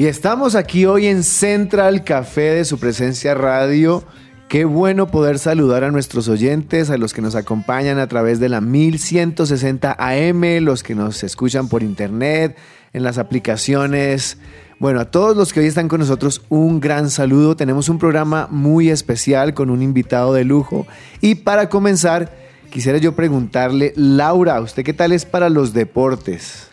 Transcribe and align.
Y 0.00 0.06
estamos 0.06 0.54
aquí 0.54 0.86
hoy 0.86 1.08
en 1.08 1.22
Central 1.22 2.04
Café 2.04 2.54
de 2.54 2.64
su 2.64 2.78
presencia 2.78 3.34
radio. 3.34 4.02
Qué 4.48 4.64
bueno 4.64 5.10
poder 5.10 5.38
saludar 5.38 5.84
a 5.84 5.90
nuestros 5.90 6.26
oyentes, 6.28 6.88
a 6.88 6.96
los 6.96 7.12
que 7.12 7.20
nos 7.20 7.34
acompañan 7.34 7.98
a 7.98 8.08
través 8.08 8.40
de 8.40 8.48
la 8.48 8.62
1160 8.62 9.94
AM, 9.98 10.64
los 10.64 10.82
que 10.82 10.94
nos 10.94 11.22
escuchan 11.22 11.68
por 11.68 11.82
internet, 11.82 12.56
en 12.94 13.02
las 13.02 13.18
aplicaciones. 13.18 14.38
Bueno, 14.78 15.00
a 15.00 15.10
todos 15.10 15.36
los 15.36 15.52
que 15.52 15.60
hoy 15.60 15.66
están 15.66 15.88
con 15.88 16.00
nosotros, 16.00 16.40
un 16.48 16.80
gran 16.80 17.10
saludo. 17.10 17.54
Tenemos 17.54 17.90
un 17.90 17.98
programa 17.98 18.48
muy 18.50 18.88
especial 18.88 19.52
con 19.52 19.68
un 19.68 19.82
invitado 19.82 20.32
de 20.32 20.44
lujo. 20.44 20.86
Y 21.20 21.34
para 21.34 21.68
comenzar, 21.68 22.32
quisiera 22.70 22.96
yo 22.96 23.14
preguntarle, 23.14 23.92
Laura, 23.96 24.62
¿usted 24.62 24.82
qué 24.82 24.94
tal 24.94 25.12
es 25.12 25.26
para 25.26 25.50
los 25.50 25.74
deportes? 25.74 26.69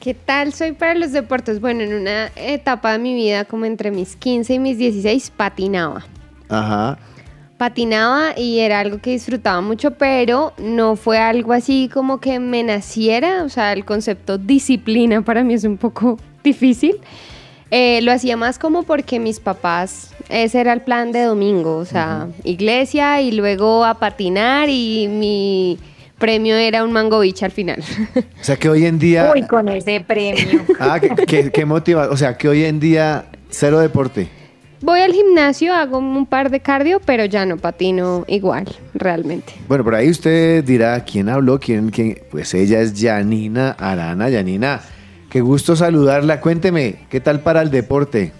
¿Qué 0.00 0.14
tal 0.14 0.52
soy 0.52 0.72
para 0.72 0.94
los 0.94 1.10
deportes? 1.10 1.60
Bueno, 1.60 1.82
en 1.82 1.92
una 1.92 2.30
etapa 2.36 2.92
de 2.92 2.98
mi 2.98 3.14
vida, 3.14 3.44
como 3.44 3.64
entre 3.64 3.90
mis 3.90 4.14
15 4.14 4.54
y 4.54 4.58
mis 4.60 4.78
16, 4.78 5.32
patinaba. 5.36 6.06
Ajá. 6.48 6.98
Patinaba 7.56 8.38
y 8.38 8.60
era 8.60 8.78
algo 8.78 8.98
que 8.98 9.10
disfrutaba 9.10 9.60
mucho, 9.60 9.92
pero 9.92 10.52
no 10.56 10.94
fue 10.94 11.18
algo 11.18 11.52
así 11.52 11.90
como 11.92 12.20
que 12.20 12.38
me 12.38 12.62
naciera. 12.62 13.42
O 13.42 13.48
sea, 13.48 13.72
el 13.72 13.84
concepto 13.84 14.38
disciplina 14.38 15.22
para 15.22 15.42
mí 15.42 15.54
es 15.54 15.64
un 15.64 15.76
poco 15.76 16.16
difícil. 16.44 17.00
Eh, 17.72 18.00
lo 18.02 18.12
hacía 18.12 18.36
más 18.36 18.60
como 18.60 18.84
porque 18.84 19.18
mis 19.18 19.40
papás, 19.40 20.14
ese 20.28 20.60
era 20.60 20.72
el 20.72 20.82
plan 20.82 21.10
de 21.10 21.24
domingo, 21.24 21.76
o 21.76 21.84
sea, 21.84 22.28
iglesia 22.44 23.20
y 23.20 23.32
luego 23.32 23.84
a 23.84 23.94
patinar 23.94 24.68
y 24.70 25.08
mi 25.08 25.78
premio 26.18 26.56
era 26.56 26.84
un 26.84 26.92
mango 26.92 27.20
beach 27.20 27.42
al 27.42 27.50
final. 27.50 27.82
O 28.16 28.44
sea 28.44 28.56
que 28.56 28.68
hoy 28.68 28.84
en 28.84 28.98
día... 28.98 29.30
Uy, 29.34 29.42
con 29.46 29.68
ese 29.68 30.00
premio. 30.00 30.64
Ah, 30.78 31.00
¿qué, 31.00 31.10
qué, 31.26 31.50
qué 31.50 31.64
motiva? 31.64 32.08
O 32.10 32.16
sea, 32.16 32.36
que 32.36 32.48
hoy 32.48 32.64
en 32.64 32.80
día 32.80 33.26
cero 33.48 33.78
deporte. 33.78 34.28
Voy 34.80 35.00
al 35.00 35.12
gimnasio, 35.12 35.74
hago 35.74 35.98
un 35.98 36.26
par 36.26 36.50
de 36.50 36.60
cardio, 36.60 37.00
pero 37.04 37.24
ya 37.24 37.44
no 37.44 37.56
patino 37.56 38.24
igual, 38.28 38.68
realmente. 38.94 39.54
Bueno, 39.66 39.82
por 39.82 39.96
ahí 39.96 40.08
usted 40.08 40.62
dirá, 40.62 41.02
¿quién 41.04 41.28
habló? 41.28 41.58
¿Quién, 41.58 41.90
quién? 41.90 42.18
Pues 42.30 42.54
ella 42.54 42.80
es 42.80 42.94
Janina 42.96 43.72
Arana. 43.72 44.30
Janina, 44.30 44.80
qué 45.30 45.40
gusto 45.40 45.74
saludarla. 45.74 46.40
Cuénteme, 46.40 47.06
¿qué 47.10 47.18
tal 47.18 47.40
para 47.40 47.62
el 47.62 47.72
deporte? 47.72 48.32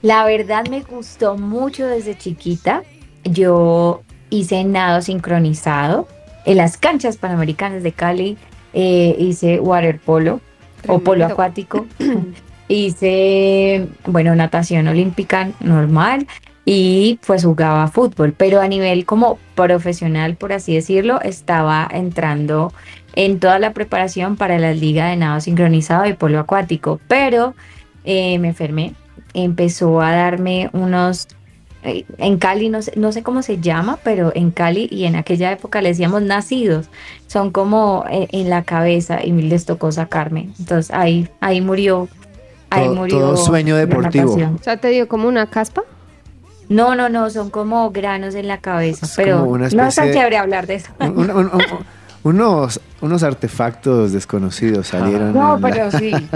La 0.00 0.24
verdad 0.24 0.66
me 0.70 0.80
gustó 0.80 1.36
mucho 1.36 1.86
desde 1.86 2.16
chiquita. 2.16 2.82
Yo 3.24 4.02
hice 4.30 4.64
nado 4.64 5.02
sincronizado 5.02 6.08
en 6.48 6.56
las 6.56 6.78
canchas 6.78 7.18
panamericanas 7.18 7.82
de 7.82 7.92
Cali. 7.92 8.36
eh, 8.72 9.16
hice 9.18 9.60
waterpolo 9.60 10.40
o 10.86 10.98
polo 11.00 11.26
acuático. 11.26 11.86
hice, 12.68 13.86
bueno, 14.06 14.34
natación 14.34 14.88
olímpica 14.88 15.50
normal 15.60 16.26
y 16.64 17.18
pues 17.26 17.44
jugaba 17.44 17.88
fútbol, 17.88 18.34
pero 18.36 18.60
a 18.60 18.68
nivel 18.68 19.04
como 19.04 19.38
profesional, 19.54 20.36
por 20.36 20.52
así 20.52 20.74
decirlo, 20.74 21.20
estaba 21.22 21.88
entrando 21.90 22.72
en 23.14 23.40
toda 23.40 23.58
la 23.58 23.72
preparación 23.72 24.36
para 24.36 24.58
la 24.58 24.72
liga 24.72 25.08
de 25.08 25.16
nado 25.16 25.40
sincronizado 25.40 26.06
y 26.06 26.12
polo 26.12 26.38
acuático, 26.38 27.00
pero 27.08 27.54
eh, 28.04 28.38
me 28.38 28.48
enfermé, 28.48 28.94
empezó 29.34 30.00
a 30.00 30.12
darme 30.12 30.70
unos, 30.72 31.28
en 31.82 32.38
Cali 32.38 32.68
no 32.68 32.82
sé, 32.82 32.92
no 32.96 33.12
sé 33.12 33.22
cómo 33.22 33.42
se 33.42 33.58
llama, 33.60 33.98
pero 34.02 34.32
en 34.34 34.50
Cali 34.50 34.88
y 34.90 35.04
en 35.04 35.16
aquella 35.16 35.52
época 35.52 35.80
le 35.80 35.90
decíamos 35.90 36.22
nacidos, 36.22 36.88
son 37.26 37.50
como 37.50 38.04
eh, 38.10 38.28
en 38.32 38.50
la 38.50 38.62
cabeza 38.64 39.24
y 39.24 39.30
les 39.32 39.64
tocó 39.64 39.92
sacarme, 39.92 40.50
entonces 40.58 40.90
ahí, 40.94 41.28
ahí 41.40 41.60
murió. 41.60 42.08
Ahí 42.70 42.84
Todo- 42.84 42.94
murió 42.96 43.18
todo 43.18 43.36
sueño 43.38 43.76
deportivo. 43.76 44.34
O 44.34 44.62
sea, 44.62 44.76
te 44.76 44.88
dio 44.88 45.08
como 45.08 45.26
una 45.26 45.46
caspa. 45.46 45.84
No, 46.68 46.94
no, 46.94 47.08
no, 47.08 47.30
son 47.30 47.48
como 47.48 47.90
granos 47.92 48.34
en 48.34 48.46
la 48.46 48.58
cabeza, 48.58 49.06
Es 49.06 49.16
pero 49.16 49.46
no 49.46 49.64
es 49.64 49.72
especie 49.72 49.96
tan 50.02 50.06
de- 50.08 50.12
chévere 50.14 50.36
hablar 50.36 50.66
de 50.66 50.74
eso. 50.74 50.90
Un- 51.00 51.18
un- 51.18 51.30
un- 51.30 51.46
un- 51.46 51.52
unos, 52.24 52.80
unos 53.00 53.22
artefactos 53.22 54.12
desconocidos 54.12 54.88
salieron. 54.88 55.32
No, 55.34 55.58
la- 55.58 55.68
pero 55.68 55.90
sí. 55.90 56.12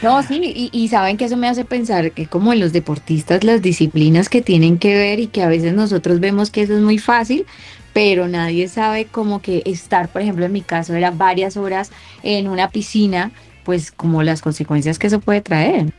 No, 0.00 0.22
sí, 0.22 0.40
y, 0.44 0.70
y 0.72 0.86
saben 0.86 1.16
que 1.16 1.24
eso 1.24 1.36
me 1.36 1.48
hace 1.48 1.64
pensar 1.64 2.12
que 2.12 2.26
como 2.28 2.52
en 2.52 2.60
los 2.60 2.72
deportistas 2.72 3.42
las 3.42 3.62
disciplinas 3.62 4.28
que 4.28 4.42
tienen 4.42 4.78
que 4.78 4.94
ver 4.94 5.18
y 5.18 5.26
que 5.26 5.42
a 5.42 5.48
veces 5.48 5.74
nosotros 5.74 6.20
vemos 6.20 6.52
que 6.52 6.62
eso 6.62 6.76
es 6.76 6.80
muy 6.82 6.98
fácil, 6.98 7.46
pero 7.92 8.28
nadie 8.28 8.68
sabe 8.68 9.06
como 9.06 9.42
que 9.42 9.60
estar, 9.66 10.08
por 10.08 10.22
ejemplo, 10.22 10.44
en 10.44 10.52
mi 10.52 10.62
caso 10.62 10.94
era 10.94 11.10
varias 11.10 11.56
horas 11.56 11.90
en 12.22 12.46
una 12.46 12.70
piscina, 12.70 13.32
pues 13.64 13.90
como 13.90 14.22
las 14.22 14.40
consecuencias 14.40 15.00
que 15.00 15.08
eso 15.08 15.18
puede 15.18 15.40
traer. 15.40 15.92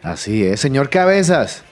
Así 0.00 0.44
es, 0.44 0.60
señor 0.60 0.88
Cabezas. 0.88 1.64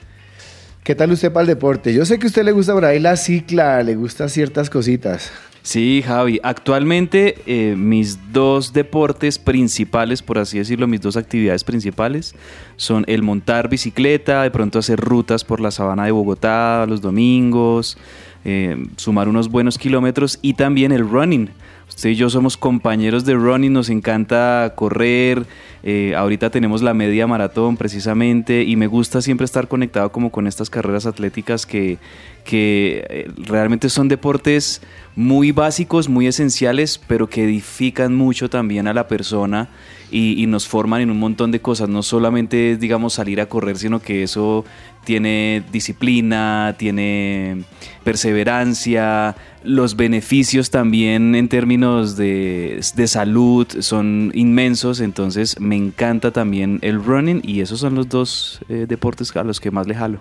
¿Qué 0.82 0.96
tal 0.96 1.12
usted 1.12 1.30
para 1.30 1.42
el 1.42 1.46
deporte? 1.46 1.94
Yo 1.94 2.04
sé 2.04 2.18
que 2.18 2.26
a 2.26 2.28
usted 2.28 2.42
le 2.42 2.50
gusta 2.50 2.72
por 2.72 2.84
ahí 2.86 2.98
la 2.98 3.16
cicla, 3.16 3.80
le 3.84 3.94
gustan 3.94 4.28
ciertas 4.30 4.68
cositas. 4.68 5.30
Sí, 5.62 6.02
Javi. 6.04 6.40
Actualmente 6.42 7.36
eh, 7.46 7.76
mis 7.76 8.32
dos 8.32 8.72
deportes 8.72 9.38
principales, 9.38 10.20
por 10.20 10.38
así 10.38 10.58
decirlo, 10.58 10.88
mis 10.88 11.00
dos 11.00 11.16
actividades 11.16 11.62
principales 11.62 12.34
son 12.76 13.04
el 13.06 13.22
montar 13.22 13.68
bicicleta, 13.68 14.42
de 14.42 14.50
pronto 14.50 14.80
hacer 14.80 14.98
rutas 14.98 15.44
por 15.44 15.60
la 15.60 15.70
sabana 15.70 16.04
de 16.04 16.10
Bogotá 16.10 16.84
los 16.88 17.00
domingos, 17.00 17.96
eh, 18.44 18.76
sumar 18.96 19.28
unos 19.28 19.48
buenos 19.48 19.78
kilómetros 19.78 20.40
y 20.42 20.54
también 20.54 20.90
el 20.90 21.08
running. 21.08 21.50
Usted 21.96 22.10
y 22.10 22.14
yo 22.14 22.30
somos 22.30 22.56
compañeros 22.56 23.24
de 23.24 23.34
running, 23.34 23.72
nos 23.72 23.90
encanta 23.90 24.72
correr, 24.74 25.46
eh, 25.82 26.14
ahorita 26.16 26.48
tenemos 26.50 26.80
la 26.80 26.94
media 26.94 27.26
maratón 27.26 27.76
precisamente 27.76 28.62
y 28.62 28.76
me 28.76 28.86
gusta 28.86 29.20
siempre 29.20 29.44
estar 29.44 29.68
conectado 29.68 30.10
como 30.10 30.30
con 30.30 30.46
estas 30.46 30.70
carreras 30.70 31.06
atléticas 31.06 31.66
que, 31.66 31.98
que 32.44 33.04
eh, 33.10 33.30
realmente 33.36 33.90
son 33.90 34.08
deportes 34.08 34.80
muy 35.16 35.52
básicos, 35.52 36.08
muy 36.08 36.26
esenciales, 36.26 36.98
pero 37.06 37.28
que 37.28 37.44
edifican 37.44 38.14
mucho 38.14 38.48
también 38.48 38.88
a 38.88 38.94
la 38.94 39.06
persona 39.06 39.68
y, 40.10 40.42
y 40.42 40.46
nos 40.46 40.66
forman 40.66 41.02
en 41.02 41.10
un 41.10 41.18
montón 41.18 41.50
de 41.50 41.60
cosas. 41.60 41.88
No 41.90 42.02
solamente 42.02 42.72
es, 42.72 42.80
digamos, 42.80 43.12
salir 43.14 43.40
a 43.40 43.46
correr, 43.46 43.76
sino 43.76 44.00
que 44.00 44.22
eso 44.22 44.64
tiene 45.04 45.62
disciplina, 45.72 46.74
tiene 46.78 47.62
perseverancia, 48.04 49.36
los 49.64 49.96
beneficios 49.96 50.70
también 50.70 51.34
en 51.34 51.48
términos 51.48 52.16
de, 52.16 52.80
de 52.94 53.06
salud 53.06 53.66
son 53.80 54.30
inmensos, 54.34 55.00
entonces 55.00 55.58
me 55.60 55.76
encanta 55.76 56.30
también 56.30 56.78
el 56.82 57.02
running 57.02 57.40
y 57.44 57.60
esos 57.60 57.80
son 57.80 57.94
los 57.94 58.08
dos 58.08 58.60
eh, 58.68 58.86
deportes 58.88 59.34
a 59.36 59.44
los 59.44 59.60
que 59.60 59.70
más 59.70 59.86
le 59.86 59.94
jalo. 59.94 60.18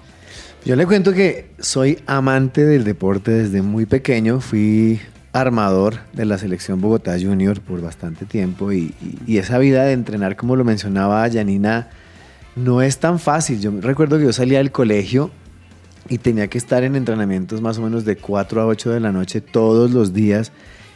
Yo 0.65 0.75
le 0.75 0.85
cuento 0.85 1.13
que 1.13 1.47
soy 1.59 1.99
amante 2.05 2.65
del 2.65 2.83
deporte 2.83 3.31
desde 3.31 3.61
muy 3.63 3.85
pequeño. 3.87 4.41
Fui 4.41 4.99
armador 5.33 5.99
de 6.13 6.25
la 6.25 6.37
selección 6.37 6.81
Bogotá 6.81 7.17
Junior 7.19 7.61
por 7.61 7.81
bastante 7.81 8.25
tiempo 8.25 8.71
y, 8.71 8.93
y- 9.01 9.17
y 9.33 9.37
esa 9.37 9.57
vida 9.57 9.83
de 9.85 9.93
entrenar, 9.93 10.35
como 10.35 10.55
lo 10.55 10.63
mencionaba 10.63 11.27
Janina, 11.31 11.89
no 12.55 12.81
es 12.81 12.99
tan 12.99 13.19
fácil. 13.19 13.59
Yo 13.59 13.71
recuerdo 13.81 14.17
que 14.17 14.25
yo 14.25 14.33
salía 14.33 14.57
del 14.59 14.71
colegio 14.71 15.31
y 16.09 16.17
tenía 16.17 16.47
que 16.47 16.57
estar 16.57 16.83
en 16.83 16.95
entrenamientos 16.95 17.61
más 17.61 17.77
o 17.77 17.81
menos 17.81 18.05
de 18.05 18.17
4 18.17 18.61
a 18.61 18.65
8 18.65 18.89
de 18.91 18.99
la 18.99 19.11
noche 19.11 19.39
todos 19.41 19.91
los 19.91 20.13
días 20.13 20.51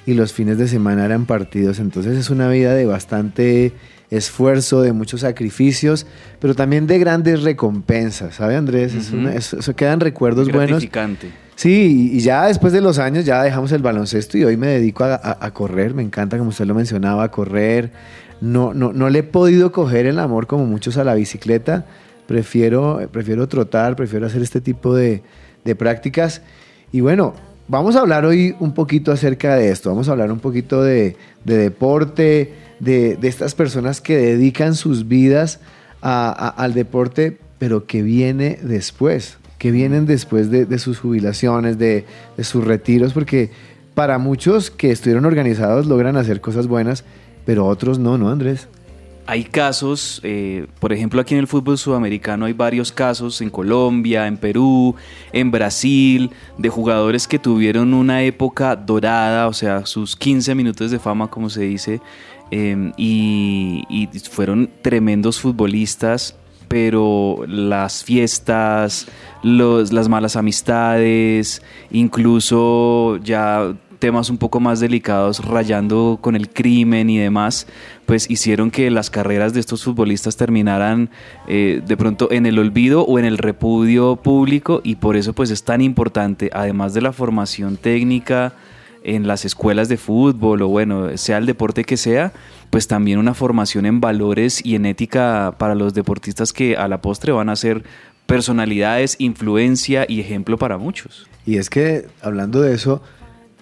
y 0.06 0.14
los 0.14 0.34
fines 0.34 0.58
de 0.58 0.68
semana 0.68 1.06
eran 1.06 1.26
partidos. 1.26 1.80
Entonces 1.80 2.18
es 2.18 2.30
una 2.30 2.48
vida 2.50 2.74
de 2.74 2.86
bastante 2.86 3.74
esfuerzo, 4.12 4.82
de 4.82 4.94
muchos 4.94 5.22
sacrificios, 5.22 6.06
pero 6.40 6.54
también 6.54 6.86
de 6.88 7.00
grandes 7.00 7.42
recompensas, 7.42 8.36
¿sabe 8.36 8.56
Andrés? 8.56 8.94
Es 8.94 9.08
Ujú. 9.10 9.18
una- 9.18 9.34
eso, 9.34 9.58
eso 9.60 9.76
quedan 9.76 10.00
recuerdos 10.00 10.48
buenos. 10.58 10.82
Sí, 11.56 12.10
y 12.14 12.18
y 12.18 12.20
ya 12.20 12.46
después 12.48 12.74
de 12.74 12.82
los 12.82 13.00
años 13.00 13.26
ya 13.26 13.42
dejamos 13.42 13.72
el 13.72 13.82
baloncesto 13.82 14.38
y 14.38 14.44
hoy 14.44 14.58
me 14.58 14.68
dedico 14.68 15.06
a, 15.06 15.16
a- 15.16 15.38
a 15.46 15.52
correr, 15.54 15.94
me 15.94 16.04
encanta 16.04 16.38
como 16.38 16.50
usted 16.50 16.66
lo 16.66 16.76
mencionaba, 16.76 17.24
a 17.24 17.32
correr. 17.32 17.92
No, 18.42 18.74
no, 18.74 18.94
no 18.94 19.10
le 19.10 19.20
he 19.20 19.24
podido 19.24 19.72
coger 19.72 20.06
el 20.06 20.20
amor 20.20 20.48
como 20.48 20.66
muchos 20.66 20.98
a 20.98 21.04
la 21.04 21.16
bicicleta, 21.16 21.86
prefiero, 22.28 23.00
prefiero 23.12 23.48
trotar, 23.48 23.96
prefiero 23.96 24.26
hacer 24.26 24.42
este 24.42 24.62
tipo 24.62 24.96
de, 24.96 25.24
de 25.64 25.76
prácticas. 25.76 26.42
Y 26.92 27.02
bueno, 27.02 27.34
vamos 27.68 27.96
a 27.96 28.02
hablar 28.02 28.26
hoy 28.26 28.56
un 28.60 28.74
poquito 28.74 29.12
acerca 29.12 29.56
de 29.56 29.70
esto, 29.70 29.90
vamos 29.90 30.10
a 30.10 30.12
hablar 30.12 30.32
un 30.32 30.40
poquito 30.40 30.84
de, 30.84 31.16
de 31.44 31.58
deporte, 31.58 32.54
de, 32.80 33.16
de, 33.16 33.28
estas 33.28 33.56
personas 33.56 34.02
que 34.02 34.18
dedican 34.18 34.76
sus 34.76 35.08
vidas 35.08 35.60
al 36.02 36.74
deporte, 36.74 37.40
pero 37.58 37.88
que 37.88 38.04
viene 38.04 38.60
después, 38.62 39.38
que 39.58 39.72
vienen 39.72 40.06
después 40.06 40.52
de, 40.52 40.78
sus 40.78 41.00
jubilaciones, 41.00 41.80
de 41.80 42.06
sus 42.42 42.64
retiros, 42.64 43.14
porque 43.14 43.50
para 43.96 44.20
muchos 44.20 44.70
que 44.70 44.92
estuvieron 44.92 45.26
organizados 45.26 45.88
logran 45.88 46.18
hacer 46.18 46.42
cosas 46.42 46.68
buenas, 46.68 47.06
pero 47.46 47.66
otros 47.66 48.00
no, 48.00 48.18
¿no, 48.18 48.30
Andrés? 48.30 48.68
Hay 49.28 49.44
casos, 49.44 50.20
eh, 50.24 50.68
por 50.80 50.94
ejemplo, 50.94 51.20
aquí 51.20 51.34
en 51.34 51.40
el 51.40 51.48
fútbol 51.48 51.80
sudamericano 51.80 52.46
hay 52.46 52.54
varios 52.54 52.92
casos 52.92 53.42
en 53.42 53.50
Colombia, 53.50 54.28
en 54.28 54.38
Perú, 54.38 54.96
en 55.34 55.50
Brasil, 55.50 56.30
de 56.60 56.70
jugadores 56.70 57.28
que 57.28 57.40
tuvieron 57.40 57.96
una 57.96 58.22
época 58.22 58.76
dorada, 58.76 59.48
o 59.48 59.54
sea, 59.54 59.88
sus 59.88 60.16
15 60.16 60.54
minutos 60.54 60.92
de 60.92 61.00
fama, 61.00 61.28
como 61.32 61.50
se 61.50 61.62
dice, 61.62 62.02
eh, 62.52 62.92
y, 62.98 63.84
y 63.90 64.08
fueron 64.30 64.70
tremendos 64.84 65.40
futbolistas, 65.40 66.36
pero 66.68 67.46
las 67.48 68.04
fiestas, 68.04 69.08
los, 69.44 69.94
las 69.94 70.10
malas 70.10 70.36
amistades, 70.36 71.62
incluso 71.92 73.18
ya 73.24 73.74
temas 74.06 74.30
un 74.30 74.38
poco 74.38 74.60
más 74.60 74.80
delicados, 74.80 75.44
rayando 75.44 76.20
con 76.22 76.36
el 76.36 76.50
crimen 76.50 77.10
y 77.10 77.18
demás, 77.18 77.66
pues 78.06 78.30
hicieron 78.30 78.70
que 78.70 78.92
las 78.92 79.10
carreras 79.10 79.56
de 79.56 79.60
estos 79.60 79.84
futbolistas 79.84 80.38
terminaran 80.38 81.10
eh, 81.48 81.82
de 81.84 81.98
pronto 81.98 82.32
en 82.32 82.46
el 82.46 82.60
olvido 82.60 83.02
o 83.02 83.18
en 83.18 83.26
el 83.26 83.40
repudio 83.40 84.16
público 84.18 84.80
y 84.84 84.98
por 84.98 85.16
eso 85.16 85.34
pues 85.34 85.50
es 85.50 85.64
tan 85.64 85.82
importante, 85.82 86.52
además 86.54 86.94
de 86.94 87.02
la 87.02 87.14
formación 87.14 87.78
técnica 87.78 88.54
en 89.04 89.26
las 89.26 89.44
escuelas 89.44 89.90
de 89.90 89.98
fútbol 89.98 90.62
o 90.62 90.68
bueno, 90.68 91.18
sea 91.18 91.40
el 91.40 91.48
deporte 91.48 91.84
que 91.84 91.98
sea, 91.98 92.32
pues 92.70 92.88
también 92.88 93.18
una 93.18 93.34
formación 93.34 93.88
en 93.88 94.02
valores 94.02 94.64
y 94.64 94.76
en 94.76 94.86
ética 94.86 95.56
para 95.58 95.74
los 95.74 95.96
deportistas 95.96 96.54
que 96.54 96.78
a 96.78 96.88
la 96.88 97.02
postre 97.02 97.32
van 97.32 97.50
a 97.50 97.56
ser 97.56 97.82
personalidades, 98.28 99.16
influencia 99.18 100.06
y 100.08 100.20
ejemplo 100.20 100.60
para 100.60 100.78
muchos. 100.78 101.28
Y 101.48 101.58
es 101.58 101.72
que 101.72 102.06
hablando 102.22 102.62
de 102.62 102.76
eso, 102.76 103.02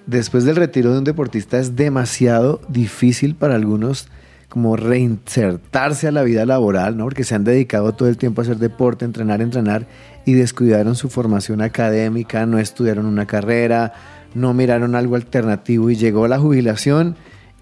después 0.05 0.43
del 0.43 0.55
retiro 0.55 0.91
de 0.91 0.99
un 0.99 1.03
deportista 1.03 1.59
es 1.59 1.75
demasiado 1.75 2.61
difícil 2.67 3.35
para 3.35 3.55
algunos 3.55 4.07
como 4.49 4.75
reinsertarse 4.75 6.07
a 6.07 6.11
la 6.11 6.21
vida 6.21 6.45
laboral, 6.45 6.95
¿no? 6.95 7.05
Porque 7.05 7.23
se 7.23 7.33
han 7.33 7.43
dedicado 7.43 7.93
todo 7.93 8.07
el 8.07 8.17
tiempo 8.17 8.41
a 8.41 8.43
hacer 8.43 8.57
deporte, 8.57 9.03
entrenar, 9.03 9.41
entrenar 9.41 9.87
y 10.25 10.33
descuidaron 10.33 10.95
su 10.95 11.09
formación 11.09 11.61
académica, 11.61 12.45
no 12.45 12.59
estudiaron 12.59 13.07
una 13.07 13.25
carrera, 13.25 13.93
no 14.35 14.53
miraron 14.53 14.93
algo 14.93 15.15
alternativo 15.15 15.89
y 15.89 15.95
llegó 15.95 16.27
la 16.27 16.37
jubilación 16.37 17.15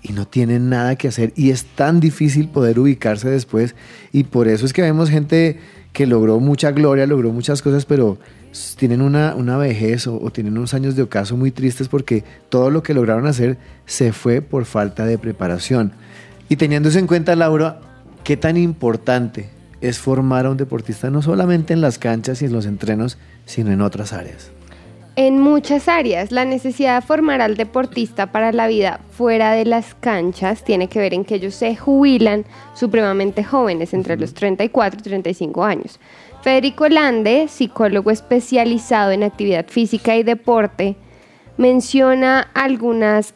y 0.03 0.13
no 0.13 0.27
tienen 0.27 0.69
nada 0.69 0.95
que 0.95 1.07
hacer 1.07 1.31
y 1.35 1.51
es 1.51 1.63
tan 1.63 1.99
difícil 2.01 2.49
poder 2.49 2.79
ubicarse 2.79 3.29
después 3.29 3.75
y 4.11 4.25
por 4.25 4.47
eso 4.47 4.65
es 4.65 4.73
que 4.73 4.81
vemos 4.81 5.09
gente 5.09 5.59
que 5.93 6.07
logró 6.07 6.39
mucha 6.39 6.71
gloria, 6.71 7.05
logró 7.05 7.31
muchas 7.31 7.61
cosas, 7.61 7.85
pero 7.85 8.17
tienen 8.77 9.01
una, 9.01 9.35
una 9.35 9.57
vejez 9.57 10.07
o, 10.07 10.19
o, 10.21 10.31
tienen 10.31 10.57
unos 10.57 10.73
años 10.73 10.95
de 10.95 11.03
ocaso 11.03 11.37
muy 11.37 11.51
tristes 11.51 11.87
porque 11.87 12.23
todo 12.49 12.69
lo 12.69 12.83
que 12.83 12.93
lograron 12.93 13.27
hacer 13.27 13.57
se 13.85 14.13
fue 14.13 14.41
por 14.41 14.65
falta 14.65 15.05
de 15.05 15.17
preparación. 15.17 15.93
Y 16.49 16.57
teniendo 16.57 16.89
eso 16.89 16.99
en 16.99 17.07
cuenta, 17.07 17.35
Laura, 17.35 17.79
qué 18.23 18.37
tan 18.37 18.57
importante 18.57 19.49
es 19.81 19.99
formar 19.99 20.45
a 20.45 20.51
un 20.51 20.57
deportista 20.57 21.09
no 21.09 21.21
solamente 21.21 21.73
en 21.73 21.81
las 21.81 21.97
canchas 21.97 22.41
y 22.41 22.45
en 22.45 22.53
los 22.53 22.65
entrenos, 22.65 23.17
sino 23.45 23.71
en 23.71 23.81
otras 23.81 24.13
áreas. 24.13 24.51
En 25.17 25.41
muchas 25.41 25.89
áreas, 25.89 26.31
la 26.31 26.45
necesidad 26.45 27.01
de 27.01 27.05
formar 27.05 27.41
al 27.41 27.57
deportista 27.57 28.31
para 28.31 28.53
la 28.53 28.67
vida 28.67 29.01
fuera 29.11 29.51
de 29.51 29.65
las 29.65 29.93
canchas 29.95 30.63
tiene 30.63 30.87
que 30.87 30.99
ver 30.99 31.13
en 31.13 31.25
que 31.25 31.35
ellos 31.35 31.53
se 31.53 31.75
jubilan 31.75 32.45
supremamente 32.75 33.43
jóvenes, 33.43 33.93
entre 33.93 34.15
los 34.15 34.33
34 34.33 34.99
y 35.01 35.03
35 35.03 35.63
años. 35.65 35.99
Federico 36.41 36.89
Lande, 36.89 37.47
psicólogo 37.47 38.09
especializado 38.09 39.11
en 39.11 39.21
actividad 39.21 39.67
física 39.67 40.15
y 40.15 40.23
deporte, 40.23 40.95
menciona 41.57 42.49
algunas 42.55 43.35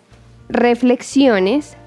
reflexiones 0.50 1.78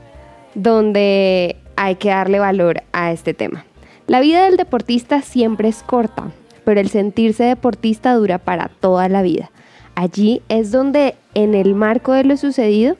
donde 0.55 1.56
hay 1.76 1.97
que 1.97 2.11
darle 2.11 2.38
valor 2.38 2.82
a 2.93 3.11
este 3.11 3.35
tema. 3.35 3.65
La 4.06 4.20
vida 4.20 4.44
del 4.44 4.56
deportista 4.56 5.20
siempre 5.23 5.69
es 5.69 5.82
corta, 5.82 6.31
pero 6.65 6.81
el 6.81 6.88
sentirse 6.88 7.44
deportista 7.44 8.15
dura 8.15 8.38
para 8.38 8.69
toda 8.69 9.09
la 9.09 9.23
vida. 9.23 9.50
Allí 9.97 10.41
es 10.49 10.70
donde, 10.70 11.17
en 11.35 11.55
el 11.55 11.75
marco 11.75 12.12
de 12.12 12.23
lo 12.23 12.37
sucedido, 12.37 12.97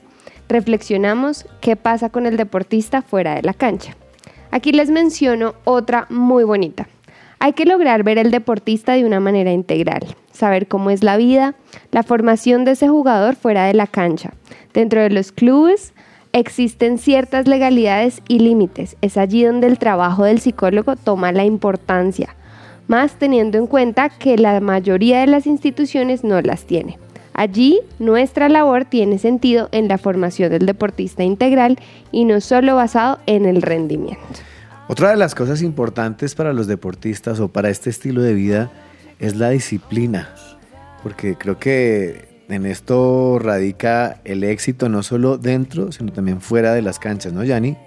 reflexionamos 0.49 1.45
qué 1.61 1.77
pasa 1.77 2.09
con 2.09 2.25
el 2.25 2.35
deportista 2.35 3.01
fuera 3.01 3.35
de 3.35 3.43
la 3.43 3.53
cancha. 3.53 3.95
Aquí 4.51 4.73
les 4.73 4.89
menciono 4.89 5.55
otra 5.63 6.05
muy 6.09 6.43
bonita. 6.43 6.89
Hay 7.41 7.53
que 7.53 7.65
lograr 7.65 8.03
ver 8.03 8.17
el 8.17 8.31
deportista 8.31 8.93
de 8.93 9.05
una 9.05 9.21
manera 9.21 9.53
integral, 9.53 10.05
saber 10.33 10.67
cómo 10.67 10.89
es 10.89 11.03
la 11.03 11.15
vida, 11.15 11.55
la 11.91 12.03
formación 12.03 12.65
de 12.65 12.71
ese 12.71 12.89
jugador 12.89 13.35
fuera 13.35 13.65
de 13.65 13.73
la 13.73 13.87
cancha. 13.87 14.33
Dentro 14.73 15.01
de 15.01 15.09
los 15.09 15.31
clubes 15.31 15.93
existen 16.33 16.97
ciertas 16.97 17.47
legalidades 17.47 18.21
y 18.27 18.39
límites. 18.39 18.97
Es 19.01 19.15
allí 19.15 19.43
donde 19.43 19.67
el 19.67 19.79
trabajo 19.79 20.25
del 20.25 20.41
psicólogo 20.41 20.97
toma 20.97 21.31
la 21.31 21.45
importancia, 21.45 22.35
más 22.87 23.13
teniendo 23.13 23.57
en 23.57 23.67
cuenta 23.67 24.09
que 24.09 24.37
la 24.37 24.59
mayoría 24.59 25.21
de 25.21 25.27
las 25.27 25.47
instituciones 25.47 26.25
no 26.25 26.41
las 26.41 26.65
tiene. 26.65 26.99
Allí 27.33 27.79
nuestra 27.99 28.49
labor 28.49 28.83
tiene 28.83 29.17
sentido 29.17 29.69
en 29.71 29.87
la 29.87 29.97
formación 29.97 30.49
del 30.51 30.65
deportista 30.65 31.23
integral 31.23 31.79
y 32.11 32.25
no 32.25 32.41
solo 32.41 32.75
basado 32.75 33.19
en 33.27 33.45
el 33.45 33.61
rendimiento. 33.61 34.27
Otra 34.91 35.11
de 35.11 35.17
las 35.17 35.35
cosas 35.35 35.61
importantes 35.61 36.33
para 36.33 36.51
los 36.51 36.65
deportistas 36.65 37.39
o 37.39 37.49
para 37.49 37.69
este 37.69 37.91
estilo 37.91 38.23
de 38.23 38.33
vida 38.33 38.71
es 39.19 39.35
la 39.35 39.51
disciplina, 39.51 40.33
porque 41.03 41.35
creo 41.35 41.59
que 41.59 42.27
en 42.49 42.65
esto 42.65 43.37
radica 43.37 44.19
el 44.25 44.43
éxito 44.43 44.89
no 44.89 45.03
solo 45.03 45.37
dentro, 45.37 45.91
sino 45.91 46.11
también 46.11 46.41
fuera 46.41 46.73
de 46.73 46.81
las 46.81 46.97
canchas, 46.97 47.33
¿no, 47.33 47.43
Yanni? 47.43 47.77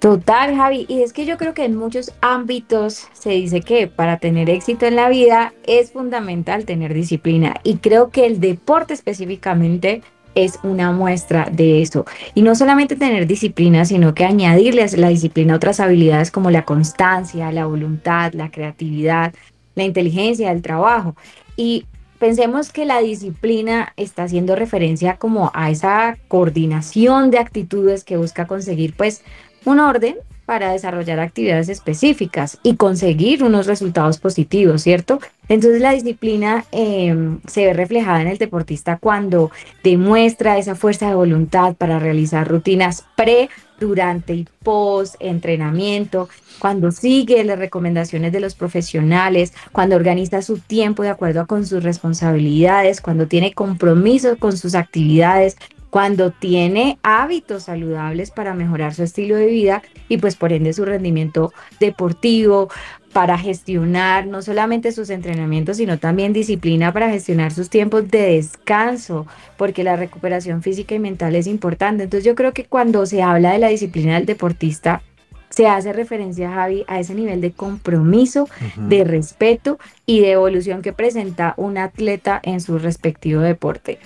Total, 0.00 0.54
Javi. 0.54 0.84
Y 0.86 1.00
es 1.00 1.14
que 1.14 1.24
yo 1.24 1.38
creo 1.38 1.54
que 1.54 1.64
en 1.64 1.76
muchos 1.76 2.12
ámbitos 2.20 3.08
se 3.14 3.30
dice 3.30 3.62
que 3.62 3.86
para 3.86 4.18
tener 4.18 4.50
éxito 4.50 4.84
en 4.84 4.96
la 4.96 5.08
vida 5.08 5.54
es 5.66 5.92
fundamental 5.92 6.66
tener 6.66 6.92
disciplina. 6.92 7.54
Y 7.62 7.78
creo 7.78 8.10
que 8.10 8.26
el 8.26 8.38
deporte 8.38 8.92
específicamente 8.92 10.02
es 10.34 10.58
una 10.62 10.92
muestra 10.92 11.48
de 11.50 11.82
eso. 11.82 12.04
Y 12.34 12.42
no 12.42 12.54
solamente 12.54 12.96
tener 12.96 13.26
disciplina, 13.26 13.84
sino 13.84 14.14
que 14.14 14.24
añadirle 14.24 14.82
a 14.82 14.96
la 14.96 15.08
disciplina 15.08 15.56
otras 15.56 15.80
habilidades 15.80 16.30
como 16.30 16.50
la 16.50 16.64
constancia, 16.64 17.52
la 17.52 17.66
voluntad, 17.66 18.32
la 18.32 18.50
creatividad, 18.50 19.32
la 19.74 19.84
inteligencia, 19.84 20.52
el 20.52 20.62
trabajo. 20.62 21.16
Y 21.56 21.86
pensemos 22.18 22.72
que 22.72 22.84
la 22.84 23.00
disciplina 23.00 23.92
está 23.96 24.24
haciendo 24.24 24.56
referencia 24.56 25.16
como 25.16 25.50
a 25.54 25.70
esa 25.70 26.16
coordinación 26.28 27.30
de 27.30 27.38
actitudes 27.38 28.04
que 28.04 28.16
busca 28.16 28.46
conseguir 28.46 28.94
pues 28.96 29.22
un 29.64 29.80
orden 29.80 30.16
para 30.46 30.72
desarrollar 30.72 31.20
actividades 31.20 31.68
específicas 31.68 32.58
y 32.62 32.76
conseguir 32.76 33.42
unos 33.42 33.66
resultados 33.66 34.18
positivos, 34.18 34.82
¿cierto? 34.82 35.20
Entonces 35.48 35.80
la 35.80 35.92
disciplina 35.92 36.64
eh, 36.72 37.14
se 37.46 37.66
ve 37.66 37.72
reflejada 37.72 38.22
en 38.22 38.28
el 38.28 38.38
deportista 38.38 38.98
cuando 38.98 39.50
demuestra 39.82 40.58
esa 40.58 40.74
fuerza 40.74 41.08
de 41.08 41.14
voluntad 41.14 41.74
para 41.74 41.98
realizar 41.98 42.48
rutinas 42.48 43.04
pre, 43.16 43.48
durante 43.80 44.34
y 44.34 44.46
post 44.62 45.16
entrenamiento, 45.20 46.28
cuando 46.58 46.92
sigue 46.92 47.42
las 47.44 47.58
recomendaciones 47.58 48.32
de 48.32 48.40
los 48.40 48.54
profesionales, 48.54 49.52
cuando 49.72 49.96
organiza 49.96 50.42
su 50.42 50.58
tiempo 50.58 51.02
de 51.02 51.10
acuerdo 51.10 51.46
con 51.46 51.66
sus 51.66 51.82
responsabilidades, 51.82 53.00
cuando 53.00 53.26
tiene 53.26 53.52
compromiso 53.52 54.36
con 54.38 54.56
sus 54.56 54.74
actividades, 54.74 55.56
cuando 55.94 56.32
tiene 56.32 56.98
hábitos 57.04 57.62
saludables 57.62 58.32
para 58.32 58.52
mejorar 58.52 58.94
su 58.94 59.04
estilo 59.04 59.36
de 59.36 59.46
vida 59.46 59.80
y 60.08 60.16
pues 60.16 60.34
por 60.34 60.52
ende 60.52 60.72
su 60.72 60.84
rendimiento 60.84 61.52
deportivo, 61.78 62.68
para 63.12 63.38
gestionar 63.38 64.26
no 64.26 64.42
solamente 64.42 64.90
sus 64.90 65.08
entrenamientos, 65.08 65.76
sino 65.76 66.00
también 66.00 66.32
disciplina 66.32 66.92
para 66.92 67.10
gestionar 67.10 67.52
sus 67.52 67.70
tiempos 67.70 68.10
de 68.10 68.22
descanso, 68.22 69.28
porque 69.56 69.84
la 69.84 69.94
recuperación 69.94 70.62
física 70.62 70.96
y 70.96 70.98
mental 70.98 71.36
es 71.36 71.46
importante. 71.46 72.02
Entonces 72.02 72.24
yo 72.24 72.34
creo 72.34 72.52
que 72.52 72.64
cuando 72.64 73.06
se 73.06 73.22
habla 73.22 73.52
de 73.52 73.60
la 73.60 73.68
disciplina 73.68 74.14
del 74.14 74.26
deportista, 74.26 75.00
se 75.48 75.68
hace 75.68 75.92
referencia, 75.92 76.50
Javi, 76.50 76.84
a 76.88 76.98
ese 76.98 77.14
nivel 77.14 77.40
de 77.40 77.52
compromiso, 77.52 78.42
uh 78.42 78.80
-huh. 78.80 78.88
de 78.88 79.04
respeto 79.04 79.78
y 80.06 80.18
de 80.18 80.32
evolución 80.32 80.82
que 80.82 80.92
presenta 80.92 81.54
un 81.56 81.78
atleta 81.78 82.40
en 82.42 82.60
su 82.60 82.80
respectivo 82.80 83.42
deporte. 83.42 84.00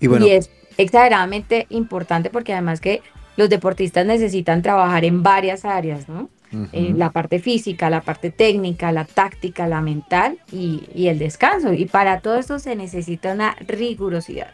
Y, 0.00 0.08
bueno, 0.08 0.26
y 0.26 0.30
es 0.30 0.50
exageradamente 0.82 1.66
importante 1.70 2.30
porque 2.30 2.52
además 2.52 2.80
que 2.80 3.02
los 3.36 3.48
deportistas 3.48 4.06
necesitan 4.06 4.62
trabajar 4.62 5.04
en 5.04 5.22
varias 5.22 5.64
áreas, 5.64 6.08
¿no? 6.08 6.28
Uh 6.52 6.56
-huh. 6.56 6.68
eh, 6.72 6.94
la 6.94 7.10
parte 7.10 7.38
física, 7.38 7.88
la 7.88 8.02
parte 8.02 8.30
técnica, 8.30 8.92
la 8.92 9.06
táctica, 9.06 9.66
la 9.66 9.80
mental 9.80 10.38
y, 10.52 10.84
y, 10.94 11.08
el 11.08 11.18
descanso. 11.18 11.72
Y 11.72 11.86
para 11.86 12.20
todo 12.20 12.36
esto 12.36 12.58
se 12.58 12.76
necesita 12.76 13.32
una 13.32 13.56
rigurosidad. 13.66 14.48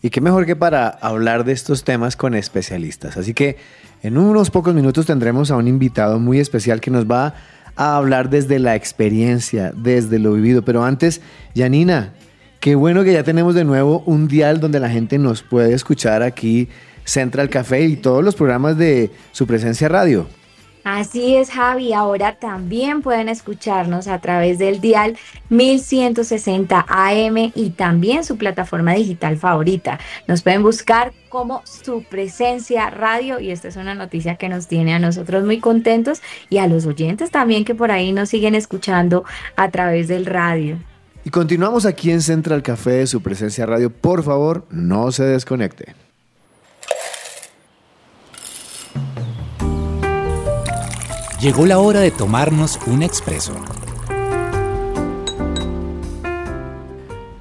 Y 0.00 0.10
qué 0.10 0.20
mejor 0.20 0.46
que 0.46 0.54
para 0.54 0.88
hablar 0.88 1.44
de 1.44 1.52
estos 1.52 1.82
temas 1.82 2.16
con 2.16 2.34
especialistas. 2.34 3.16
Así 3.16 3.34
que 3.34 3.56
en 4.02 4.16
unos 4.16 4.50
pocos 4.50 4.74
minutos 4.74 5.06
tendremos 5.06 5.50
a 5.50 5.56
un 5.56 5.68
invitado 5.68 6.18
muy 6.18 6.38
especial 6.38 6.80
que 6.80 6.90
nos 6.90 7.04
va 7.04 7.34
a 7.76 7.96
hablar 7.96 8.30
desde 8.30 8.58
la 8.58 8.76
experiencia, 8.76 9.72
desde 9.74 10.18
lo 10.18 10.32
vivido. 10.32 10.62
Pero 10.62 10.84
antes, 10.84 11.20
Janina, 11.54 12.14
qué 12.60 12.74
bueno 12.74 13.02
que 13.02 13.12
ya 13.12 13.24
tenemos 13.24 13.54
de 13.54 13.64
nuevo 13.64 14.02
un 14.06 14.28
dial 14.28 14.60
donde 14.60 14.80
la 14.80 14.90
gente 14.90 15.18
nos 15.18 15.42
puede 15.42 15.74
escuchar 15.74 16.22
aquí, 16.22 16.68
Central 17.04 17.48
Café 17.48 17.84
y 17.86 17.96
todos 17.96 18.22
los 18.22 18.36
programas 18.36 18.76
de 18.76 19.10
su 19.32 19.46
presencia 19.46 19.88
radio. 19.88 20.26
Así 20.82 21.36
es, 21.36 21.50
Javi. 21.50 21.92
Ahora 21.92 22.36
también 22.36 23.02
pueden 23.02 23.28
escucharnos 23.28 24.08
a 24.08 24.18
través 24.20 24.58
del 24.58 24.80
dial 24.80 25.18
1160 25.50 26.86
AM 26.88 27.52
y 27.54 27.70
también 27.70 28.24
su 28.24 28.38
plataforma 28.38 28.94
digital 28.94 29.36
favorita. 29.36 29.98
Nos 30.26 30.42
pueden 30.42 30.62
buscar 30.62 31.12
como 31.28 31.62
su 31.66 32.02
presencia 32.04 32.88
radio 32.88 33.40
y 33.40 33.50
esta 33.50 33.68
es 33.68 33.76
una 33.76 33.94
noticia 33.94 34.36
que 34.36 34.48
nos 34.48 34.68
tiene 34.68 34.94
a 34.94 34.98
nosotros 34.98 35.44
muy 35.44 35.58
contentos 35.58 36.22
y 36.48 36.58
a 36.58 36.66
los 36.66 36.86
oyentes 36.86 37.30
también 37.30 37.64
que 37.64 37.74
por 37.74 37.90
ahí 37.90 38.12
nos 38.12 38.30
siguen 38.30 38.54
escuchando 38.54 39.24
a 39.56 39.70
través 39.70 40.08
del 40.08 40.24
radio. 40.24 40.78
Y 41.24 41.30
continuamos 41.30 41.84
aquí 41.84 42.10
en 42.10 42.22
Central 42.22 42.62
Café 42.62 42.92
de 42.92 43.06
su 43.06 43.20
presencia 43.22 43.66
radio. 43.66 43.90
Por 43.90 44.22
favor, 44.22 44.66
no 44.70 45.12
se 45.12 45.24
desconecte. 45.24 45.94
Llegó 51.40 51.66
la 51.66 51.78
hora 51.78 52.00
de 52.00 52.10
tomarnos 52.10 52.78
un 52.86 53.02
expreso. 53.02 53.54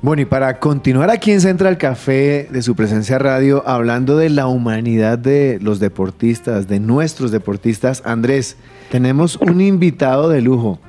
Bueno, 0.01 0.21
y 0.21 0.25
para 0.25 0.59
continuar 0.59 1.09
aquí 1.09 1.31
en 1.31 1.41
Central 1.41 1.77
Café 1.77 2.47
de 2.49 2.61
su 2.61 2.75
presencia 2.75 3.19
radio, 3.19 3.67
hablando 3.67 4.15
de 4.15 4.29
la 4.29 4.47
humanidad 4.47 5.19
de 5.19 5.59
los 5.61 5.79
deportistas, 5.79 6.69
de 6.69 6.79
nuestros 6.79 7.31
deportistas, 7.31 8.01
Andrés, 8.05 8.55
tenemos 8.91 9.35
un 9.35 9.59
invitado 9.59 10.29
de 10.29 10.41
lujo, 10.41 10.79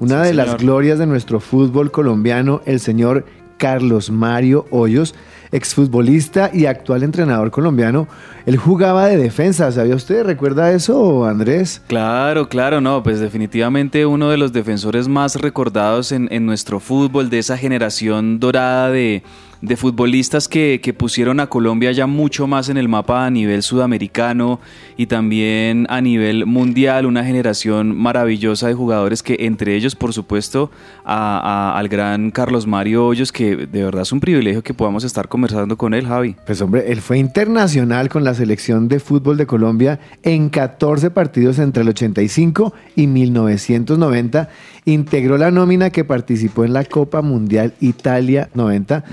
una 0.00 0.22
Sí, 0.22 0.28
de 0.28 0.34
las 0.34 0.56
glorias 0.56 0.98
de 0.98 1.06
nuestro 1.06 1.40
fútbol 1.40 1.90
colombiano, 1.90 2.60
el 2.64 2.80
señor 2.80 3.24
Carlos 3.56 4.10
Mario 4.10 4.66
Hoyos, 4.70 5.14
exfutbolista 5.50 6.50
y 6.52 6.66
actual 6.66 7.02
entrenador 7.02 7.50
colombiano. 7.50 8.06
Él 8.46 8.56
jugaba 8.56 9.06
de 9.06 9.16
defensa, 9.16 9.70
¿sabía 9.72 9.94
usted? 9.96 10.24
¿Recuerda 10.24 10.72
eso, 10.72 11.26
Andrés? 11.26 11.82
Claro, 11.86 12.48
claro, 12.48 12.80
no, 12.80 13.02
pues 13.02 13.20
definitivamente 13.20 14.06
uno 14.06 14.30
de 14.30 14.36
los 14.36 14.52
defensores 14.52 15.08
más 15.08 15.36
recordados 15.36 16.12
en, 16.12 16.28
en 16.30 16.46
nuestro 16.46 16.80
fútbol, 16.80 17.30
de 17.30 17.38
esa 17.40 17.56
generación 17.56 18.38
dorada 18.38 18.90
de, 18.90 19.22
de 19.60 19.76
futbolistas 19.76 20.46
que, 20.48 20.80
que 20.82 20.92
pusieron 20.94 21.40
a 21.40 21.48
Colombia 21.48 21.90
ya 21.92 22.06
mucho 22.06 22.46
más 22.46 22.68
en 22.68 22.76
el 22.76 22.88
mapa 22.88 23.26
a 23.26 23.30
nivel 23.30 23.62
sudamericano 23.62 24.60
y 24.96 25.06
también 25.06 25.86
a 25.90 26.00
nivel 26.00 26.46
mundial, 26.46 27.06
una 27.06 27.24
generación 27.24 27.96
maravillosa 27.96 28.68
de 28.68 28.74
jugadores 28.74 29.22
que 29.22 29.36
entre 29.40 29.74
ellos, 29.74 29.96
por 29.96 30.12
supuesto, 30.12 30.70
a- 31.04 31.72
a- 31.72 31.78
al 31.78 31.88
gran 31.88 32.30
Carlos 32.30 32.66
Mario 32.66 33.06
Hoyos, 33.06 33.32
que 33.32 33.56
de 33.56 33.82
verdad 33.84 34.02
es 34.02 34.12
un 34.12 34.20
privilegio 34.20 34.62
que 34.62 34.74
podamos 34.74 35.02
estar 35.04 35.28
conversando 35.28 35.76
con 35.76 35.92
él, 35.94 36.06
Javi. 36.06 36.36
Pues 36.46 36.60
hombre, 36.60 36.84
él 36.92 37.00
fue 37.00 37.18
internacional 37.18 38.08
con 38.08 38.22
la 38.24 38.34
selección 38.34 38.86
de 38.88 39.00
fútbol 39.00 39.36
de 39.36 39.46
Colombia 39.46 39.98
en 40.22 40.50
14 40.50 41.10
partidos 41.10 41.58
entre 41.58 41.82
el 41.82 41.88
85 41.88 42.72
y 42.94 43.06
1990. 43.08 44.48
Integró 44.84 45.36
la 45.36 45.50
nómina 45.50 45.90
que 45.90 46.04
participó 46.04 46.64
en 46.64 46.72
la 46.72 46.84
Copa 46.84 47.20
Mundial 47.22 47.74
Italia 47.80 48.48
90. 48.54 49.04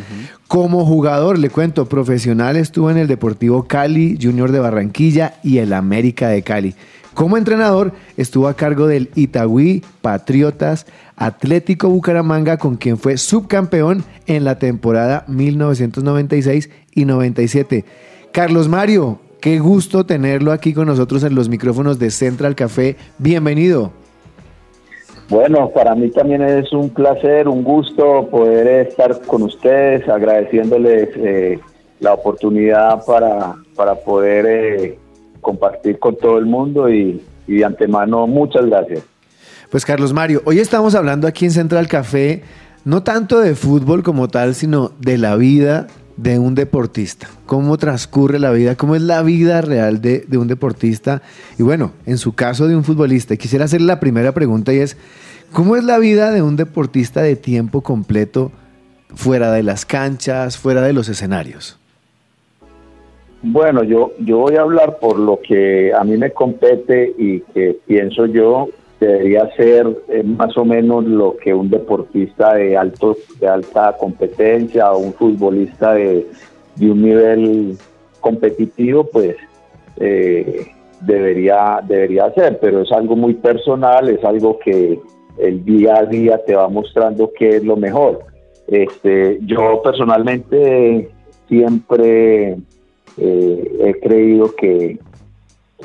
Como 0.48 0.86
jugador, 0.86 1.40
le 1.40 1.50
cuento, 1.50 1.86
profesional 1.90 2.56
estuvo 2.56 2.92
en 2.92 2.98
el 2.98 3.08
Deportivo 3.08 3.64
Cali, 3.64 4.18
Junior 4.22 4.52
de 4.52 4.60
Barranquilla 4.60 5.34
y 5.44 5.58
el 5.58 5.74
América 5.74 6.30
de 6.30 6.44
Cali. 6.44 6.76
Como 7.16 7.38
entrenador, 7.38 7.94
estuvo 8.16 8.48
a 8.48 8.56
cargo 8.56 8.86
del 8.86 9.10
Itagüí, 9.16 9.84
Patriotas, 10.02 10.86
Atlético 11.16 11.90
Bucaramanga, 11.90 12.58
con 12.58 12.76
quien 12.76 12.98
fue 12.98 13.18
subcampeón 13.18 14.04
en 14.28 14.44
la 14.44 14.60
temporada 14.60 15.26
1996 15.28 16.70
y 16.94 17.06
97. 17.06 17.84
Carlos 18.32 18.68
Mario, 18.68 19.22
qué 19.42 19.60
gusto 19.60 20.06
tenerlo 20.06 20.52
aquí 20.52 20.74
con 20.74 20.88
nosotros 20.88 21.24
en 21.24 21.34
los 21.34 21.50
micrófonos 21.50 21.98
de 21.98 22.12
Central 22.12 22.54
Café. 22.56 22.98
Bienvenido. 23.18 24.05
Bueno, 25.30 25.72
para 25.72 25.96
mí 25.96 26.12
también 26.12 26.44
es 26.44 26.72
un 26.72 26.90
placer, 26.90 27.48
un 27.48 27.64
gusto 27.64 28.28
poder 28.30 28.88
estar 28.88 29.22
con 29.22 29.42
ustedes, 29.42 30.08
agradeciéndoles 30.08 31.10
eh, 31.16 31.60
la 32.00 32.14
oportunidad 32.14 33.04
para, 33.06 33.56
para 33.76 33.96
poder 33.96 34.46
eh, 34.46 35.00
compartir 35.42 35.98
con 35.98 36.16
todo 36.18 36.38
el 36.38 36.46
mundo 36.46 36.90
y, 36.90 37.24
y 37.48 37.56
de 37.56 37.66
antemano 37.66 38.28
muchas 38.28 38.66
gracias. 38.68 39.04
Pues 39.72 39.84
Carlos 39.84 40.14
Mario, 40.14 40.42
hoy 40.46 40.60
estamos 40.60 40.94
hablando 40.94 41.28
aquí 41.28 41.46
en 41.46 41.52
Central 41.52 41.88
Café 41.88 42.44
no 42.86 43.02
tanto 43.02 43.40
de 43.40 43.56
fútbol 43.56 44.04
como 44.04 44.28
tal, 44.28 44.54
sino 44.54 44.92
de 45.00 45.18
la 45.18 45.36
vida 45.36 45.88
de 46.18 46.40
un 46.40 46.56
deportista. 46.56 47.28
Cómo 47.46 47.78
transcurre 47.78 48.40
la 48.40 48.52
vida, 48.52 48.76
cómo 48.76 48.96
es 48.96 49.02
la 49.02 49.22
vida 49.22 49.62
real 49.62 50.02
de, 50.02 50.26
de 50.28 50.38
un 50.38 50.48
deportista. 50.48 51.22
Y 51.58 51.64
bueno, 51.64 51.92
en 52.06 52.18
su 52.18 52.34
caso 52.34 52.68
de 52.68 52.76
un 52.76 52.84
futbolista, 52.84 53.36
quisiera 53.36 53.66
hacer 53.66 53.82
la 53.82 54.00
primera 54.00 54.34
pregunta 54.34 54.74
y 54.74 54.80
es, 54.80 54.98
¿cómo 55.52 55.76
es 55.76 55.84
la 55.84 55.98
vida 55.98 56.32
de 56.32 56.42
un 56.42 56.56
deportista 56.56 57.22
de 57.22 57.36
tiempo 57.36 57.82
completo 57.82 58.52
fuera 59.14 59.52
de 59.52 59.64
las 59.64 59.86
canchas, 59.86 60.58
fuera 60.58 60.82
de 60.82 60.94
los 60.94 61.10
escenarios? 61.10 61.78
Bueno, 63.42 63.84
yo, 63.84 64.14
yo 64.20 64.40
voy 64.40 64.56
a 64.56 64.62
hablar 64.62 64.98
por 65.00 65.20
lo 65.20 65.40
que 65.40 65.94
a 65.94 66.04
mí 66.04 66.18
me 66.18 66.32
compete 66.32 67.14
y 67.18 67.42
que 67.42 67.78
pienso 67.86 68.26
yo 68.26 68.70
debería 69.00 69.50
ser 69.56 69.88
eh, 70.08 70.24
más 70.24 70.56
o 70.58 70.66
menos 70.66 71.06
lo 71.06 71.36
que 71.38 71.54
un 71.54 71.70
deportista 71.70 72.54
de 72.56 72.78
alto 72.78 73.18
de 73.40 73.48
alta 73.48 73.96
competencia 73.98 74.92
o 74.92 75.00
un 75.00 75.14
futbolista 75.14 75.94
de, 75.94 76.26
de 76.76 76.92
un 76.92 77.02
nivel 77.02 77.78
competitivo 78.22 79.04
pues 79.06 79.36
eh, 79.98 80.68
debería 81.02 81.80
debería 81.88 82.26
hacer. 82.26 82.58
Pero 82.60 82.82
es 82.82 82.92
algo 82.92 83.16
muy 83.16 83.34
personal 83.34 84.10
es 84.10 84.24
algo 84.24 84.60
que 84.60 85.00
el 85.38 85.66
día 85.66 85.98
a 85.98 86.06
día 86.06 86.38
te 86.46 86.56
va 86.56 86.70
mostrando 86.70 87.32
qué 87.38 87.58
es 87.58 87.64
lo 87.64 87.76
mejor. 87.76 88.20
Este 88.68 89.40
yo 89.42 89.82
personalmente 89.84 91.10
siempre 91.50 92.58
eh, 93.18 93.78
he 93.80 94.00
creído 94.00 94.56
que 94.56 95.00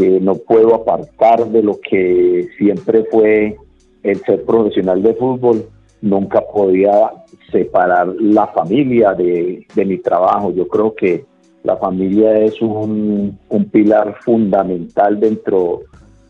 que 0.00 0.18
no 0.18 0.34
puedo 0.36 0.74
apartar 0.74 1.46
de 1.50 1.62
lo 1.62 1.78
que 1.78 2.48
siempre 2.56 3.04
fue 3.10 3.56
el 4.02 4.18
ser 4.20 4.44
profesional 4.44 5.02
de 5.02 5.12
fútbol. 5.14 5.66
Nunca 6.00 6.40
podía 6.40 7.12
separar 7.52 8.08
la 8.18 8.46
familia 8.46 9.12
de, 9.12 9.66
de 9.74 9.84
mi 9.84 9.98
trabajo. 9.98 10.54
Yo 10.54 10.66
creo 10.68 10.94
que 10.94 11.26
la 11.64 11.76
familia 11.76 12.38
es 12.38 12.62
un, 12.62 13.38
un 13.50 13.64
pilar 13.66 14.16
fundamental 14.22 15.20
dentro 15.20 15.82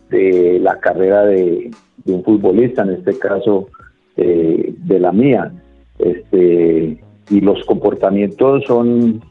de 0.08 0.58
la 0.58 0.80
carrera 0.80 1.24
de, 1.26 1.70
de 2.04 2.12
un 2.12 2.24
futbolista, 2.24 2.82
en 2.82 2.90
este 2.90 3.16
caso 3.20 3.68
eh, 4.16 4.74
de 4.76 4.98
la 4.98 5.12
mía. 5.12 5.52
Este, 6.00 7.00
y 7.30 7.40
los 7.40 7.64
comportamientos 7.64 8.64
son, 8.66 9.22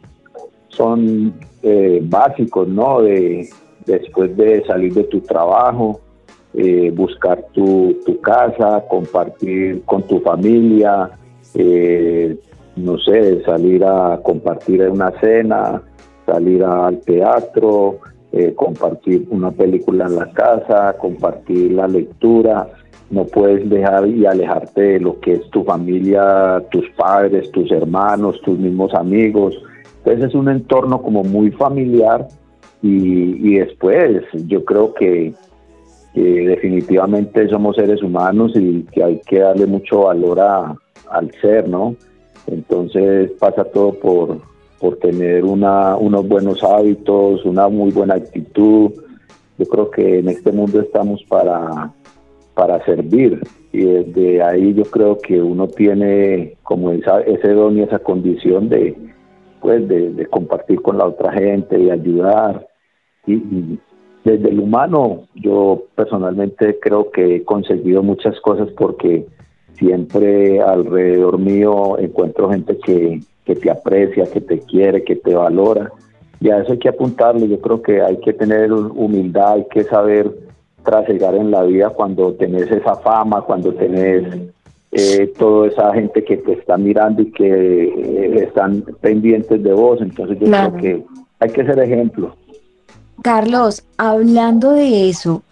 son 0.69 1.33
eh, 1.61 1.99
básicos, 2.01 2.69
¿no? 2.69 3.01
De, 3.01 3.49
después 3.89 4.35
de 4.37 4.63
salir 4.65 4.93
de 4.93 5.03
tu 5.05 5.21
trabajo, 5.21 5.99
eh, 6.53 6.91
buscar 6.95 7.43
tu, 7.53 7.97
tu, 8.05 8.19
casa, 8.21 8.83
compartir 8.89 9.83
con 9.85 10.03
tu 10.03 10.19
familia, 10.19 11.09
eh, 11.55 12.37
no 12.75 12.97
sé, 12.99 13.43
salir 13.43 13.83
a 13.83 14.19
compartir 14.23 14.81
una 14.89 15.11
cena, 15.19 15.81
salir 16.25 16.63
al 16.63 16.99
teatro, 17.01 17.99
eh, 18.31 18.53
compartir 18.55 19.27
una 19.31 19.51
película 19.51 20.05
en 20.05 20.15
la 20.15 20.31
casa, 20.31 20.95
compartir 20.97 21.71
la 21.71 21.87
lectura. 21.87 22.67
No 23.09 23.25
puedes 23.25 23.67
dejar 23.69 24.07
y 24.07 24.25
alejarte 24.25 24.81
de 24.81 24.99
lo 24.99 25.19
que 25.19 25.33
es 25.33 25.49
tu 25.49 25.63
familia, 25.63 26.63
tus 26.69 26.87
padres, 26.91 27.51
tus 27.51 27.71
hermanos, 27.71 28.39
tus 28.43 28.57
mismos 28.57 28.93
amigos. 28.93 29.55
Entonces 29.97 30.29
es 30.29 30.35
un 30.35 30.49
entorno 30.49 31.01
como 31.01 31.23
muy 31.23 31.49
familiar 31.51 32.27
y, 32.81 33.49
y 33.49 33.59
después 33.59 34.23
yo 34.47 34.63
creo 34.65 34.93
que, 34.93 35.33
definitivamente 36.15 37.47
somos 37.47 37.77
seres 37.77 38.03
humanos 38.03 38.51
y 38.53 38.83
que 38.91 39.01
hay 39.01 39.21
que 39.25 39.39
darle 39.39 39.65
mucho 39.65 40.01
valor 40.01 40.39
a, 40.41 40.75
al 41.09 41.31
ser, 41.39 41.69
¿no? 41.69 41.95
Entonces 42.47 43.31
pasa 43.39 43.63
todo 43.63 43.93
por, 43.93 44.41
por 44.79 44.97
tener 44.97 45.45
una, 45.45 45.95
unos 45.95 46.27
buenos 46.27 46.63
hábitos, 46.63 47.45
una 47.45 47.69
muy 47.69 47.91
buena 47.91 48.15
actitud. 48.15 48.91
Yo 49.57 49.65
creo 49.65 49.91
que 49.91 50.19
en 50.19 50.29
este 50.29 50.51
mundo 50.51 50.81
estamos 50.81 51.23
para, 51.29 51.93
para 52.53 52.83
servir 52.85 53.41
y 53.71 53.83
desde 53.85 54.41
ahí 54.41 54.73
yo 54.73 54.83
creo 54.83 55.17
que 55.19 55.41
uno 55.41 55.67
tiene 55.67 56.55
como 56.63 56.91
esa, 56.91 57.21
ese 57.21 57.49
don 57.49 57.77
y 57.77 57.81
esa 57.81 57.99
condición 57.99 58.69
de, 58.69 58.95
pues 59.61 59.87
de, 59.87 60.25
compartir 60.27 60.81
con 60.81 60.97
la 60.97 61.05
otra 61.05 61.31
gente, 61.33 61.77
de 61.77 61.91
ayudar. 61.91 62.67
Y, 63.25 63.79
desde 64.23 64.49
el 64.49 64.59
humano, 64.59 65.23
yo 65.33 65.83
personalmente 65.95 66.77
creo 66.79 67.09
que 67.09 67.37
he 67.37 67.43
conseguido 67.43 68.03
muchas 68.03 68.39
cosas 68.41 68.69
porque 68.77 69.25
siempre 69.75 70.61
alrededor 70.61 71.39
mío 71.39 71.97
encuentro 71.97 72.49
gente 72.49 72.77
que, 72.79 73.21
que 73.45 73.55
te 73.55 73.71
aprecia, 73.71 74.25
que 74.25 74.41
te 74.41 74.59
quiere, 74.59 75.03
que 75.03 75.15
te 75.15 75.33
valora. 75.33 75.91
Y 76.41 76.49
a 76.49 76.59
eso 76.59 76.73
hay 76.73 76.79
que 76.79 76.89
apuntarle. 76.89 77.47
Yo 77.47 77.59
creo 77.59 77.81
que 77.81 78.01
hay 78.01 78.17
que 78.17 78.33
tener 78.33 78.71
humildad, 78.71 79.53
hay 79.53 79.65
que 79.71 79.83
saber 79.83 80.31
trasegar 80.83 81.35
en 81.35 81.51
la 81.51 81.63
vida 81.63 81.89
cuando 81.89 82.33
tenés 82.33 82.69
esa 82.71 82.95
fama, 82.95 83.41
cuando 83.41 83.73
tenés 83.73 84.51
eh, 84.91 85.31
toda 85.37 85.67
esa 85.67 85.93
gente 85.93 86.23
que 86.23 86.37
te 86.37 86.53
está 86.53 86.77
mirando 86.77 87.21
y 87.21 87.31
que 87.31 87.83
eh, 87.83 88.43
están 88.43 88.83
pendientes 89.01 89.61
de 89.61 89.73
vos. 89.73 90.01
Entonces 90.01 90.39
yo 90.39 90.45
creo 90.45 90.75
que 90.77 91.03
hay 91.39 91.49
que 91.49 91.65
ser 91.65 91.79
ejemplo. 91.79 92.35
Carlos, 93.21 93.83
hablando 93.97 94.73
de 94.73 95.09
eso, 95.09 95.43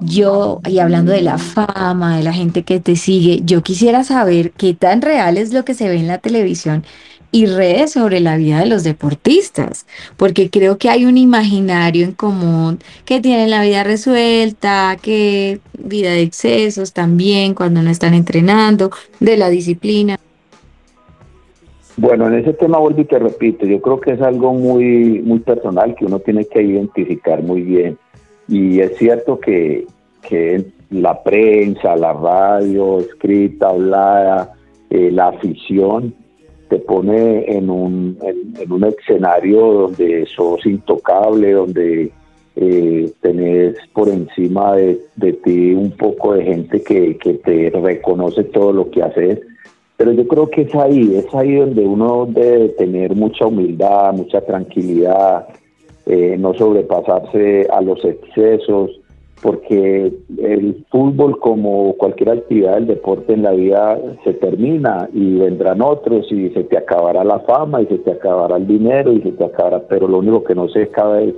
yo, 0.00 0.60
y 0.66 0.78
hablando 0.78 1.12
de 1.12 1.22
la 1.22 1.38
fama, 1.38 2.16
de 2.16 2.22
la 2.22 2.32
gente 2.32 2.64
que 2.64 2.80
te 2.80 2.96
sigue, 2.96 3.40
yo 3.44 3.62
quisiera 3.62 4.04
saber 4.04 4.52
qué 4.52 4.74
tan 4.74 5.02
real 5.02 5.38
es 5.38 5.52
lo 5.52 5.64
que 5.64 5.74
se 5.74 5.88
ve 5.88 5.96
en 5.96 6.08
la 6.08 6.18
televisión 6.18 6.84
y 7.30 7.46
redes 7.46 7.92
sobre 7.92 8.20
la 8.20 8.36
vida 8.36 8.60
de 8.60 8.66
los 8.66 8.84
deportistas, 8.84 9.86
porque 10.16 10.50
creo 10.50 10.78
que 10.78 10.88
hay 10.88 11.04
un 11.04 11.18
imaginario 11.18 12.04
en 12.04 12.12
común 12.12 12.78
que 13.04 13.20
tienen 13.20 13.50
la 13.50 13.62
vida 13.62 13.82
resuelta, 13.82 14.96
que 15.02 15.60
vida 15.76 16.10
de 16.10 16.22
excesos 16.22 16.92
también 16.92 17.54
cuando 17.54 17.82
no 17.82 17.90
están 17.90 18.14
entrenando, 18.14 18.92
de 19.18 19.36
la 19.36 19.48
disciplina. 19.48 20.16
Bueno, 21.96 22.26
en 22.26 22.34
ese 22.34 22.52
tema 22.54 22.78
vuelvo 22.78 23.00
y 23.00 23.04
te 23.04 23.18
repito, 23.18 23.66
yo 23.66 23.80
creo 23.80 24.00
que 24.00 24.12
es 24.12 24.20
algo 24.20 24.52
muy, 24.52 25.20
muy 25.22 25.38
personal 25.38 25.94
que 25.94 26.06
uno 26.06 26.18
tiene 26.18 26.44
que 26.44 26.62
identificar 26.62 27.42
muy 27.42 27.62
bien. 27.62 27.98
Y 28.48 28.80
es 28.80 28.96
cierto 28.96 29.38
que, 29.38 29.86
que 30.22 30.64
la 30.90 31.22
prensa, 31.22 31.96
la 31.96 32.12
radio, 32.12 32.98
escrita, 32.98 33.68
hablada, 33.68 34.54
eh, 34.90 35.10
la 35.12 35.28
afición, 35.28 36.14
te 36.68 36.78
pone 36.78 37.44
en 37.46 37.70
un, 37.70 38.18
en, 38.22 38.72
un 38.72 38.84
escenario 38.84 39.60
donde 39.72 40.26
sos 40.26 40.64
intocable, 40.66 41.52
donde 41.52 42.10
eh, 42.56 43.12
tenés 43.20 43.76
por 43.92 44.08
encima 44.08 44.74
de, 44.76 45.32
ti 45.44 45.72
un 45.72 45.90
poco 45.92 46.34
de 46.34 46.44
gente 46.44 46.82
que, 46.82 47.16
que, 47.18 47.34
te 47.34 47.70
reconoce 47.70 48.44
todo 48.44 48.72
lo 48.72 48.90
que 48.90 49.02
haces. 49.02 49.40
Pero 49.96 50.12
yo 50.12 50.26
creo 50.26 50.50
que 50.50 50.62
es 50.62 50.74
ahí, 50.74 51.16
es 51.16 51.32
ahí 51.34 51.54
donde 51.54 51.86
uno 51.86 52.26
debe 52.28 52.70
tener 52.70 53.14
mucha 53.14 53.46
humildad, 53.46 54.12
mucha 54.12 54.40
tranquilidad, 54.40 55.46
eh, 56.06 56.36
no 56.38 56.52
sobrepasarse 56.54 57.68
a 57.72 57.80
los 57.80 58.04
excesos, 58.04 58.90
porque 59.40 60.12
el 60.38 60.84
fútbol, 60.90 61.38
como 61.38 61.94
cualquier 61.94 62.30
actividad 62.30 62.74
del 62.74 62.86
deporte 62.86 63.34
en 63.34 63.42
la 63.42 63.52
vida, 63.52 64.00
se 64.24 64.32
termina 64.34 65.08
y 65.12 65.36
vendrán 65.36 65.82
otros 65.82 66.30
y 66.32 66.48
se 66.50 66.64
te 66.64 66.78
acabará 66.78 67.22
la 67.24 67.40
fama 67.40 67.82
y 67.82 67.86
se 67.86 67.98
te 67.98 68.12
acabará 68.12 68.56
el 68.56 68.66
dinero 68.66 69.12
y 69.12 69.20
se 69.20 69.32
te 69.32 69.44
acabará, 69.44 69.80
pero 69.88 70.08
lo 70.08 70.18
único 70.18 70.42
que 70.44 70.54
no 70.54 70.68
se 70.70 70.84
acaba 70.84 71.20
es 71.20 71.34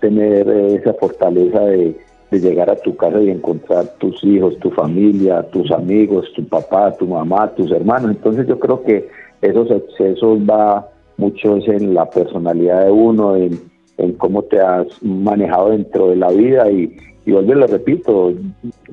tener 0.00 0.48
esa 0.48 0.92
fortaleza 0.94 1.60
de, 1.60 1.96
llegar 2.40 2.70
a 2.70 2.76
tu 2.76 2.96
casa 2.96 3.20
y 3.20 3.30
encontrar 3.30 3.86
tus 3.98 4.22
hijos, 4.24 4.58
tu 4.58 4.70
familia, 4.70 5.42
tus 5.50 5.70
amigos, 5.70 6.32
tu 6.34 6.44
papá, 6.46 6.92
tu 6.92 7.06
mamá, 7.06 7.52
tus 7.54 7.70
hermanos. 7.70 8.10
Entonces 8.10 8.46
yo 8.46 8.58
creo 8.58 8.82
que 8.82 9.08
esos 9.42 9.70
excesos 9.70 10.38
va 10.40 10.88
mucho 11.16 11.56
en 11.66 11.94
la 11.94 12.08
personalidad 12.08 12.84
de 12.84 12.90
uno, 12.90 13.36
en, 13.36 13.60
en 13.98 14.12
cómo 14.14 14.42
te 14.42 14.60
has 14.60 14.86
manejado 15.02 15.70
dentro 15.70 16.10
de 16.10 16.16
la 16.16 16.30
vida 16.30 16.70
y, 16.70 16.96
y 17.26 17.32
vuelvo 17.32 17.54
le 17.54 17.66
repito, 17.66 18.32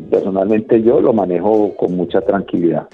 personalmente 0.10 0.82
yo 0.82 1.02
lo 1.02 1.14
manejo 1.14 1.76
con 1.76 1.96
mucha 1.96 2.22
tranquilidad. 2.22 2.88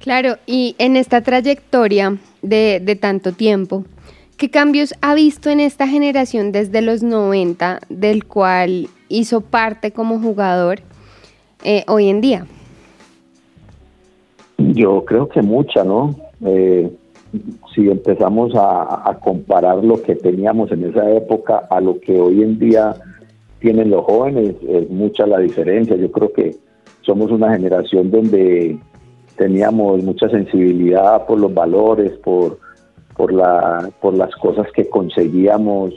Claro, 0.00 0.34
y 0.46 0.74
en 0.78 0.96
esta 0.96 1.20
trayectoria 1.20 2.16
de, 2.42 2.80
de 2.82 2.96
tanto 2.96 3.32
tiempo, 3.32 3.84
¿qué 4.42 4.50
cambios 4.50 4.92
ha 5.02 5.14
visto 5.14 5.50
en 5.50 5.60
esta 5.60 5.86
generación 5.86 6.50
desde 6.50 6.82
los 6.82 7.04
90, 7.04 7.78
del 7.88 8.24
cual 8.24 8.88
hizo 9.08 9.40
parte 9.40 9.92
como 9.92 10.18
jugador 10.18 10.80
eh, 11.62 11.84
hoy 11.86 12.08
en 12.08 12.20
día? 12.20 12.46
Yo 14.58 15.04
creo 15.04 15.28
que 15.28 15.42
mucha, 15.42 15.84
¿no? 15.84 16.16
Eh, 16.44 16.90
si 17.72 17.88
empezamos 17.88 18.52
a, 18.56 19.08
a, 19.08 19.16
comparar 19.20 19.84
lo 19.84 20.02
que 20.02 20.16
teníamos 20.16 20.72
en 20.72 20.86
esa 20.86 21.08
época 21.12 21.58
a 21.70 21.80
lo 21.80 22.00
que 22.00 22.18
hoy 22.18 22.42
en 22.42 22.58
día 22.58 22.96
tienen 23.60 23.90
los 23.90 24.04
jóvenes, 24.04 24.56
es 24.68 24.90
mucha 24.90 25.24
la 25.24 25.38
diferencia. 25.38 25.94
Yo 25.94 26.10
creo 26.10 26.32
que 26.32 26.56
somos 27.02 27.30
una 27.30 27.52
generación 27.52 28.10
donde 28.10 28.76
teníamos 29.36 30.02
mucha 30.02 30.28
sensibilidad 30.30 31.26
por 31.26 31.38
los 31.38 31.54
valores, 31.54 32.10
por, 32.24 32.58
por, 33.22 33.32
la, 33.32 33.88
por 34.00 34.14
las 34.14 34.34
cosas 34.34 34.66
que 34.72 34.88
conseguíamos 34.88 35.94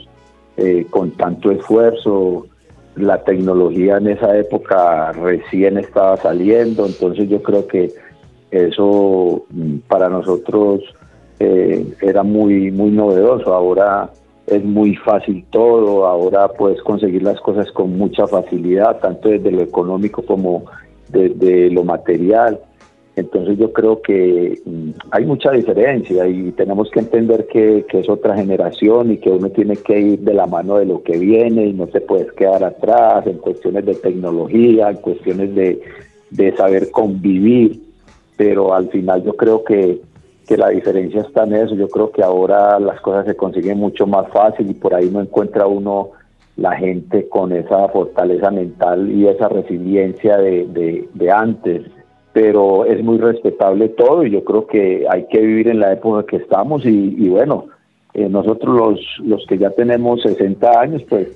eh, 0.56 0.86
con 0.88 1.10
tanto 1.10 1.50
esfuerzo. 1.50 2.46
La 2.94 3.24
tecnología 3.24 3.96
en 3.96 4.06
esa 4.06 4.38
época 4.38 5.10
recién 5.10 5.76
estaba 5.76 6.16
saliendo, 6.18 6.86
entonces 6.86 7.28
yo 7.28 7.42
creo 7.42 7.66
que 7.66 7.90
eso 8.52 9.44
mm, 9.50 9.78
para 9.88 10.08
nosotros 10.08 10.82
eh, 11.40 11.84
era 12.00 12.22
muy, 12.22 12.70
muy 12.70 12.92
novedoso. 12.92 13.52
Ahora 13.52 14.08
es 14.46 14.64
muy 14.64 14.94
fácil 14.94 15.44
todo, 15.50 16.06
ahora 16.06 16.46
puedes 16.46 16.80
conseguir 16.82 17.24
las 17.24 17.40
cosas 17.40 17.72
con 17.72 17.98
mucha 17.98 18.28
facilidad, 18.28 19.00
tanto 19.00 19.30
desde 19.30 19.50
lo 19.50 19.62
económico 19.62 20.22
como 20.22 20.66
desde 21.08 21.70
lo 21.70 21.82
material. 21.82 22.60
Entonces 23.16 23.58
yo 23.58 23.72
creo 23.72 24.02
que 24.02 24.60
mm, 24.64 24.90
hay 25.10 25.24
mucha 25.24 25.50
diferencia 25.50 26.28
y 26.28 26.52
tenemos 26.52 26.90
que 26.90 27.00
entender 27.00 27.46
que, 27.46 27.84
es 27.88 28.08
otra 28.08 28.36
generación 28.36 29.12
y 29.12 29.18
que 29.18 29.30
uno 29.30 29.48
tiene 29.50 29.76
que 29.76 29.98
ir 29.98 30.20
de 30.20 30.34
la 30.34 30.46
mano 30.46 30.76
de 30.76 30.86
lo 30.86 31.02
que 31.02 31.18
viene 31.18 31.66
y 31.66 31.72
no 31.72 31.86
se 31.88 32.02
puedes 32.02 32.30
quedar 32.32 32.62
atrás 32.62 33.26
en 33.26 33.38
cuestiones 33.38 33.86
de 33.86 33.94
tecnología, 33.94 34.90
en 34.90 34.96
cuestiones 34.96 35.54
de, 35.54 35.80
de 36.30 36.56
saber 36.56 36.90
convivir, 36.90 37.80
pero 38.36 38.74
al 38.74 38.90
final 38.90 39.24
yo 39.24 39.34
creo 39.34 39.64
que 39.64 40.00
que 40.46 40.56
la 40.56 40.68
diferencia 40.68 41.22
está 41.22 41.44
en 41.44 41.54
eso. 41.54 41.74
Yo 41.74 41.88
creo 41.88 42.10
que 42.10 42.22
ahora 42.22 42.78
las 42.78 43.00
cosas 43.00 43.26
se 43.26 43.36
consiguen 43.36 43.78
mucho 43.78 44.06
más 44.06 44.28
fácil 44.28 44.70
y 44.70 44.74
por 44.74 44.94
ahí 44.94 45.10
no 45.10 45.20
encuentra 45.20 45.66
uno 45.66 46.10
la 46.56 46.76
gente 46.76 47.28
con 47.28 47.52
esa 47.52 47.88
fortaleza 47.88 48.50
mental 48.50 49.10
y 49.10 49.26
esa 49.26 49.48
resiliencia 49.48 50.38
de, 50.38 51.06
de, 51.12 51.30
antes. 51.30 51.82
Pero 52.36 52.84
es 52.84 53.02
muy 53.02 53.16
respetable 53.16 53.88
todo 53.88 54.22
y 54.22 54.30
yo 54.30 54.44
creo 54.44 54.66
que 54.66 55.06
hay 55.08 55.24
que 55.28 55.40
vivir 55.40 55.68
en 55.68 55.80
la 55.80 55.94
época 55.94 56.26
que 56.26 56.36
estamos 56.36 56.84
y, 56.84 57.30
bueno, 57.30 57.64
eh, 58.12 58.28
nosotros 58.28 58.76
los, 58.76 59.00
los 59.26 59.46
que 59.46 59.56
ya 59.56 59.70
tenemos 59.70 60.20
60 60.20 60.78
años, 60.78 61.02
pues 61.08 61.28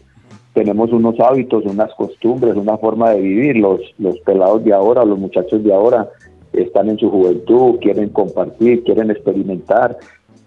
tenemos 0.52 0.92
unos 0.92 1.18
hábitos, 1.18 1.64
unas 1.64 1.90
costumbres, 1.94 2.54
una 2.54 2.76
forma 2.76 3.12
de 3.12 3.20
vivir. 3.22 3.56
Los, 3.56 3.80
los 3.98 4.20
pelados 4.26 4.62
de 4.62 4.74
ahora, 4.74 5.06
los 5.06 5.18
muchachos 5.18 5.64
de 5.64 5.72
ahora, 5.72 6.06
están 6.52 6.90
en 6.90 6.98
su 6.98 7.08
juventud, 7.08 7.78
quieren 7.80 8.10
compartir, 8.10 8.84
quieren 8.84 9.10
experimentar, 9.10 9.96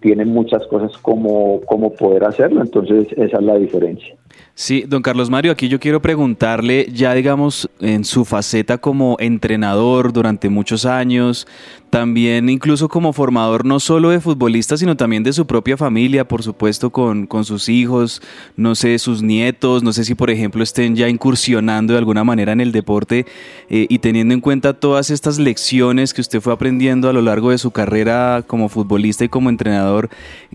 tienen 0.04 0.28
muchas 0.28 0.68
cosas 0.68 0.92
como, 1.02 1.62
como 1.62 1.94
poder 1.94 2.26
hacerlo, 2.26 2.62
entonces 2.62 3.08
esa 3.16 3.38
es 3.38 3.44
la 3.44 3.56
diferencia. 3.56 4.14
Sí, 4.54 4.84
don 4.86 5.02
Carlos 5.02 5.30
Mario, 5.30 5.54
aquí 5.54 5.70
yo 5.70 5.80
quiero 5.80 6.02
preguntarle, 6.02 6.88
ya 6.92 7.14
digamos, 7.14 7.70
en 7.80 8.04
su 8.04 8.26
faceta 8.26 8.78
como 8.78 9.16
entrenador 9.20 10.12
durante 10.12 10.50
muchos 10.50 10.86
años, 10.86 11.48
también 11.94 12.50
incluso 12.50 12.90
como 12.90 13.14
formador 13.14 13.66
no 13.66 13.80
solo 13.80 14.10
de 14.10 14.20
futbolistas, 14.20 14.80
sino 14.80 14.98
también 14.98 15.22
de 15.22 15.32
su 15.32 15.46
propia 15.46 15.78
familia, 15.78 16.28
por 16.28 16.42
supuesto, 16.42 16.90
con, 16.90 17.28
con 17.28 17.46
sus 17.46 17.70
hijos, 17.70 18.20
no 18.58 18.74
sé, 18.74 18.98
sus 18.98 19.22
nietos, 19.22 19.84
no 19.84 19.94
sé 19.94 20.04
si 20.04 20.16
por 20.16 20.32
ejemplo 20.32 20.64
estén 20.64 20.96
ya 20.96 21.08
incursionando 21.08 21.94
de 21.94 22.00
alguna 22.00 22.24
manera 22.24 22.52
en 22.52 22.62
el 22.62 22.72
deporte 22.72 23.28
eh, 23.70 23.86
y 23.88 24.00
teniendo 24.00 24.34
en 24.34 24.42
cuenta 24.42 24.74
todas 24.74 25.12
estas 25.12 25.38
lecciones 25.38 26.16
que 26.16 26.22
usted 26.22 26.42
fue 26.42 26.52
aprendiendo 26.54 27.10
a 27.10 27.14
lo 27.14 27.22
largo 27.22 27.52
de 27.52 27.60
su 27.60 27.70
carrera 27.70 28.44
como 28.48 28.70
futbolista 28.70 29.26
y 29.26 29.30
como 29.30 29.52
entrenador, 29.52 30.10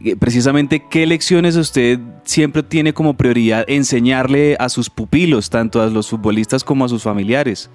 eh, 0.05 0.17
precisamente 0.17 0.83
qué 0.91 1.07
lecciones 1.07 1.55
usted 1.55 2.01
siempre 2.25 2.65
tiene 2.65 2.93
como 2.95 3.15
prioridad 3.15 3.65
enseñarle 3.69 4.57
a 4.59 4.69
sus 4.69 4.91
pupilos, 4.91 5.51
tanto 5.51 5.81
a 5.81 5.87
los 5.87 6.09
futbolistas 6.09 6.65
como 6.65 6.85
a 6.85 6.89
sus 6.89 7.05
familiares. 7.05 7.71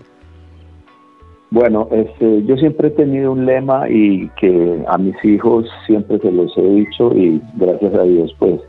Bueno, 1.53 1.87
este, 1.91 2.43
yo 2.45 2.57
siempre 2.57 2.87
he 2.87 2.91
tenido 2.91 3.31
un 3.31 3.45
lema 3.45 3.87
y 3.87 4.27
que 4.41 4.83
a 4.87 4.97
mis 4.97 5.13
hijos 5.23 5.67
siempre 5.85 6.17
se 6.17 6.31
los 6.31 6.51
he 6.57 6.67
dicho 6.67 7.13
y 7.13 7.39
gracias 7.57 7.93
a 7.93 8.01
Dios 8.01 8.35
pues 8.39 8.59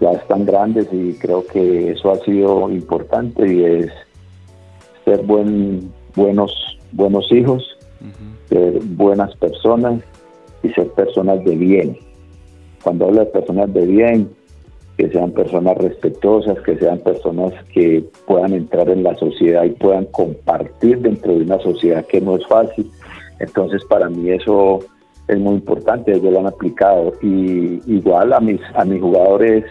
ya 0.00 0.12
están 0.12 0.46
grandes 0.46 0.86
y 0.92 1.14
creo 1.14 1.44
que 1.44 1.90
eso 1.90 2.12
ha 2.12 2.16
sido 2.18 2.70
importante 2.70 3.52
y 3.52 3.64
es 3.64 3.90
ser 5.04 5.24
buen, 5.24 5.92
buenos, 6.14 6.52
buenos 6.92 7.32
hijos, 7.32 7.76
ser 8.48 8.78
buenas 8.90 9.34
personas 9.38 10.00
y 10.62 10.68
ser 10.68 10.86
personas 10.92 11.44
de 11.44 11.56
bien. 11.56 11.98
cuando 12.84 13.06
hablo 13.06 13.24
de 13.24 13.26
personas 13.26 13.74
de 13.74 13.86
bien, 13.86 14.30
que 14.96 15.08
sean 15.08 15.32
personas 15.32 15.76
respetuosas, 15.78 16.58
que 16.60 16.76
sean 16.78 16.98
personas 16.98 17.52
que 17.72 18.04
puedan 18.26 18.52
entrar 18.52 18.88
en 18.88 19.02
la 19.02 19.14
sociedad 19.16 19.64
y 19.64 19.70
puedan 19.70 20.06
compartir 20.06 21.00
dentro 21.00 21.32
de 21.32 21.42
una 21.42 21.58
sociedad 21.58 22.06
que 22.06 22.20
no 22.20 22.36
es 22.36 22.46
fácil. 22.46 22.90
Entonces 23.40 23.84
para 23.86 24.08
mí 24.08 24.30
eso 24.30 24.80
es 25.26 25.38
muy 25.38 25.54
importante, 25.54 26.12
ellos 26.12 26.32
lo 26.32 26.40
han 26.40 26.46
aplicado. 26.46 27.12
Y 27.22 27.80
igual 27.86 28.32
a 28.32 28.40
mis, 28.40 28.60
a 28.74 28.84
mis 28.84 29.00
jugadores 29.00 29.64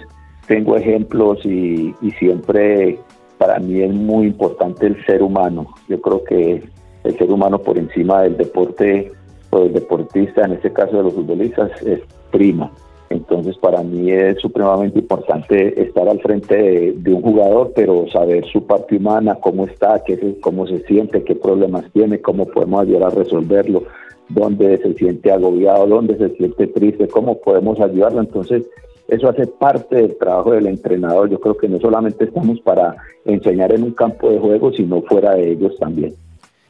tengo 0.48 0.76
ejemplos 0.76 1.40
y, 1.46 1.96
y 2.02 2.12
siempre 2.20 3.00
para 3.38 3.60
mí 3.60 3.82
es 3.82 3.94
muy 3.94 4.28
importante 4.28 4.88
el 4.88 5.06
ser 5.06 5.24
humano. 5.24 5.68
Yo 5.88 6.02
creo 6.02 6.24
que 6.24 6.64
el 7.04 7.18
ser 7.18 7.32
humano 7.32 7.60
por 7.60 7.78
encima 7.78 8.24
del 8.24 8.38
deporte 8.38 9.12
o 9.50 9.60
del 9.62 9.74
deportista, 9.74 10.44
en 10.46 10.54
este 10.54 10.72
caso 10.72 10.98
de 10.98 11.04
los 11.04 11.14
futbolistas, 11.14 11.72
es 11.84 12.02
prima. 12.32 12.72
Entonces 13.14 13.58
para 13.58 13.84
mí 13.84 14.12
es 14.12 14.40
supremamente 14.40 15.00
importante 15.00 15.82
estar 15.82 16.08
al 16.08 16.20
frente 16.20 16.94
de, 16.96 17.14
un 17.14 17.22
jugador, 17.22 17.72
pero 17.76 18.06
saber 18.12 18.46
su 18.52 18.66
parte 18.66 18.98
humana, 18.98 19.36
cómo 19.36 19.66
está, 19.66 20.04
qué, 20.04 20.38
cómo 20.42 20.68
se 20.68 20.80
siente, 20.86 21.24
qué 21.24 21.36
problemas 21.36 21.86
tiene, 21.94 22.20
cómo 22.20 22.46
podemos 22.46 22.82
ayudar 22.82 23.04
a 23.04 23.16
resolverlo, 23.16 23.84
dónde 24.30 24.78
se 24.80 24.94
siente 24.96 25.32
agobiado, 25.32 25.88
dónde 25.88 26.18
se 26.18 26.36
siente 26.36 26.68
triste, 26.68 27.08
cómo 27.08 27.40
podemos 27.40 27.80
ayudarlo. 27.80 28.22
Entonces 28.22 28.64
eso 29.08 29.30
hace 29.30 29.48
parte 29.48 29.96
del 29.96 30.18
trabajo 30.18 30.52
del 30.52 30.68
entrenador. 30.68 31.30
Yo 31.30 31.40
creo 31.40 31.58
que 31.58 31.68
no 31.68 31.80
solamente 31.80 32.26
estamos 32.26 32.60
para 32.62 32.96
enseñar 33.26 33.74
en 33.74 33.84
un 33.84 33.92
campo 33.92 34.30
de 34.30 34.40
juego, 34.40 34.72
sino 34.74 35.02
fuera 35.04 35.36
de 35.36 35.52
ellos 35.52 35.78
también. 35.78 36.14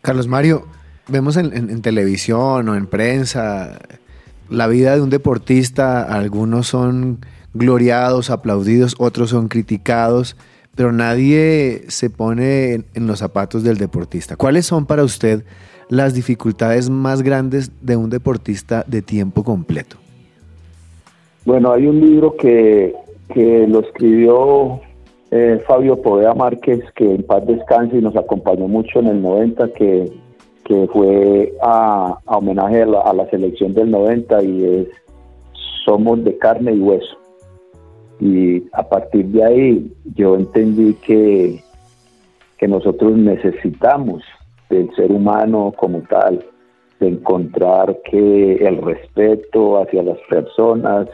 Carlos 0.02 0.28
Mario, 0.28 0.64
vemos 1.08 1.38
en, 1.38 1.82
televisión 1.82 2.68
o 2.70 2.76
en 2.76 2.88
prensa 2.88 3.80
la 4.50 4.68
vida 4.68 4.96
de 4.96 5.02
un 5.02 5.10
deportista, 5.10 6.04
algunos 6.04 6.68
son 6.68 7.20
gloriados, 7.54 8.30
aplaudidos, 8.30 8.96
otros 8.98 9.30
son 9.30 9.48
criticados, 9.48 10.36
pero 10.76 10.92
nadie 10.92 11.84
se 11.88 12.10
pone 12.10 12.74
en, 12.74 13.08
los 13.08 13.20
zapatos 13.20 13.64
del 13.64 13.78
deportista. 13.78 14.36
¿Cuáles 14.36 14.66
son 14.66 14.86
para 14.86 15.04
usted 15.04 15.44
las 15.90 16.14
dificultades 16.14 16.90
más 16.90 17.22
grandes 17.22 17.72
de 17.82 17.96
un 17.96 18.10
deportista 18.10 18.84
de 18.88 19.02
tiempo 19.02 19.44
completo? 19.44 19.98
Bueno, 21.46 21.72
hay 21.72 21.86
un 21.86 22.00
libro 22.00 22.36
que, 22.36 22.96
lo 23.36 23.80
escribió 23.80 24.80
eh, 25.32 25.62
Fabio 25.68 26.02
Poveda 26.02 26.34
Márquez, 26.34 26.82
que 26.96 27.16
en 27.16 27.24
paz 27.24 27.46
descanse 27.48 27.98
y 27.98 28.02
nos 28.02 28.16
acompañó 28.16 28.68
mucho 28.68 29.00
en 29.00 29.08
el 29.08 29.22
90, 29.22 29.74
que, 29.74 30.12
que 30.66 30.88
fue 30.92 31.54
a, 31.62 32.18
homenaje 32.26 32.84
a 32.84 33.14
la, 33.14 33.30
selección 33.30 33.74
del 33.74 33.92
90 33.92 34.44
y 34.44 34.66
es 34.66 34.88
Somos 35.86 36.24
de 36.24 36.38
carne 36.38 36.74
y 36.74 36.80
hueso. 36.80 37.18
Y 38.20 38.64
a 38.72 38.88
partir 38.88 39.26
de 39.28 39.44
ahí 39.44 39.92
yo 40.16 40.36
entendí 40.36 40.94
que, 40.94 41.62
que 42.58 42.68
nosotros 42.68 43.18
necesitamos 43.18 44.24
del 44.70 44.94
ser 44.96 45.12
humano 45.12 45.74
como 45.76 46.02
tal, 46.04 46.44
de 47.00 47.10
encontrar 47.10 48.00
que 48.10 48.56
el 48.66 48.82
respeto 48.82 49.82
hacia 49.82 50.04
las 50.04 50.20
personas, 50.30 51.08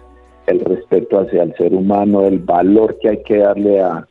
el 0.45 0.59
respeto 0.61 1.19
hacia 1.19 1.43
el 1.43 1.55
ser 1.55 1.73
humano, 1.73 2.21
el 2.21 2.39
valor 2.39 2.97
que 2.99 3.09
hay 3.09 3.23
que 3.23 3.37
darle 3.37 3.81
a, 3.81 4.07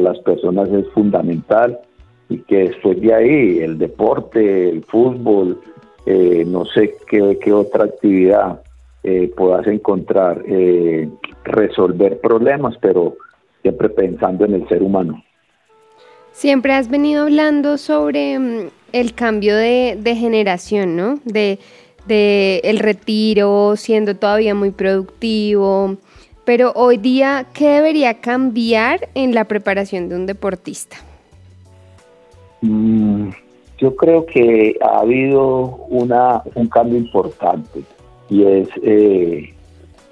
las 0.00 0.18
personas 0.20 0.68
es 0.68 0.86
fundamental 0.90 1.80
y 2.28 2.38
que 2.38 2.68
después 2.68 3.00
de 3.00 3.14
ahí 3.14 3.58
el 3.60 3.78
deporte, 3.78 4.68
el 4.68 4.84
fútbol, 4.84 5.60
eh, 6.06 6.44
no 6.46 6.64
sé 6.66 6.94
qué, 7.08 7.52
otra 7.52 7.84
actividad 7.84 8.62
eh, 9.02 9.30
puedas 9.36 9.66
encontrar, 9.66 10.42
eh, 10.46 11.08
resolver 11.44 12.20
problemas, 12.20 12.76
pero 12.80 13.16
siempre 13.62 13.88
pensando 13.88 14.44
en 14.44 14.54
el 14.54 14.68
ser 14.68 14.82
humano. 14.82 15.22
Siempre 16.32 16.72
has 16.74 16.88
venido 16.88 17.24
hablando 17.24 17.78
sobre 17.78 18.38
mm, 18.38 18.68
el 18.92 19.14
cambio 19.14 19.56
de, 19.56 19.98
de 20.00 20.14
generación, 20.14 20.96
¿no? 20.96 21.18
De 21.24 21.58
de 22.08 22.60
el 22.64 22.80
retiro, 22.80 23.76
siendo 23.76 24.16
todavía 24.16 24.54
muy 24.54 24.70
productivo. 24.72 25.96
Pero 26.44 26.72
hoy 26.74 26.96
día, 26.96 27.46
¿qué 27.52 27.68
debería 27.68 28.20
cambiar 28.20 29.10
en 29.14 29.34
la 29.34 29.44
preparación 29.44 30.08
de 30.08 30.16
un 30.16 30.26
deportista? 30.26 30.96
Mm, 32.60 33.30
yo 33.78 33.94
creo 33.94 34.26
que 34.26 34.76
ha 34.80 35.00
habido 35.00 35.76
una, 35.88 36.42
un 36.54 36.68
cambio 36.68 36.98
importante 36.98 37.82
y 38.28 38.42
es 38.44 38.68
eh, 38.82 39.54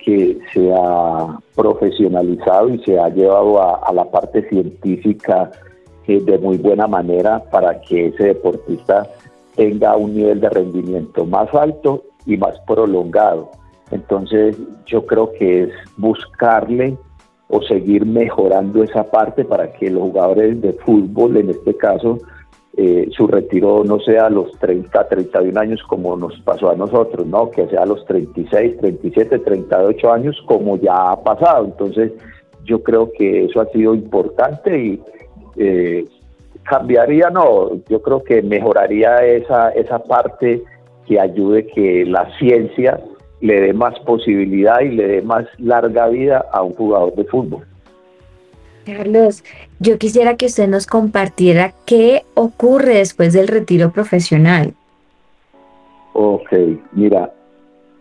que 0.04 0.38
se 0.52 0.72
ha 0.72 1.38
profesionalizado 1.54 2.70
y 2.70 2.78
se 2.85 2.98
ha 2.98 3.09
llevado 3.09 3.61
a, 3.61 3.92
la 3.92 4.04
parte 4.04 4.48
científica 4.48 5.50
eh, 6.06 6.20
de 6.20 6.38
muy 6.38 6.59
buena 6.59 6.87
manera 6.87 7.42
para 7.50 7.80
que 7.80 8.06
ese 8.06 8.24
deportista 8.24 9.11
tenga 9.56 9.96
un 9.96 10.14
nivel 10.14 10.40
de 10.40 10.48
rendimiento 10.50 11.24
más 11.24 11.52
alto 11.52 12.04
y 12.24 12.37
más 12.37 12.59
prolongado. 12.66 13.50
Entonces 13.90 14.56
yo 14.87 15.04
creo 15.06 15.32
que 15.32 15.64
es 15.64 15.70
buscarle 15.96 16.96
o 17.48 17.62
seguir 17.62 18.06
mejorando 18.06 18.85
esa 18.85 19.04
parte 19.11 19.44
para 19.44 19.72
que 19.72 19.90
los 19.90 20.02
jugadores 20.02 20.61
de 20.61 20.72
fútbol, 20.72 21.37
en 21.37 21.50
este 21.50 21.76
caso, 21.76 22.18
eh, 22.78 23.08
su 23.10 23.26
retiro 23.26 23.84
no 23.84 24.00
sea 24.00 24.26
a 24.26 24.30
los 24.30 24.52
30, 24.58 25.08
31 25.08 25.58
años 25.58 25.82
como 25.88 26.14
nos 26.16 26.38
pasó 26.40 26.70
a 26.70 26.76
nosotros, 26.76 27.26
¿no? 27.26 27.50
Que 27.50 27.66
sea 27.68 27.82
a 27.82 27.86
los 27.86 28.04
36, 28.04 28.76
37, 28.78 29.38
38 29.38 30.12
años 30.12 30.42
como 30.46 30.76
ya 30.76 31.12
ha 31.12 31.22
pasado. 31.22 31.64
Entonces 31.64 32.12
yo 32.64 32.82
creo 32.82 33.10
que 33.16 33.46
eso 33.46 33.62
ha 33.62 33.66
sido 33.66 33.94
importante 33.94 34.78
y 34.78 35.00
eh, 35.56 36.04
cambiaría, 36.64 37.30
no, 37.30 37.70
yo 37.88 38.02
creo 38.02 38.22
que 38.22 38.42
mejoraría 38.42 39.24
esa, 39.24 39.70
esa 39.70 39.98
parte 40.00 40.62
que 41.06 41.18
ayude 41.18 41.66
que 41.68 42.04
la 42.04 42.28
ciencia 42.38 43.00
le 43.40 43.60
dé 43.60 43.72
más 43.72 43.98
posibilidad 44.00 44.80
y 44.80 44.90
le 44.90 45.06
dé 45.06 45.22
más 45.22 45.46
larga 45.58 46.08
vida 46.08 46.44
a 46.52 46.62
un 46.62 46.74
jugador 46.74 47.14
de 47.14 47.24
fútbol. 47.24 47.64
Carlos, 48.87 49.42
yo 49.81 49.99
quisiera 49.99 50.37
que 50.37 50.46
usted 50.46 50.68
nos 50.68 50.87
compartiera 50.87 51.72
qué 51.87 52.22
ocurre 52.35 52.99
después 52.99 53.33
del 53.33 53.49
retiro 53.49 53.90
profesional. 53.90 54.75
Ok, 56.12 56.53
mira, 56.92 57.33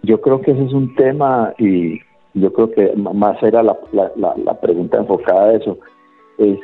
yo 0.04 0.22
creo 0.22 0.42
que 0.42 0.52
ese 0.52 0.64
es 0.64 0.74
un 0.74 0.94
tema 0.96 1.54
y 1.58 2.00
yo 2.36 2.54
creo 2.54 2.72
que 2.72 2.94
más 2.96 3.42
era 3.42 3.64
la, 3.64 3.76
la, 3.94 4.36
la 4.38 4.60
pregunta 4.62 5.00
enfocada 5.00 5.46
a 5.46 5.54
eso, 5.54 5.80
es 6.38 6.60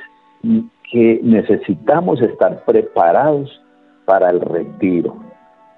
que 0.91 1.19
necesitamos 1.23 2.21
estar 2.21 2.63
preparados 2.65 3.49
para 4.05 4.29
el 4.29 4.39
retiro, 4.39 5.15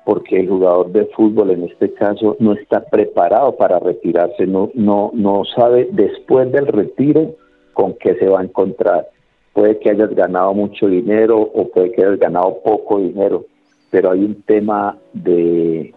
porque 0.03 0.41
el 0.41 0.49
jugador 0.49 0.91
de 0.91 1.05
fútbol 1.15 1.51
en 1.51 1.63
este 1.63 1.93
caso 1.93 2.35
no 2.39 2.53
está 2.53 2.83
preparado 2.83 3.55
para 3.55 3.79
retirarse, 3.79 4.45
no, 4.45 4.69
no, 4.73 5.11
no 5.13 5.43
sabe 5.55 5.87
después 5.93 6.51
del 6.51 6.67
retiro 6.67 7.35
con 7.73 7.93
qué 7.95 8.15
se 8.15 8.27
va 8.27 8.41
a 8.41 8.43
encontrar. 8.43 9.09
Puede 9.53 9.79
que 9.79 9.91
hayas 9.91 10.13
ganado 10.15 10.53
mucho 10.53 10.87
dinero 10.87 11.39
o 11.39 11.67
puede 11.69 11.91
que 11.91 12.03
hayas 12.03 12.19
ganado 12.19 12.59
poco 12.63 12.99
dinero, 12.99 13.45
pero 13.91 14.11
hay 14.11 14.23
un 14.23 14.41
tema 14.43 14.97
de, 15.13 15.93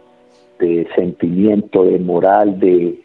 sentimiento, 0.95 1.85
de 1.85 1.99
moral, 1.99 2.59
de, 2.59 3.01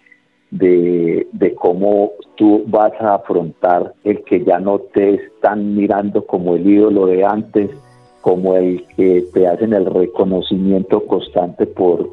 de, 0.52 1.28
de, 1.32 1.56
cómo 1.56 2.12
tú 2.36 2.64
vas 2.68 2.92
a 3.00 3.16
afrontar 3.16 3.94
el 4.04 4.24
que 4.24 4.44
ya 4.44 4.60
no 4.60 4.80
te 4.80 5.16
están 5.16 5.76
mirando 5.76 6.26
como 6.26 6.56
el 6.56 6.68
ídolo 6.68 7.06
de 7.08 7.24
antes, 7.24 7.70
como 8.22 8.56
el 8.56 8.86
que 8.96 9.24
te 9.34 9.48
hacen 9.48 9.74
el 9.74 9.86
reconocimiento 9.86 11.06
constante 11.06 11.66
por, 11.66 12.10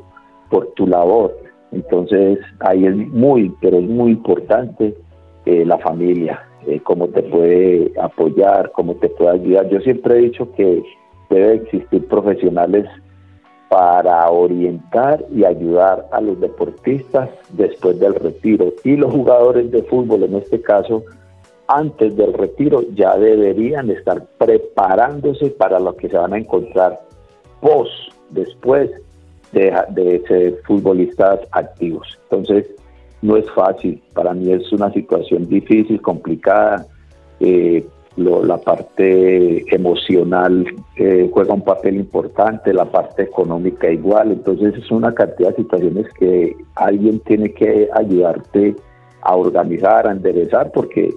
por 0.50 0.72
tu 0.74 0.86
labor. 0.86 1.36
Entonces 1.72 2.38
ahí 2.60 2.86
es 2.86 2.96
muy, 2.96 3.52
pero 3.60 3.78
es 3.78 3.88
muy 3.88 4.12
importante 4.12 4.94
eh, 5.44 5.64
la 5.64 5.78
familia, 5.78 6.47
eh, 6.66 6.80
cómo 6.82 7.08
te 7.08 7.22
puede 7.22 7.92
apoyar, 8.00 8.72
cómo 8.72 8.94
te 8.96 9.08
puede 9.08 9.30
ayudar. 9.30 9.68
Yo 9.68 9.80
siempre 9.80 10.18
he 10.18 10.22
dicho 10.22 10.50
que 10.52 10.82
debe 11.30 11.54
existir 11.54 12.06
profesionales 12.08 12.86
para 13.68 14.30
orientar 14.30 15.24
y 15.34 15.44
ayudar 15.44 16.06
a 16.10 16.20
los 16.20 16.40
deportistas 16.40 17.28
después 17.50 17.98
del 18.00 18.14
retiro. 18.14 18.72
Y 18.82 18.96
los 18.96 19.12
jugadores 19.12 19.70
de 19.70 19.82
fútbol, 19.82 20.22
en 20.24 20.36
este 20.36 20.60
caso, 20.60 21.02
antes 21.68 22.16
del 22.16 22.32
retiro, 22.32 22.82
ya 22.94 23.16
deberían 23.16 23.90
estar 23.90 24.24
preparándose 24.38 25.50
para 25.50 25.78
lo 25.78 25.94
que 25.96 26.08
se 26.08 26.16
van 26.16 26.32
a 26.32 26.38
encontrar 26.38 27.00
post, 27.60 27.92
después 28.30 28.90
de, 29.52 29.74
de 29.90 30.22
ser 30.26 30.62
futbolistas 30.66 31.40
activos. 31.52 32.18
Entonces, 32.30 32.66
no 33.22 33.36
es 33.36 33.50
fácil. 33.50 34.02
Para 34.14 34.32
mí 34.34 34.52
es 34.52 34.72
una 34.72 34.92
situación 34.92 35.48
difícil, 35.48 36.00
complicada. 36.00 36.86
Eh, 37.40 37.84
la 38.18 38.58
parte 38.58 39.64
emocional 39.74 40.66
eh, 40.96 41.30
juega 41.32 41.54
un 41.54 41.62
papel 41.62 41.96
importante, 41.96 42.72
la 42.72 42.86
parte 42.86 43.22
económica 43.22 43.88
igual, 43.88 44.32
entonces 44.32 44.74
es 44.76 44.90
una 44.90 45.14
cantidad 45.14 45.50
de 45.50 45.62
situaciones 45.62 46.06
que 46.18 46.56
alguien 46.74 47.20
tiene 47.20 47.52
que 47.52 47.88
ayudarte 47.94 48.74
a 49.22 49.36
organizar, 49.36 50.08
a 50.08 50.12
enderezar, 50.12 50.72
porque 50.72 51.14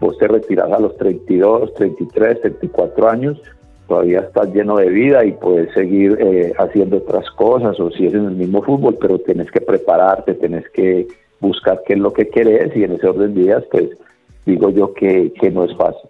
vos 0.00 0.18
te 0.18 0.26
retiras 0.26 0.72
a 0.72 0.80
los 0.80 0.96
32, 0.96 1.72
33, 1.74 2.40
34 2.40 3.08
años, 3.08 3.40
todavía 3.86 4.20
estás 4.20 4.52
lleno 4.52 4.76
de 4.76 4.88
vida 4.88 5.24
y 5.24 5.32
puedes 5.32 5.72
seguir 5.72 6.18
eh, 6.20 6.52
haciendo 6.58 6.96
otras 6.96 7.30
cosas, 7.32 7.78
o 7.78 7.90
si 7.92 8.06
es 8.06 8.14
en 8.14 8.24
el 8.24 8.34
mismo 8.34 8.62
fútbol, 8.62 8.96
pero 9.00 9.20
tienes 9.20 9.50
que 9.52 9.60
prepararte, 9.60 10.34
tienes 10.34 10.68
que 10.70 11.06
buscar 11.40 11.82
qué 11.86 11.94
es 11.94 11.98
lo 11.98 12.12
que 12.12 12.28
querés 12.28 12.74
y 12.76 12.84
en 12.84 12.92
ese 12.92 13.06
orden 13.06 13.34
de 13.34 13.42
días, 13.42 13.62
pues 13.70 13.88
digo 14.46 14.70
yo 14.70 14.92
que, 14.94 15.32
que 15.40 15.50
no 15.50 15.64
es 15.64 15.76
fácil. 15.76 16.08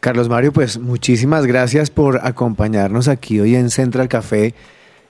Carlos 0.00 0.28
Mario, 0.28 0.52
pues 0.52 0.78
muchísimas 0.78 1.46
gracias 1.46 1.90
por 1.90 2.20
acompañarnos 2.22 3.08
aquí 3.08 3.40
hoy 3.40 3.56
en 3.56 3.70
Central 3.70 4.08
Café. 4.08 4.54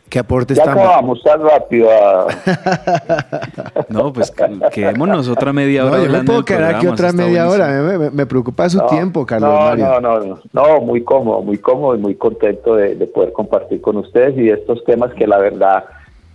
¿Qué 0.08 0.18
aportes 0.18 0.56
Ya 0.56 0.64
tan- 0.64 0.78
acabamos 0.78 1.22
tan 1.22 1.42
rápido. 1.42 1.90
a- 1.90 2.26
No, 3.90 4.10
pues 4.12 4.32
quedémonos 4.72 5.28
otra 5.28 5.52
media 5.52 5.82
No, 5.82 5.88
hora 5.92 6.04
yo 6.04 6.10
me 6.12 6.24
puedo 6.24 6.44
quedar 6.46 6.62
aquí 6.76 6.86
programa, 6.86 6.92
otra 6.94 7.08
eso 7.08 7.16
está 7.16 7.26
media 7.26 7.44
buenísimo. 7.46 7.68
hora. 7.76 7.82
Me, 7.82 7.98
me- 7.98 8.10
me 8.10 8.26
preocupa 8.26 8.68
su 8.70 8.78
No, 8.78 8.86
tiempo, 8.86 9.26
Carlos 9.26 9.50
no, 9.50 9.60
Mario. 9.60 9.84
No, 9.84 10.00
no, 10.00 10.20
no, 10.20 10.40
no, 10.52 10.80
muy 10.80 11.02
cómodo, 11.04 11.42
muy 11.42 11.58
cómodo 11.58 11.94
y 11.94 11.98
muy 11.98 12.14
contento 12.14 12.74
de, 12.76 12.94
de 12.94 13.06
poder 13.06 13.32
compartir 13.32 13.82
con 13.82 13.98
ustedes 13.98 14.34
y 14.38 14.44
de 14.44 14.52
estos 14.54 14.82
temas 14.84 15.12
que 15.12 15.26
la 15.26 15.36
verdad 15.38 15.84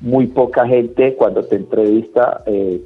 muy 0.03 0.27
poca 0.27 0.67
gente 0.67 1.15
cuando 1.15 1.45
te 1.45 1.55
entrevista 1.55 2.43
eh, 2.45 2.81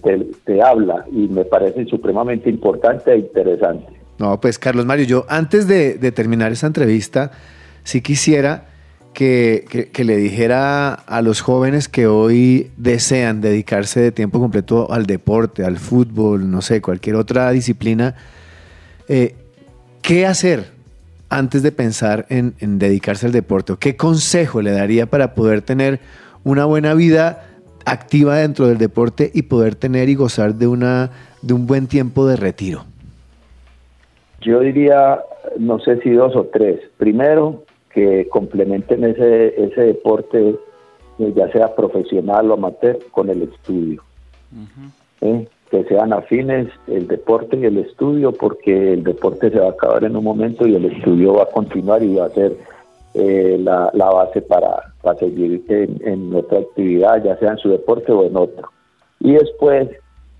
te, 0.46 0.62
habla 0.62 1.04
y 1.12 1.28
me 1.28 1.46
parecen 1.46 1.88
supremamente 1.88 2.48
importante 2.48 3.12
e 3.12 3.18
interesante. 3.18 3.88
No, 4.20 4.40
pues 4.40 4.60
Carlos 4.60 4.86
Mario, 4.86 5.06
yo 5.06 5.26
antes 5.28 5.68
de, 5.68 5.96
terminar 6.12 6.52
esta 6.52 6.68
entrevista, 6.68 7.32
sí 7.84 8.02
quisiera 8.02 8.66
que, 9.16 9.90
que- 9.92 10.04
le 10.04 10.16
dijera 10.16 10.94
a 10.94 11.24
los 11.24 11.42
jóvenes 11.42 11.90
que 11.90 12.06
hoy 12.06 12.70
desean 12.78 13.42
dedicarse 13.42 14.00
de 14.00 14.12
tiempo 14.12 14.40
completo 14.40 14.94
al 14.94 15.08
deporte, 15.08 15.66
al 15.66 15.78
fútbol, 15.78 16.52
no 16.52 16.62
sé, 16.62 16.82
cualquier 16.82 17.16
otra 17.16 17.50
disciplina, 17.50 18.14
eh, 19.08 19.34
¿qué 20.04 20.28
hacer 20.28 20.66
antes 21.30 21.64
de 21.64 21.72
pensar 21.72 22.28
en, 22.30 22.54
dedicarse 22.78 23.26
al 23.26 23.32
deporte? 23.32 23.74
¿O 23.74 23.80
¿Qué 23.80 23.96
consejo 23.96 24.62
le 24.62 24.70
daría 24.70 25.08
para 25.08 25.34
poder 25.34 25.64
tener 25.64 26.00
una 26.48 26.66
buena 26.66 26.94
vida 26.94 27.44
activa 27.86 28.38
dentro 28.38 28.68
del 28.68 28.78
deporte 28.78 29.30
y 29.34 29.44
poder 29.44 29.76
tener 29.76 30.08
y 30.10 30.16
gozar 30.16 30.56
de, 30.56 30.68
una, 30.68 31.12
de 31.42 31.54
un 31.54 31.68
buen 31.68 31.88
tiempo 31.88 32.26
de 32.26 32.38
retiro? 32.38 32.86
Yo 34.42 34.62
diría, 34.62 35.20
no 35.60 35.80
sé 35.80 36.00
si 36.02 36.12
dos 36.12 36.36
o 36.36 36.46
tres. 36.46 36.80
Primero, 36.98 37.64
que 37.94 38.28
complementen 38.30 39.04
ese, 39.04 39.62
ese 39.62 39.82
deporte, 39.82 40.56
eh, 41.20 41.34
ya 41.36 41.52
sea 41.52 41.76
profesional 41.76 42.50
o 42.52 42.54
amateur, 42.54 42.98
con 43.12 43.30
el 43.30 43.44
estudio. 43.44 44.04
¿eh? 45.22 45.48
Que 45.70 45.84
sean 45.84 46.14
afines 46.14 46.70
el 46.88 47.08
deporte 47.08 47.58
y 47.58 47.66
el 47.66 47.78
estudio, 47.78 48.32
porque 48.32 48.94
el 48.94 49.04
deporte 49.04 49.50
se 49.50 49.60
va 49.60 49.68
a 49.68 49.72
acabar 49.72 50.06
en 50.06 50.16
un 50.16 50.24
momento 50.24 50.66
y 50.66 50.76
el 50.76 50.86
estudio 50.86 51.34
va 51.34 51.44
a 51.44 51.48
continuar 51.48 52.02
y 52.04 52.16
va 52.16 52.28
a 52.28 52.30
ser 52.30 52.56
eh, 53.18 53.58
la, 53.60 53.90
base 53.92 54.42
para, 54.42 54.94
para 55.02 55.18
seguir 55.18 55.64
en, 55.70 56.00
en 56.06 56.36
otra 56.36 56.60
actividad, 56.60 57.24
ya 57.24 57.38
sea 57.38 57.52
en 57.52 57.58
su 57.58 57.70
deporte 57.70 58.12
o 58.12 58.26
en 58.26 58.38
otro. 58.38 58.70
Y 59.20 59.34
después, 59.34 59.90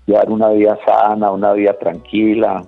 llevar 0.06 0.30
una 0.30 0.50
vida 0.50 0.78
sana, 0.86 1.30
una 1.32 1.52
vida 1.52 1.74
tranquila, 1.74 2.64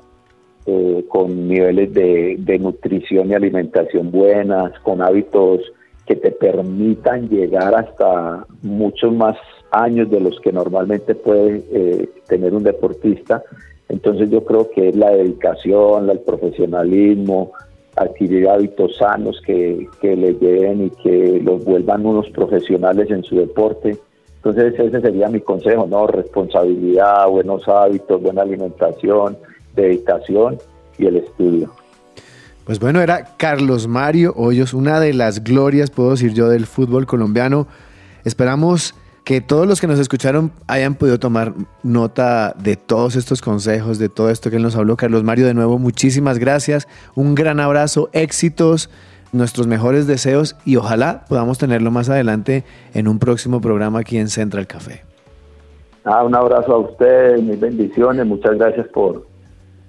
eh, 0.67 1.05
con 1.09 1.49
niveles 1.49 1.95
de, 1.95 2.37
de 2.39 2.59
nutrición 2.59 3.31
y 3.31 3.35
alimentación 3.35 4.11
buenas, 4.11 4.79
con 4.81 5.01
hábitos 5.01 5.61
que 6.07 6.17
te 6.17 6.33
permitan 6.33 7.29
llegar 7.29 7.75
hasta 7.75 8.45
muchos 8.63 9.13
más 9.13 9.37
años 9.71 10.11
de 10.11 10.21
los 10.21 10.39
que 10.41 10.53
normalmente 10.53 11.15
puede 11.15 11.63
eh, 11.73 12.09
tener 12.29 12.53
un 12.53 12.65
deportista. 12.65 13.43
Entonces 13.89 14.31
yo 14.31 14.45
creo 14.45 14.71
que 14.71 14.89
es 14.89 14.97
la 14.97 15.11
dedicación, 15.11 16.11
el 16.11 16.21
profesionalismo, 16.21 17.53
adquirir 17.97 18.49
hábitos 18.49 18.97
sanos 18.97 19.41
que, 19.45 19.89
que 20.01 20.17
les 20.17 20.41
lleven 20.41 20.87
y 20.87 20.91
que 20.91 21.41
los 21.43 21.65
vuelvan 21.65 22.07
unos 22.07 22.29
profesionales 22.31 23.11
en 23.11 23.23
su 23.23 23.37
deporte. 23.37 23.99
Entonces 24.37 24.75
ese 24.79 25.01
sería 25.01 25.29
mi 25.29 25.41
consejo, 25.41 25.87
¿no? 25.87 26.07
Responsabilidad, 26.07 27.29
buenos 27.29 27.69
hábitos, 27.69 28.23
buena 28.23 28.43
alimentación, 28.43 29.37
dedicación 29.75 30.59
y 30.99 31.07
el 31.07 31.17
estudio. 31.17 31.71
Pues 32.65 32.79
bueno, 32.79 33.01
era 33.01 33.37
Carlos 33.37 33.89
Mario 33.89 34.33
Hoyos, 34.37 34.75
una 34.75 35.01
de 35.01 35.13
las 35.13 35.43
glorias, 35.43 35.91
puedo 35.91 36.13
decir 36.13 36.33
yo, 36.33 36.49
del 36.49 36.67
fútbol 36.67 37.07
colombiano. 37.07 37.67
Esperamos 38.25 38.95
que 39.25 39.41
todos 39.41 39.67
los 39.67 39.81
que 39.81 39.87
nos 39.87 39.99
escucharon 39.99 40.51
hayan 40.67 40.95
podido 40.95 41.19
tomar 41.19 41.55
nota 41.83 42.55
de 42.59 42.77
todos 42.77 43.17
estos 43.17 43.43
consejos, 43.43 43.99
de 43.99 44.09
todo 44.09 44.31
esto 44.31 44.51
que 44.51 44.57
él 44.57 44.63
nos 44.63 44.77
habló. 44.77 44.97
Carlos 44.97 45.23
Mario, 45.23 45.47
de 45.47 45.55
nuevo, 45.55 45.79
muchísimas 45.79 46.39
gracias. 46.39 46.89
Un 47.15 47.35
gran 47.35 47.61
abrazo, 47.61 48.09
éxitos, 48.13 48.91
nuestros 49.33 49.67
mejores 49.67 50.07
deseos 50.07 50.57
y 50.65 50.77
ojalá 50.77 51.25
podamos 51.29 51.59
tenerlo 51.59 51.91
más 51.91 52.09
adelante 52.09 52.65
en 52.95 53.09
un 53.09 53.19
próximo 53.19 53.61
programa 53.61 54.01
aquí 54.01 54.19
en 54.19 54.29
Central 54.29 54.67
Café. 54.67 55.03
Ah, 56.05 56.25
un 56.25 56.35
abrazo 56.35 56.73
a 56.73 56.79
ustedes, 56.79 57.43
mis 57.43 57.61
bendiciones, 57.61 58.27
muchas 58.27 58.57
gracias 58.57 58.89
por, 58.89 59.27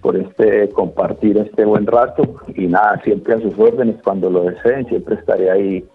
por 0.02 0.18
este 0.18 0.70
compartir 0.70 1.38
este 1.38 1.64
buen 1.64 1.88
rato 1.88 2.36
y 2.54 2.68
nada, 2.68 3.00
siempre 3.04 3.36
a 3.36 3.40
sus 3.40 3.58
órdenes 3.58 3.96
cuando 4.04 4.30
lo 4.30 4.44
deseen, 4.44 4.86
siempre 4.88 5.16
estaré 5.16 5.50
ahí 5.50 5.86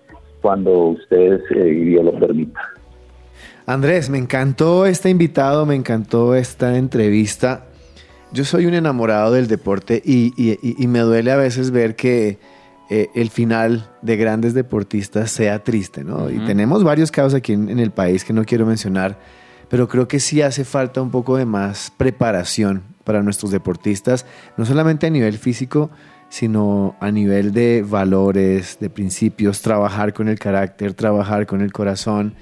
cuando 0.40 0.88
ustedes 0.88 1.42
eh, 1.50 1.68
y 1.68 1.84
Dios 1.84 2.04
lo 2.04 2.18
permita. 2.18 2.60
Andrés, 3.66 4.10
me 4.10 4.18
encantó 4.18 4.86
este 4.86 5.10
invitado, 5.10 5.66
me 5.66 5.74
encantó 5.74 6.34
esta 6.34 6.76
entrevista. 6.76 7.64
Yo 8.32 8.44
soy 8.44 8.66
un 8.66 8.74
enamorado 8.74 9.32
del 9.32 9.48
deporte 9.48 10.00
y, 10.04 10.32
y- 10.36 10.58
y- 10.62 10.76
y 10.82 10.86
me 10.86 11.00
duele 11.00 11.32
a 11.32 11.36
veces 11.36 11.70
ver 11.70 11.96
que 11.96 12.38
eh, 12.90 13.08
el 13.16 13.30
final 13.30 13.90
de 14.02 14.16
grandes 14.16 14.54
deportistas 14.54 15.32
sea 15.32 15.64
triste, 15.64 16.04
¿no? 16.04 16.30
Y 16.30 16.38
tenemos 16.46 16.84
varios 16.84 17.10
casos 17.10 17.34
aquí 17.34 17.52
en, 17.54 17.68
en 17.68 17.80
el 17.80 17.90
país 17.90 18.24
que 18.24 18.32
no 18.32 18.44
quiero 18.44 18.64
mencionar, 18.66 19.18
pero 19.68 19.88
creo 19.88 20.06
que 20.06 20.20
sí 20.20 20.40
hace 20.42 20.64
falta 20.64 21.02
un 21.02 21.10
poco 21.10 21.36
de 21.36 21.46
más 21.46 21.92
preparación 21.96 22.82
para 23.02 23.22
nuestros 23.24 23.50
deportistas, 23.50 24.24
no 24.56 24.64
solamente 24.64 25.08
a 25.08 25.10
nivel 25.10 25.38
físico, 25.38 25.90
sino 26.28 26.94
a 27.00 27.10
nivel 27.10 27.50
de 27.52 27.84
valores, 27.84 28.78
de 28.80 28.90
principios, 28.90 29.62
trabajar 29.62 30.12
con 30.12 30.28
el 30.28 30.38
carácter, 30.38 30.94
trabajar 30.94 31.46
con 31.46 31.62
el 31.62 31.72
corazón 31.72 32.34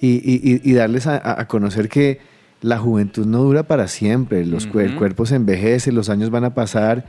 y, 0.00 0.16
y- 0.16 0.60
y- 0.62 0.72
darles 0.74 1.06
a, 1.06 1.46
conocer 1.48 1.88
que 1.88 2.20
la 2.60 2.78
juventud 2.78 3.26
no 3.26 3.42
dura 3.42 3.64
para 3.64 3.88
siempre, 3.88 4.44
los, 4.44 4.68
el 4.74 4.94
cuerpo 4.94 5.26
se 5.26 5.36
envejece, 5.36 5.92
los 5.92 6.08
años 6.08 6.30
van 6.30 6.44
a 6.44 6.54
pasar 6.54 7.06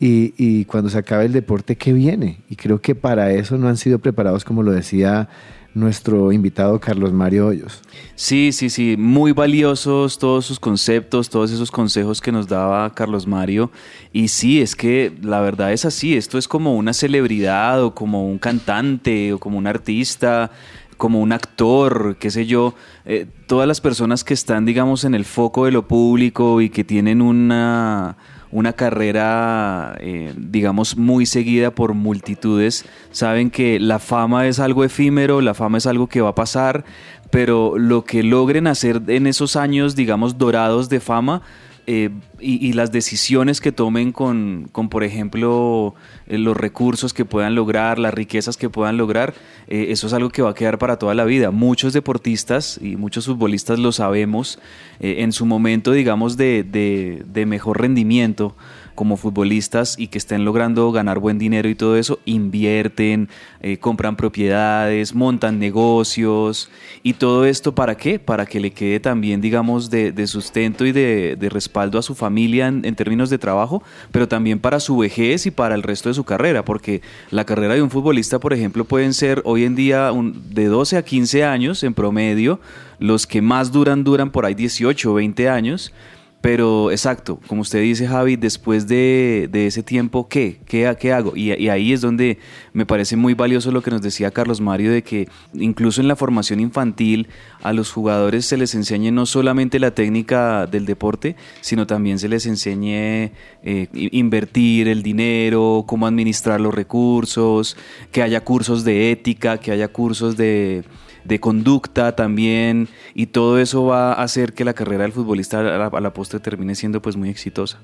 y, 0.00 0.34
y 0.36 0.64
cuando 0.66 0.90
se 0.90 0.98
acabe 0.98 1.24
el 1.24 1.32
deporte, 1.32 1.76
¿qué 1.76 1.92
viene? 1.92 2.40
Y 2.48 2.56
creo 2.56 2.80
que 2.80 2.94
para 2.94 3.32
eso 3.32 3.58
no 3.58 3.68
han 3.68 3.76
sido 3.76 3.98
preparados, 3.98 4.44
como 4.44 4.62
lo 4.62 4.72
decía 4.72 5.28
nuestro 5.74 6.32
invitado 6.32 6.80
Carlos 6.80 7.12
Mario 7.12 7.48
Hoyos. 7.48 7.82
Sí, 8.14 8.52
sí, 8.52 8.70
sí, 8.70 8.96
muy 8.98 9.32
valiosos 9.32 10.18
todos 10.18 10.46
sus 10.46 10.58
conceptos, 10.58 11.28
todos 11.28 11.50
esos 11.50 11.70
consejos 11.70 12.20
que 12.20 12.32
nos 12.32 12.48
daba 12.48 12.92
Carlos 12.94 13.26
Mario. 13.26 13.70
Y 14.12 14.28
sí, 14.28 14.60
es 14.60 14.74
que 14.74 15.12
la 15.22 15.40
verdad 15.40 15.72
es 15.72 15.84
así, 15.84 16.16
esto 16.16 16.38
es 16.38 16.48
como 16.48 16.76
una 16.76 16.92
celebridad 16.92 17.82
o 17.82 17.94
como 17.94 18.26
un 18.26 18.38
cantante 18.38 19.32
o 19.32 19.38
como 19.38 19.58
un 19.58 19.66
artista, 19.66 20.50
como 20.98 21.22
un 21.22 21.32
actor, 21.32 22.16
qué 22.18 22.30
sé 22.30 22.44
yo. 22.44 22.74
Eh, 23.06 23.26
todas 23.46 23.66
las 23.66 23.80
personas 23.80 24.22
que 24.24 24.34
están, 24.34 24.66
digamos, 24.66 25.04
en 25.04 25.14
el 25.14 25.24
foco 25.24 25.64
de 25.64 25.72
lo 25.72 25.88
público 25.88 26.60
y 26.60 26.68
que 26.68 26.84
tienen 26.84 27.22
una 27.22 28.18
una 28.50 28.72
carrera, 28.72 29.96
eh, 30.00 30.32
digamos, 30.36 30.96
muy 30.96 31.26
seguida 31.26 31.70
por 31.70 31.94
multitudes, 31.94 32.86
saben 33.10 33.50
que 33.50 33.78
la 33.78 33.98
fama 33.98 34.46
es 34.46 34.58
algo 34.58 34.84
efímero, 34.84 35.40
la 35.40 35.54
fama 35.54 35.78
es 35.78 35.86
algo 35.86 36.06
que 36.06 36.20
va 36.20 36.30
a 36.30 36.34
pasar, 36.34 36.84
pero 37.30 37.76
lo 37.76 38.04
que 38.04 38.22
logren 38.22 38.66
hacer 38.66 39.02
en 39.08 39.26
esos 39.26 39.56
años, 39.56 39.96
digamos, 39.96 40.38
dorados 40.38 40.88
de 40.88 41.00
fama, 41.00 41.42
eh, 41.90 42.10
y, 42.38 42.68
y 42.68 42.74
las 42.74 42.92
decisiones 42.92 43.62
que 43.62 43.72
tomen 43.72 44.12
con, 44.12 44.68
con, 44.72 44.90
por 44.90 45.04
ejemplo, 45.04 45.94
eh, 46.26 46.36
los 46.36 46.54
recursos 46.54 47.14
que 47.14 47.24
puedan 47.24 47.54
lograr, 47.54 47.98
las 47.98 48.12
riquezas 48.12 48.58
que 48.58 48.68
puedan 48.68 48.98
lograr, 48.98 49.32
eh, 49.68 49.86
eso 49.88 50.06
es 50.06 50.12
algo 50.12 50.28
que 50.28 50.42
va 50.42 50.50
a 50.50 50.54
quedar 50.54 50.76
para 50.76 50.98
toda 50.98 51.14
la 51.14 51.24
vida. 51.24 51.50
Muchos 51.50 51.94
deportistas 51.94 52.78
y 52.82 52.96
muchos 52.96 53.24
futbolistas 53.24 53.78
lo 53.78 53.92
sabemos, 53.92 54.58
en 55.00 55.32
su 55.32 55.46
momento, 55.46 55.92
digamos, 55.92 56.36
de, 56.36 56.62
de 56.62 57.46
mejor 57.46 57.80
rendimiento 57.80 58.54
como 58.98 59.16
futbolistas 59.16 59.94
y 59.96 60.08
que 60.08 60.18
estén 60.18 60.44
logrando 60.44 60.90
ganar 60.90 61.20
buen 61.20 61.38
dinero 61.38 61.68
y 61.68 61.76
todo 61.76 61.96
eso, 61.96 62.18
invierten, 62.24 63.28
eh, 63.60 63.78
compran 63.78 64.16
propiedades, 64.16 65.14
montan 65.14 65.60
negocios 65.60 66.68
y 67.04 67.12
todo 67.12 67.44
esto 67.44 67.76
para 67.76 67.96
qué? 67.96 68.18
Para 68.18 68.44
que 68.44 68.58
le 68.58 68.72
quede 68.72 68.98
también, 68.98 69.40
digamos, 69.40 69.88
de, 69.88 70.10
de 70.10 70.26
sustento 70.26 70.84
y 70.84 70.90
de, 70.90 71.38
respaldo 71.48 72.00
a 72.00 72.02
su 72.02 72.16
familia 72.16 72.66
en, 72.66 72.84
en, 72.84 72.96
términos 72.96 73.30
de 73.30 73.38
trabajo, 73.38 73.84
pero 74.10 74.26
también 74.26 74.58
para 74.58 74.80
su 74.80 74.96
vejez 74.96 75.46
y 75.46 75.52
para 75.52 75.76
el 75.76 75.84
resto 75.84 76.08
de 76.08 76.16
su 76.16 76.24
carrera, 76.24 76.64
porque 76.64 77.00
la 77.30 77.44
carrera 77.44 77.74
de 77.74 77.82
un 77.82 77.90
futbolista, 77.90 78.40
por 78.40 78.52
ejemplo, 78.52 78.84
pueden 78.84 79.14
ser 79.14 79.42
hoy 79.44 79.62
en 79.62 79.76
día 79.76 80.10
un, 80.10 80.42
de 80.52 80.66
12 80.66 80.96
a 80.96 81.04
15 81.04 81.44
años 81.44 81.84
en 81.84 81.94
promedio, 81.94 82.58
los 82.98 83.28
que 83.28 83.42
más 83.42 83.70
duran 83.70 84.02
duran 84.02 84.32
por 84.32 84.44
ahí 84.44 84.54
18 84.54 85.12
o 85.12 85.14
20 85.14 85.48
años 85.48 85.92
Pero 86.40 86.92
exacto, 86.92 87.40
como 87.48 87.62
usted 87.62 87.82
dice 87.82 88.06
Javi, 88.06 88.36
después 88.36 88.86
de, 88.86 89.48
de 89.50 89.66
ese 89.66 89.82
tiempo, 89.82 90.28
¿qué? 90.28 90.60
¿Qué, 90.66 90.94
qué 91.00 91.12
hago? 91.12 91.36
Y, 91.36 91.50
ahí 91.68 91.92
es 91.92 92.00
donde 92.00 92.38
me 92.72 92.86
parece 92.86 93.16
muy 93.16 93.34
valioso 93.34 93.72
lo 93.72 93.82
que 93.82 93.90
nos 93.90 94.02
decía 94.02 94.30
Carlos 94.30 94.60
Mario 94.60 94.92
de 94.92 95.02
que 95.02 95.28
incluso 95.52 96.00
en 96.00 96.06
la 96.06 96.14
formación 96.14 96.60
infantil 96.60 97.26
a 97.60 97.72
los 97.72 97.90
jugadores 97.90 98.46
se 98.46 98.56
les 98.56 98.76
enseñe 98.76 99.10
no 99.10 99.26
solamente 99.26 99.80
la 99.80 99.90
técnica 99.90 100.66
del 100.66 100.86
deporte, 100.86 101.34
sino 101.60 101.88
también 101.88 102.20
se 102.20 102.28
les 102.28 102.46
enseñe 102.46 103.32
eh, 103.64 103.88
invertir 103.92 104.86
el 104.86 105.02
dinero, 105.02 105.84
cómo 105.88 106.06
administrar 106.06 106.60
los 106.60 106.72
recursos, 106.72 107.76
que 108.12 108.22
haya 108.22 108.44
cursos 108.44 108.84
de 108.84 109.10
ética, 109.10 109.58
que 109.58 109.72
haya 109.72 109.88
cursos 109.88 110.36
de 110.36 110.84
de 111.28 111.38
conducta 111.38 112.16
también, 112.16 112.88
y 113.14 113.26
todo 113.26 113.58
eso 113.58 113.84
va 113.84 114.14
a 114.14 114.22
hacer 114.22 114.54
que 114.54 114.64
la 114.64 114.72
carrera 114.72 115.02
del 115.02 115.12
futbolista 115.12 115.60
a 115.60 115.62
la, 115.62 115.86
a 115.86 116.00
la 116.00 116.12
postre 116.12 116.40
termine 116.40 116.74
siendo 116.74 117.00
pues 117.00 117.16
muy 117.16 117.28
exitosa. 117.28 117.78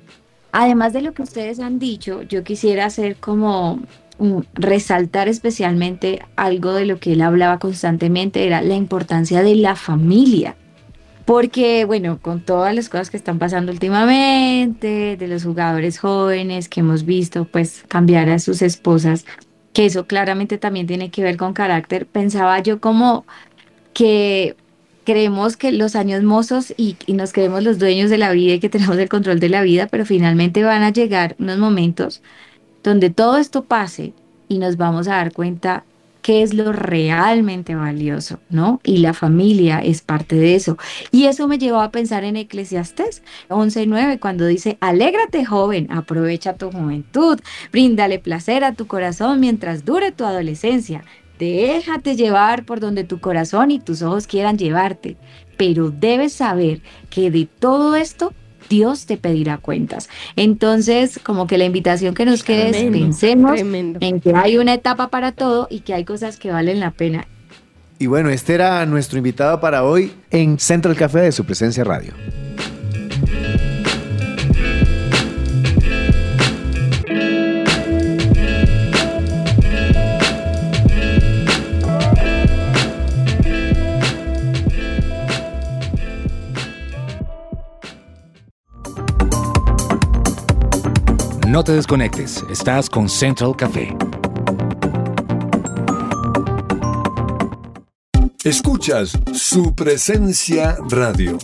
Además 0.51 0.93
de 0.93 1.03
lo 1.03 1.13
que 1.13 1.23
ustedes 1.23 1.61
han 1.61 1.79
dicho, 1.79 2.23
yo 2.23 2.45
quisiera 2.45 2.87
hacer 2.87 3.17
como 3.17 3.81
um, 4.19 4.43
resaltar 4.55 5.29
especialmente 5.29 6.23
algo 6.37 6.73
de 6.73 6.87
lo 6.87 6.99
que 6.99 7.13
él 7.13 7.23
hablaba 7.23 7.59
constantemente, 7.59 8.47
era 8.47 8.63
la 8.63 8.75
importancia 8.75 9.43
de 9.43 9.57
la 9.57 9.75
familia. 9.77 10.57
Porque, 11.25 11.87
bueno, 11.87 12.19
con 12.21 12.41
todas 12.41 12.75
las 12.75 12.89
cosas 12.89 13.11
que 13.11 13.17
están 13.17 13.39
pasando 13.39 13.73
últimamente, 13.73 15.17
de 15.17 15.27
los 15.27 15.43
jugadores 15.43 15.99
jóvenes 15.99 16.69
que 16.69 16.81
hemos 16.81 17.05
visto, 17.05 17.47
pues 17.47 17.83
cambiar 17.89 18.29
a 18.29 18.39
sus 18.39 18.63
esposas 18.63 19.25
que 19.75 19.87
eso 19.87 20.07
claramente 20.07 20.57
también 20.59 20.87
tiene 20.87 21.11
que 21.11 21.23
ver 21.23 21.37
con 21.37 21.53
carácter, 21.53 22.07
pensaba 22.07 22.61
yo 22.61 22.81
como 22.81 23.27
que 23.93 24.57
creemos 25.05 25.57
que 25.59 25.73
los 25.73 25.97
años 25.97 26.23
mozos 26.23 26.73
y, 26.77 26.97
y, 27.07 27.13
nos 27.15 27.33
creemos 27.33 27.63
los 27.63 27.79
dueños 27.79 28.11
de 28.11 28.19
la 28.19 28.33
vida 28.33 28.55
y 28.55 28.61
que 28.61 28.71
tenemos 28.71 28.97
el 28.99 29.09
control 29.11 29.41
de 29.41 29.51
la 29.51 29.63
vida, 29.63 29.89
pero 29.89 30.07
finalmente 30.07 30.65
van 30.65 30.83
a 30.83 30.91
llegar 30.91 31.37
unos 31.39 31.59
momentos 31.59 32.23
donde 32.83 33.11
todo 33.11 33.37
esto 33.39 33.65
pase 33.65 34.15
y 34.49 34.59
nos 34.59 34.77
vamos 34.77 35.09
a 35.09 35.17
dar 35.17 35.33
cuenta 35.33 35.85
qué 36.25 36.43
es 36.43 36.55
lo 36.55 36.73
realmente 36.73 37.75
valioso, 37.75 38.41
¿no? 38.49 38.81
Y 38.83 38.97
la 38.97 39.13
familia 39.13 39.81
es 39.81 40.01
parte 40.01 40.37
de 40.37 40.55
eso. 40.55 40.79
Y 41.11 41.27
eso 41.27 41.47
me 41.49 41.59
llevó 41.59 41.83
a 41.83 41.91
pensar 41.91 42.25
en 42.25 42.39
Eclesiastés 42.39 43.23
11.9, 43.51 44.19
cuando 44.21 44.47
dice, 44.47 44.79
alégrate 44.81 45.45
joven, 45.45 45.87
aprovecha 45.93 46.55
tu 46.55 46.73
juventud, 46.73 47.39
bríndale 47.71 48.19
placer 48.19 48.65
a 48.65 48.73
tu 48.73 48.87
corazón 48.87 49.39
mientras 49.39 49.85
dure 49.85 50.13
tu 50.13 50.25
adolescencia. 50.25 51.05
Déjate 51.39 52.17
llevar 52.17 52.65
por 52.65 52.81
donde 52.81 53.05
tu 53.05 53.21
corazón 53.21 53.71
y 53.71 53.79
tus 53.79 54.01
ojos 54.01 54.27
quieran 54.27 54.57
llevarte, 54.57 55.19
pero 55.59 55.91
debes 55.91 56.33
saber 56.33 56.81
que 57.11 57.31
de 57.31 57.45
todo 57.45 57.97
esto 57.97 58.33
Dios 58.68 59.07
te 59.07 59.16
pedirá 59.16 59.59
cuentas. 59.59 60.09
Entonces, 60.37 61.20
como 61.22 61.46
que 61.46 61.59
la 61.59 61.64
invitación 61.64 62.14
que 62.14 62.24
nos 62.24 62.42
quede 62.42 62.70
es 62.70 62.90
pensemos 62.90 63.61
en 63.61 64.20
que 64.20 64.33
hay 64.35 64.59
una 64.59 64.74
etapa 64.74 65.09
para 65.09 65.33
todo 65.33 65.66
y 65.70 65.81
que 65.81 65.94
hay 65.94 66.05
cosas 66.05 66.38
que 66.38 66.50
valen 66.50 66.81
la 66.81 66.90
pena. 66.90 67.27
Y 67.98 68.07
bueno, 68.07 68.29
este 68.31 68.55
era 68.55 68.85
nuestro 68.87 69.18
invitado 69.18 69.61
para 69.61 69.85
hoy 69.85 70.12
en 70.31 70.59
Central 70.59 70.96
Café 70.96 71.20
de 71.20 71.33
su 71.33 71.44
presencia 71.44 71.85
radio. 71.85 72.12
No 91.55 91.62
te 91.62 91.71
desconectes, 91.71 92.45
estás 92.51 92.90
con 92.90 93.09
Central 93.09 93.55
Café. 93.57 93.97
Escuchas 98.43 99.17
su 99.33 99.73
presencia 99.73 100.77
radio. 100.90 101.38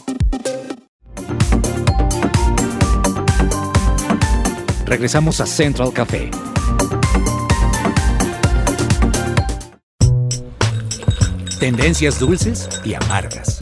Regresamos 4.85 5.40
a 5.40 5.46
Central 5.46 5.92
Café. 5.92 6.29
Tendencias 11.61 12.18
dulces 12.18 12.68
y 12.85 12.94
amargas. 12.94 13.61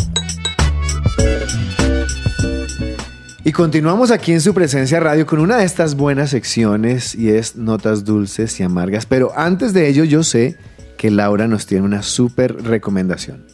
Y 3.45 3.53
continuamos 3.53 4.11
aquí 4.11 4.33
en 4.33 4.41
su 4.41 4.53
presencia 4.53 4.99
radio 4.99 5.25
con 5.25 5.39
una 5.39 5.59
de 5.59 5.65
estas 5.65 5.95
buenas 5.95 6.31
secciones 6.31 7.15
y 7.15 7.31
es 7.31 7.55
notas 7.55 8.05
dulces 8.05 8.59
y 8.59 8.65
amargas. 8.65 9.07
Pero 9.07 9.33
antes 9.37 9.73
de 9.73 9.89
ello 9.89 10.05
yo 10.05 10.25
sé 10.25 10.57
que 10.97 11.11
Laura 11.11 11.47
nos 11.47 11.67
tiene 11.67 11.85
una 11.85 12.03
súper 12.03 12.65
recomendación. 12.65 13.47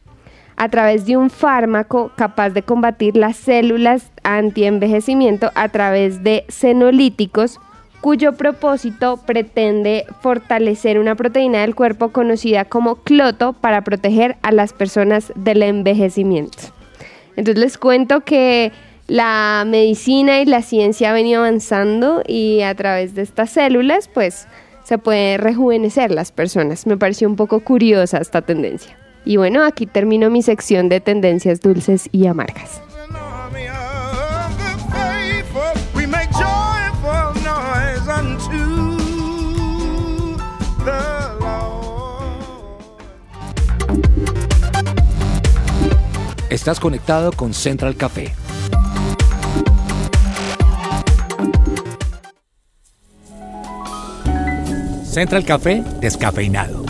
a 0.57 0.69
través 0.69 1.07
de 1.07 1.17
un 1.17 1.31
fármaco 1.31 2.11
capaz 2.17 2.51
de 2.51 2.63
combatir 2.63 3.17
las 3.17 3.37
células 3.37 4.11
anti-envejecimiento 4.25 5.53
a 5.55 5.69
través 5.69 6.25
de 6.25 6.45
senolíticos, 6.49 7.61
cuyo 8.01 8.35
propósito 8.35 9.19
pretende 9.27 10.07
fortalecer 10.21 10.99
una 10.99 11.15
proteína 11.15 11.63
del 11.63 11.75
cuerpo 11.75 12.11
conocida 12.11 12.65
como 12.65 12.97
cloto 12.97 13.53
para 13.53 13.83
proteger 13.83 14.37
a 14.43 14.53
las 14.53 14.73
personas 14.73 15.33
del 15.35 15.63
envejecimiento. 15.63 16.59
Entonces 17.37 17.63
les 17.63 17.79
cuento 17.79 18.21
que 18.21 18.73
la 19.07 19.65
medicina 19.67 20.41
y 20.41 20.45
la 20.45 20.63
ciencia 20.63 21.11
ha 21.11 21.15
venido 21.15 21.41
avanzando 21.41 22.23
y 22.27 22.63
a 22.63 22.75
través 22.75 23.15
de 23.15 23.23
estas 23.23 23.51
células 23.51 24.09
pues 24.09 24.47
se 24.85 24.99
puede 24.99 25.37
rejuvenecer 25.37 26.11
las 26.11 26.33
personas. 26.33 26.87
Me 26.87 26.97
pareció 26.97 27.29
un 27.29 27.37
poco 27.37 27.61
curiosa 27.61 28.19
esta 28.19 28.43
tendencia. 28.43 28.97
Y 29.25 29.37
bueno, 29.37 29.65
aquí 29.65 29.87
termino 29.87 30.31
mi 30.31 30.43
sección 30.43 30.89
de 30.89 31.01
tendencias 31.01 31.61
dulces 31.61 32.09
y 32.13 32.27
amargas. 32.27 32.88
Estás 46.51 46.81
conectado 46.81 47.31
con 47.33 47.53
Central 47.53 47.97
Café. 47.97 48.33
Central 55.05 55.45
Café 55.45 55.83
descafeinado. 56.01 56.85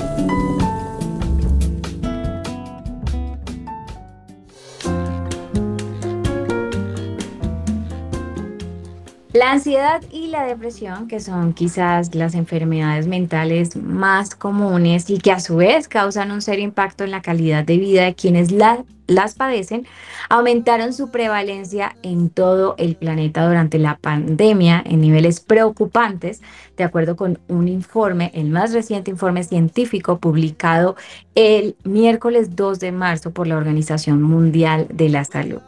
La 9.33 9.53
ansiedad 9.53 10.03
y 10.11 10.29
la 10.29 10.45
depresión, 10.45 11.07
que 11.07 11.21
son 11.21 11.53
quizás 11.53 12.15
las 12.15 12.35
enfermedades 12.35 13.07
mentales 13.07 13.77
más 13.77 14.35
comunes 14.35 15.11
y 15.11 15.19
que 15.19 15.31
a 15.33 15.39
su 15.39 15.57
vez 15.57 15.87
causan 15.87 16.33
un 16.33 16.41
serio 16.43 16.65
impacto 16.65 17.05
en 17.05 17.11
la 17.11 17.23
calidad 17.23 17.63
de 17.65 17.77
vida 17.77 18.05
de 18.05 18.15
quienes 18.15 18.51
la- 18.51 18.85
las 19.09 19.35
padecen, 19.35 19.87
aumentaron 20.29 20.93
su 20.93 21.11
prevalencia 21.11 21.97
en 22.03 22.31
todo 22.31 22.77
el 22.79 22.95
planeta 22.95 23.45
durante 23.45 23.79
la 23.79 23.97
pandemia 23.97 24.83
en 24.87 25.01
niveles 25.01 25.41
preocupantes, 25.41 26.41
de 26.77 26.85
acuerdo 26.85 27.17
con 27.17 27.41
un 27.49 27.67
informe, 27.67 28.31
el 28.35 28.51
más 28.51 28.73
reciente 28.73 29.11
informe 29.11 29.43
científico 29.43 30.19
publicado 30.19 30.95
el 31.35 31.75
miércoles 31.83 32.55
2 32.55 32.79
de 32.79 32.93
marzo 32.93 33.33
por 33.33 33.47
la 33.47 33.57
Organización 33.57 34.23
Mundial 34.23 34.87
de 34.93 35.09
la 35.09 35.25
Salud. 35.25 35.61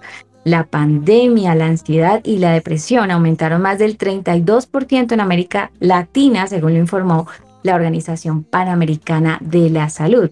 La 0.44 0.64
pandemia, 0.64 1.54
la 1.54 1.66
ansiedad 1.66 2.22
y 2.24 2.38
la 2.38 2.52
depresión 2.52 3.10
aumentaron 3.10 3.60
más 3.60 3.78
del 3.78 3.98
32% 3.98 5.12
en 5.12 5.20
América 5.20 5.70
Latina, 5.80 6.46
según 6.46 6.74
lo 6.74 6.78
informó 6.78 7.26
la 7.62 7.74
Organización 7.74 8.42
Panamericana 8.44 9.38
de 9.40 9.68
la 9.70 9.90
Salud. 9.90 10.30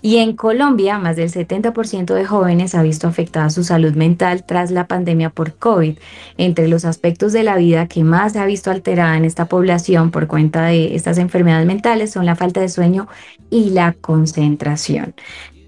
Y 0.00 0.18
en 0.18 0.36
Colombia, 0.36 0.98
más 0.98 1.16
del 1.16 1.30
70% 1.30 2.14
de 2.14 2.24
jóvenes 2.24 2.74
ha 2.74 2.82
visto 2.82 3.08
afectada 3.08 3.50
su 3.50 3.64
salud 3.64 3.94
mental 3.94 4.44
tras 4.44 4.70
la 4.70 4.86
pandemia 4.86 5.30
por 5.30 5.54
COVID. 5.54 5.98
Entre 6.36 6.68
los 6.68 6.84
aspectos 6.84 7.32
de 7.32 7.42
la 7.42 7.56
vida 7.56 7.88
que 7.88 8.04
más 8.04 8.32
se 8.32 8.38
ha 8.38 8.46
visto 8.46 8.70
alterada 8.70 9.16
en 9.16 9.24
esta 9.24 9.46
población 9.46 10.10
por 10.12 10.28
cuenta 10.28 10.66
de 10.66 10.94
estas 10.94 11.18
enfermedades 11.18 11.66
mentales 11.66 12.12
son 12.12 12.26
la 12.26 12.36
falta 12.36 12.60
de 12.60 12.68
sueño 12.68 13.08
y 13.50 13.70
la 13.70 13.92
concentración. 13.92 15.14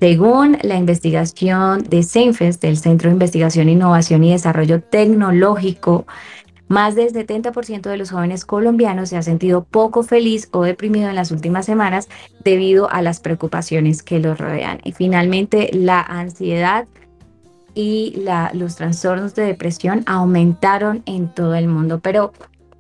Según 0.00 0.56
la 0.62 0.76
investigación 0.76 1.82
de 1.82 2.02
CENFES, 2.02 2.58
del 2.60 2.78
Centro 2.78 3.10
de 3.10 3.14
Investigación, 3.14 3.68
Innovación 3.68 4.24
y 4.24 4.30
Desarrollo 4.30 4.80
Tecnológico, 4.80 6.06
más 6.70 6.94
del 6.94 7.12
70% 7.12 7.90
de 7.90 7.96
los 7.96 8.12
jóvenes 8.12 8.44
colombianos 8.44 9.08
se 9.08 9.16
ha 9.16 9.22
sentido 9.22 9.64
poco 9.64 10.04
feliz 10.04 10.48
o 10.52 10.62
deprimido 10.62 11.08
en 11.08 11.16
las 11.16 11.32
últimas 11.32 11.66
semanas 11.66 12.08
debido 12.44 12.88
a 12.88 13.02
las 13.02 13.18
preocupaciones 13.18 14.04
que 14.04 14.20
los 14.20 14.38
rodean. 14.38 14.78
Y 14.84 14.92
finalmente, 14.92 15.70
la 15.72 16.00
ansiedad 16.00 16.86
y 17.74 18.22
los 18.52 18.76
trastornos 18.76 19.34
de 19.34 19.46
depresión 19.46 20.04
aumentaron 20.06 21.02
en 21.06 21.26
todo 21.34 21.56
el 21.56 21.66
mundo. 21.66 21.98
Pero 21.98 22.32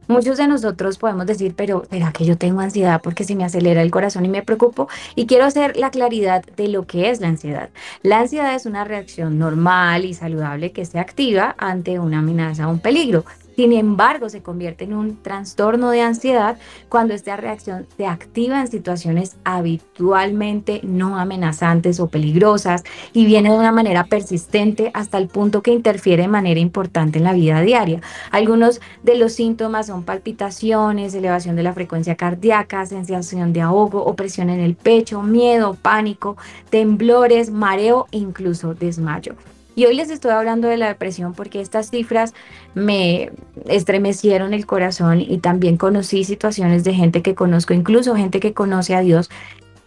muchos 0.06 0.38
de 0.38 0.46
nosotros 0.46 0.96
podemos 0.96 1.26
decir, 1.26 1.54
pero 1.56 1.82
¿será 1.90 2.12
que 2.12 2.24
yo 2.24 2.38
tengo 2.38 2.60
ansiedad 2.60 3.02
porque 3.02 3.24
se 3.24 3.34
me 3.34 3.44
acelera 3.44 3.82
el 3.82 3.90
corazón 3.90 4.24
y 4.24 4.28
me 4.28 4.42
preocupo? 4.42 4.88
Y 5.16 5.26
quiero 5.26 5.46
hacer 5.46 5.76
la 5.76 5.90
claridad 5.90 6.44
de 6.44 6.68
lo 6.68 6.86
que 6.86 7.10
es 7.10 7.20
la 7.20 7.26
ansiedad. 7.26 7.70
La 8.04 8.20
ansiedad 8.20 8.54
es 8.54 8.66
una 8.66 8.84
reacción 8.84 9.36
normal 9.36 10.04
y 10.04 10.14
saludable 10.14 10.70
que 10.70 10.84
se 10.84 11.00
activa 11.00 11.56
ante 11.58 11.98
una 11.98 12.20
amenaza 12.20 12.68
o 12.68 12.70
un 12.70 12.78
peligro. 12.78 13.24
Sin 13.60 13.74
embargo, 13.74 14.30
se 14.30 14.40
convierte 14.40 14.84
en 14.84 14.94
un 14.94 15.22
trastorno 15.22 15.90
de 15.90 16.00
ansiedad 16.00 16.56
cuando 16.88 17.12
esta 17.12 17.36
reacción 17.36 17.86
se 17.94 18.06
activa 18.06 18.58
en 18.58 18.68
situaciones 18.68 19.36
habitualmente 19.44 20.80
no 20.82 21.18
amenazantes 21.18 22.00
o 22.00 22.08
peligrosas 22.08 22.84
y 23.12 23.26
viene 23.26 23.50
de 23.50 23.58
una 23.58 23.70
manera 23.70 24.04
persistente 24.04 24.90
hasta 24.94 25.18
el 25.18 25.28
punto 25.28 25.62
que 25.62 25.74
interfiere 25.74 26.22
de 26.22 26.28
manera 26.28 26.58
importante 26.58 27.18
en 27.18 27.24
la 27.24 27.34
vida 27.34 27.60
diaria. 27.60 28.00
Algunos 28.30 28.80
de 29.02 29.16
los 29.16 29.34
síntomas 29.34 29.88
son 29.88 30.04
palpitaciones, 30.04 31.12
elevación 31.12 31.54
de 31.54 31.62
la 31.62 31.74
frecuencia 31.74 32.16
cardíaca, 32.16 32.86
sensación 32.86 33.52
de 33.52 33.60
ahogo, 33.60 34.02
opresión 34.06 34.48
en 34.48 34.60
el 34.60 34.74
pecho, 34.74 35.20
miedo, 35.20 35.74
pánico, 35.74 36.38
temblores, 36.70 37.50
mareo 37.50 38.06
e 38.10 38.16
incluso 38.16 38.72
desmayo. 38.72 39.34
Y 39.80 39.86
hoy 39.86 39.94
les 39.94 40.10
estoy 40.10 40.32
hablando 40.32 40.68
de 40.68 40.76
la 40.76 40.88
depresión 40.88 41.32
porque 41.32 41.62
estas 41.62 41.88
cifras 41.88 42.34
me 42.74 43.32
estremecieron 43.66 44.52
el 44.52 44.66
corazón 44.66 45.22
y 45.22 45.38
también 45.38 45.78
conocí 45.78 46.24
situaciones 46.24 46.84
de 46.84 46.92
gente 46.92 47.22
que 47.22 47.34
conozco, 47.34 47.72
incluso 47.72 48.14
gente 48.14 48.40
que 48.40 48.52
conoce 48.52 48.94
a 48.94 49.00
Dios 49.00 49.30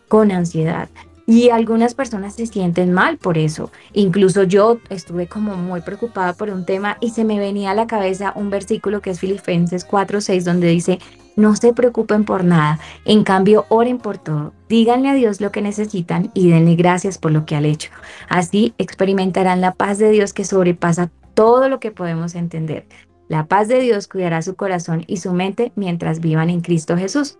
con 0.07 0.31
ansiedad. 0.31 0.89
Y 1.27 1.51
algunas 1.51 1.93
personas 1.93 2.33
se 2.33 2.47
sienten 2.47 2.91
mal 2.91 3.19
por 3.19 3.37
eso. 3.37 3.71
Incluso 3.93 4.41
yo 4.41 4.79
estuve 4.89 5.27
como 5.27 5.57
muy 5.57 5.81
preocupada 5.81 6.33
por 6.33 6.49
un 6.49 6.65
tema 6.65 6.97
y 6.99 7.11
se 7.11 7.23
me 7.23 7.37
venía 7.37 7.69
a 7.69 7.75
la 7.75 7.85
cabeza 7.85 8.33
un 8.35 8.49
versículo 8.49 8.99
que 8.99 9.11
es 9.11 9.19
Filipenses 9.19 9.87
4:6 9.87 10.43
donde 10.43 10.69
dice, 10.69 10.97
no 11.35 11.55
se 11.55 11.73
preocupen 11.73 12.25
por 12.25 12.43
nada, 12.43 12.79
en 13.05 13.23
cambio 13.23 13.65
oren 13.69 13.97
por 13.97 14.17
todo, 14.17 14.53
díganle 14.69 15.09
a 15.09 15.13
Dios 15.13 15.41
lo 15.41 15.51
que 15.51 15.61
necesitan 15.61 16.31
y 16.33 16.49
denle 16.49 16.75
gracias 16.75 17.17
por 17.17 17.31
lo 17.31 17.45
que 17.45 17.55
han 17.55 17.65
hecho. 17.65 17.91
Así 18.29 18.73
experimentarán 18.77 19.61
la 19.61 19.73
paz 19.73 19.97
de 19.97 20.09
Dios 20.09 20.33
que 20.33 20.45
sobrepasa 20.45 21.11
todo 21.33 21.69
lo 21.69 21.79
que 21.79 21.91
podemos 21.91 22.35
entender. 22.35 22.85
La 23.27 23.45
paz 23.45 23.67
de 23.67 23.79
Dios 23.79 24.07
cuidará 24.07 24.41
su 24.41 24.55
corazón 24.55 25.03
y 25.07 25.17
su 25.17 25.33
mente 25.33 25.71
mientras 25.75 26.19
vivan 26.19 26.49
en 26.49 26.61
Cristo 26.61 26.97
Jesús. 26.97 27.37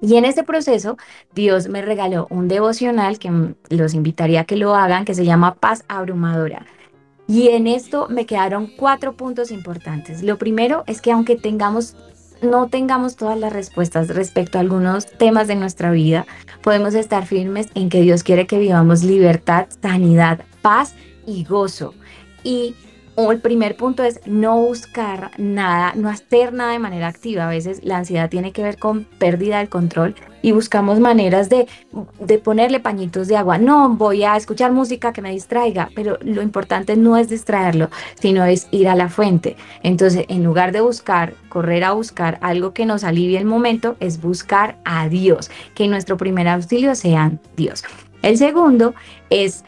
Y 0.00 0.16
en 0.16 0.24
este 0.24 0.44
proceso, 0.44 0.96
Dios 1.34 1.68
me 1.68 1.82
regaló 1.82 2.26
un 2.30 2.48
devocional 2.48 3.18
que 3.18 3.54
los 3.68 3.92
invitaría 3.92 4.40
a 4.40 4.44
que 4.44 4.56
lo 4.56 4.74
hagan, 4.74 5.04
que 5.04 5.14
se 5.14 5.26
llama 5.26 5.56
Paz 5.56 5.84
Abrumadora. 5.88 6.64
Y 7.26 7.48
en 7.48 7.66
esto 7.66 8.08
me 8.08 8.24
quedaron 8.24 8.70
cuatro 8.76 9.12
puntos 9.12 9.50
importantes. 9.50 10.22
Lo 10.22 10.38
primero 10.38 10.84
es 10.86 11.00
que 11.02 11.12
aunque 11.12 11.36
tengamos 11.36 11.96
no 12.42 12.68
tengamos 12.68 13.16
todas 13.16 13.38
las 13.38 13.52
respuestas 13.52 14.08
respecto 14.08 14.58
a 14.58 14.60
algunos 14.60 15.06
temas 15.06 15.48
de 15.48 15.56
nuestra 15.56 15.90
vida, 15.90 16.26
podemos 16.62 16.94
estar 16.94 17.26
firmes 17.26 17.68
en 17.74 17.88
que 17.88 18.00
Dios 18.00 18.22
quiere 18.22 18.46
que 18.46 18.58
vivamos 18.58 19.02
libertad, 19.02 19.66
sanidad, 19.82 20.40
paz 20.62 20.94
y 21.26 21.44
gozo. 21.44 21.94
Y 22.42 22.74
el 23.32 23.40
primer 23.40 23.76
punto 23.76 24.02
es 24.02 24.20
no 24.26 24.56
buscar 24.56 25.30
nada, 25.38 25.92
no 25.94 26.08
hacer 26.08 26.52
nada 26.52 26.72
de 26.72 26.78
manera 26.78 27.08
activa. 27.08 27.46
A 27.46 27.50
veces 27.50 27.80
la 27.84 27.98
ansiedad 27.98 28.30
tiene 28.30 28.52
que 28.52 28.62
ver 28.62 28.78
con 28.78 29.04
pérdida 29.04 29.58
del 29.58 29.68
control 29.68 30.14
y 30.42 30.52
buscamos 30.52 31.00
maneras 31.00 31.48
de, 31.48 31.66
de 32.18 32.38
ponerle 32.38 32.80
pañitos 32.80 33.28
de 33.28 33.36
agua. 33.36 33.58
No, 33.58 33.90
voy 33.90 34.24
a 34.24 34.36
escuchar 34.36 34.72
música 34.72 35.12
que 35.12 35.22
me 35.22 35.30
distraiga, 35.30 35.90
pero 35.94 36.18
lo 36.22 36.42
importante 36.42 36.96
no 36.96 37.16
es 37.16 37.28
distraerlo, 37.28 37.90
sino 38.20 38.44
es 38.44 38.68
ir 38.70 38.88
a 38.88 38.96
la 38.96 39.08
fuente. 39.08 39.56
Entonces, 39.82 40.24
en 40.28 40.44
lugar 40.44 40.72
de 40.72 40.80
buscar, 40.80 41.34
correr 41.48 41.84
a 41.84 41.92
buscar 41.92 42.38
algo 42.40 42.72
que 42.72 42.86
nos 42.86 43.04
alivie 43.04 43.38
el 43.38 43.44
momento, 43.44 43.96
es 44.00 44.20
buscar 44.20 44.78
a 44.84 45.08
Dios, 45.08 45.50
que 45.74 45.88
nuestro 45.88 46.16
primer 46.16 46.48
auxilio 46.48 46.94
sea 46.94 47.32
Dios. 47.56 47.84
El 48.22 48.36
segundo 48.36 48.94
es 49.30 49.64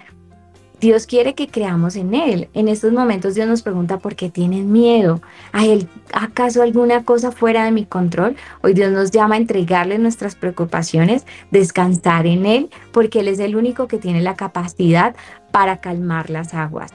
Dios 0.82 1.06
quiere 1.06 1.34
que 1.34 1.46
creamos 1.46 1.94
en 1.94 2.12
Él. 2.12 2.48
En 2.54 2.66
estos 2.66 2.92
momentos 2.92 3.36
Dios 3.36 3.46
nos 3.46 3.62
pregunta 3.62 3.98
por 4.00 4.16
qué 4.16 4.30
tienen 4.30 4.72
miedo. 4.72 5.22
¿Hay 5.52 5.70
el- 5.70 5.88
acaso 6.12 6.60
alguna 6.60 7.04
cosa 7.04 7.30
fuera 7.30 7.64
de 7.64 7.70
mi 7.70 7.86
control? 7.86 8.34
Hoy 8.62 8.74
Dios 8.74 8.90
nos 8.90 9.12
llama 9.12 9.36
a 9.36 9.38
entregarle 9.38 9.96
nuestras 9.98 10.34
preocupaciones, 10.34 11.24
descansar 11.52 12.26
en 12.26 12.46
Él, 12.46 12.68
porque 12.90 13.20
Él 13.20 13.28
es 13.28 13.38
el 13.38 13.54
único 13.54 13.86
que 13.86 13.98
tiene 13.98 14.22
la 14.22 14.34
capacidad 14.34 15.14
para 15.52 15.76
calmar 15.80 16.30
las 16.30 16.52
aguas. 16.52 16.90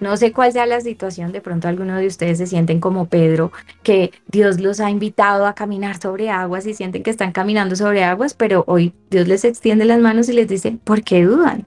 No 0.00 0.16
sé 0.16 0.32
cuál 0.32 0.52
sea 0.52 0.66
la 0.66 0.80
situación, 0.80 1.30
de 1.30 1.40
pronto 1.40 1.68
algunos 1.68 2.00
de 2.00 2.08
ustedes 2.08 2.38
se 2.38 2.48
sienten 2.48 2.80
como 2.80 3.06
Pedro, 3.06 3.52
que 3.84 4.10
Dios 4.26 4.60
los 4.60 4.80
ha 4.80 4.90
invitado 4.90 5.46
a 5.46 5.54
caminar 5.54 6.00
sobre 6.00 6.30
aguas 6.30 6.66
y 6.66 6.74
sienten 6.74 7.04
que 7.04 7.10
están 7.10 7.30
caminando 7.30 7.76
sobre 7.76 8.02
aguas, 8.02 8.34
pero 8.34 8.64
hoy 8.66 8.92
Dios 9.08 9.28
les 9.28 9.44
extiende 9.44 9.84
las 9.84 10.00
manos 10.00 10.28
y 10.28 10.32
les 10.32 10.48
dice, 10.48 10.78
¿por 10.82 11.04
qué 11.04 11.24
dudan? 11.24 11.64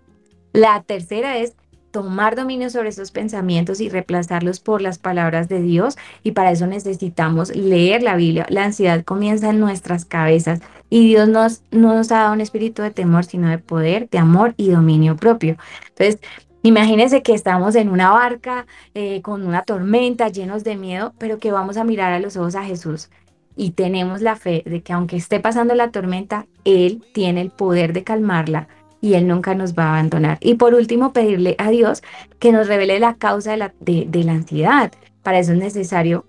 La 0.57 0.81
tercera 0.81 1.37
es 1.37 1.55
tomar 1.91 2.35
dominio 2.35 2.71
sobre 2.71 2.89
esos 2.89 3.11
pensamientos 3.11 3.79
y 3.79 3.89
reemplazarlos 3.89 4.59
por 4.59 4.81
las 4.81 4.97
palabras 4.97 5.47
de 5.49 5.61
Dios 5.61 5.97
y 6.23 6.31
para 6.31 6.51
eso 6.51 6.65
necesitamos 6.65 7.55
leer 7.55 8.01
la 8.01 8.15
Biblia. 8.15 8.47
La 8.49 8.63
ansiedad 8.63 9.03
comienza 9.03 9.51
en 9.51 9.59
nuestras 9.59 10.03
cabezas 10.03 10.61
y 10.89 11.09
Dios 11.09 11.29
nos, 11.29 11.61
no 11.69 11.93
nos 11.93 12.11
ha 12.11 12.21
dado 12.21 12.33
un 12.33 12.41
espíritu 12.41 12.81
de 12.81 12.89
temor, 12.89 13.25
sino 13.25 13.49
de 13.49 13.59
poder, 13.59 14.09
de 14.09 14.17
amor 14.17 14.55
y 14.57 14.71
dominio 14.71 15.15
propio. 15.15 15.57
Entonces, 15.89 16.19
imagínense 16.63 17.21
que 17.21 17.35
estamos 17.35 17.75
en 17.75 17.89
una 17.89 18.09
barca 18.09 18.65
eh, 18.95 19.21
con 19.21 19.45
una 19.45 19.61
tormenta, 19.61 20.29
llenos 20.29 20.63
de 20.63 20.75
miedo, 20.75 21.13
pero 21.19 21.37
que 21.37 21.51
vamos 21.51 21.77
a 21.77 21.83
mirar 21.83 22.13
a 22.13 22.19
los 22.19 22.35
ojos 22.35 22.55
a 22.55 22.63
Jesús 22.63 23.11
y 23.55 23.71
tenemos 23.71 24.21
la 24.21 24.35
fe 24.35 24.63
de 24.65 24.81
que 24.81 24.93
aunque 24.93 25.17
esté 25.17 25.39
pasando 25.39 25.75
la 25.75 25.91
tormenta, 25.91 26.47
Él 26.65 27.03
tiene 27.13 27.41
el 27.41 27.51
poder 27.51 27.93
de 27.93 28.03
calmarla 28.03 28.67
y 29.01 29.13
Él 29.13 29.27
nunca 29.27 29.55
nos 29.55 29.73
va 29.73 29.85
a 29.85 29.89
abandonar. 29.93 30.37
Y 30.41 30.55
por 30.55 30.73
último, 30.73 31.13
pedirle 31.13 31.55
a 31.57 31.69
Dios 31.69 32.01
que 32.39 32.51
nos 32.51 32.67
revele 32.67 32.99
la 32.99 33.15
causa 33.15 33.51
de 33.51 33.57
la, 33.57 33.73
de, 33.79 34.23
la 34.23 34.33
ansiedad. 34.33 34.91
Para 35.23 35.39
eso 35.39 35.51
es 35.53 35.57
necesario 35.57 36.25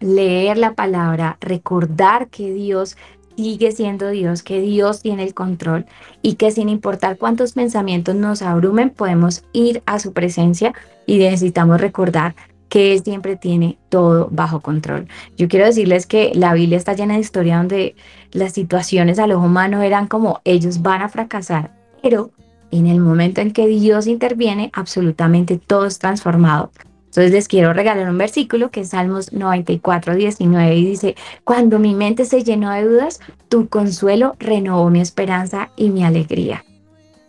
leer 0.00 0.56
la 0.56 0.74
palabra, 0.74 1.36
recordar 1.40 2.28
que 2.28 2.52
Dios 2.52 2.96
sigue 3.36 3.72
siendo 3.72 4.10
Dios, 4.10 4.42
que 4.42 4.60
Dios 4.60 5.02
tiene 5.02 5.22
el 5.22 5.34
control 5.34 5.86
y 6.20 6.34
que 6.34 6.50
sin 6.50 6.68
importar 6.68 7.16
cuántos 7.16 7.52
pensamientos 7.52 8.14
nos 8.14 8.42
abrumen, 8.42 8.90
podemos 8.90 9.44
ir 9.52 9.82
a 9.86 9.98
su 9.98 10.12
presencia 10.12 10.74
y 11.06 11.18
necesitamos 11.18 11.80
recordar 11.80 12.34
que 12.68 12.92
Él 12.92 13.02
siempre 13.02 13.36
tiene 13.36 13.78
todo 13.88 14.28
bajo 14.30 14.60
control. 14.60 15.08
Yo 15.36 15.48
quiero 15.48 15.66
decirles 15.66 16.06
que 16.06 16.32
la 16.34 16.54
Biblia 16.54 16.78
está 16.78 16.94
llena 16.94 17.14
de 17.14 17.20
historia 17.20 17.58
donde 17.58 17.96
las 18.30 18.52
situaciones 18.52 19.18
al 19.18 19.32
ojo 19.32 19.46
humano 19.46 19.82
eran 19.82 20.06
como 20.06 20.40
ellos 20.44 20.80
van 20.80 21.02
a 21.02 21.08
fracasar, 21.08 21.79
pero 22.02 22.30
en 22.70 22.86
el 22.86 23.00
momento 23.00 23.40
en 23.40 23.52
que 23.52 23.66
Dios 23.66 24.06
interviene, 24.06 24.70
absolutamente 24.72 25.58
todo 25.58 25.86
es 25.86 25.98
transformado. 25.98 26.70
Entonces 27.06 27.32
les 27.32 27.48
quiero 27.48 27.72
regalar 27.72 28.08
un 28.08 28.18
versículo 28.18 28.70
que 28.70 28.82
es 28.82 28.90
Salmos 28.90 29.32
94, 29.32 30.14
19 30.14 30.76
y 30.76 30.86
dice, 30.86 31.16
cuando 31.42 31.80
mi 31.80 31.94
mente 31.94 32.24
se 32.24 32.44
llenó 32.44 32.70
de 32.70 32.84
dudas, 32.84 33.18
tu 33.48 33.68
consuelo 33.68 34.36
renovó 34.38 34.90
mi 34.90 35.00
esperanza 35.00 35.70
y 35.76 35.90
mi 35.90 36.04
alegría. 36.04 36.64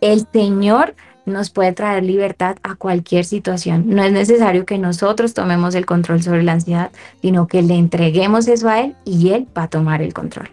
El 0.00 0.24
Señor 0.32 0.94
nos 1.26 1.50
puede 1.50 1.72
traer 1.72 2.04
libertad 2.04 2.56
a 2.62 2.76
cualquier 2.76 3.24
situación. 3.24 3.84
No 3.88 4.04
es 4.04 4.12
necesario 4.12 4.64
que 4.64 4.78
nosotros 4.78 5.34
tomemos 5.34 5.74
el 5.74 5.86
control 5.86 6.22
sobre 6.22 6.44
la 6.44 6.52
ansiedad, 6.52 6.92
sino 7.20 7.48
que 7.48 7.62
le 7.62 7.74
entreguemos 7.74 8.46
eso 8.46 8.68
a 8.68 8.80
Él 8.80 8.94
y 9.04 9.30
Él 9.30 9.48
va 9.56 9.64
a 9.64 9.68
tomar 9.68 10.00
el 10.00 10.14
control. 10.14 10.50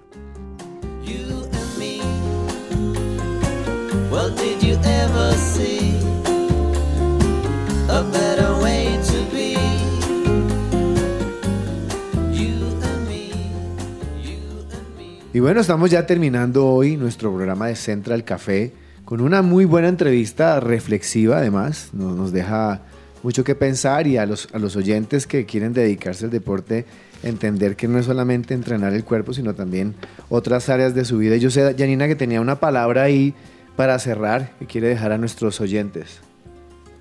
Y 15.32 15.40
bueno, 15.40 15.62
estamos 15.62 15.92
ya 15.92 16.08
terminando 16.08 16.66
hoy 16.66 16.98
nuestro 16.98 17.32
programa 17.32 17.68
de 17.68 17.76
Central 17.76 18.24
Café 18.24 18.74
con 19.06 19.22
una 19.22 19.44
muy 19.44 19.66
buena 19.66 19.88
entrevista 19.88 20.60
reflexiva 20.60 21.38
además. 21.38 21.90
Nos, 21.94 22.32
deja 22.32 22.82
mucho 23.22 23.44
que 23.44 23.54
pensar 23.54 24.08
y 24.08 24.18
a 24.18 24.26
los, 24.26 24.48
a 24.54 24.60
los 24.60 24.76
oyentes 24.76 25.28
que 25.28 25.46
quieren 25.46 25.74
dedicarse 25.74 26.26
al 26.26 26.32
deporte 26.32 26.86
entender 27.22 27.76
que 27.76 27.88
no 27.88 28.00
es 28.00 28.08
solamente 28.08 28.56
entrenar 28.56 28.94
el 28.94 29.04
cuerpo, 29.04 29.34
sino 29.34 29.54
también 29.54 29.94
otras 30.30 30.68
áreas 30.70 30.96
de 30.96 31.06
su 31.06 31.20
vida. 31.20 31.36
Y 31.36 31.40
yo 31.40 31.52
sé, 31.52 31.76
Janina, 31.78 32.08
que 32.08 32.16
tenía 32.16 32.42
una 32.42 32.60
palabra 32.60 33.04
ahí 33.04 33.36
para 33.80 33.98
cerrar 33.98 34.50
que 34.60 34.66
quiere 34.66 34.90
dejar 34.90 35.14
a 35.14 35.18
nuestros 35.18 35.62
oyentes. 35.62 36.20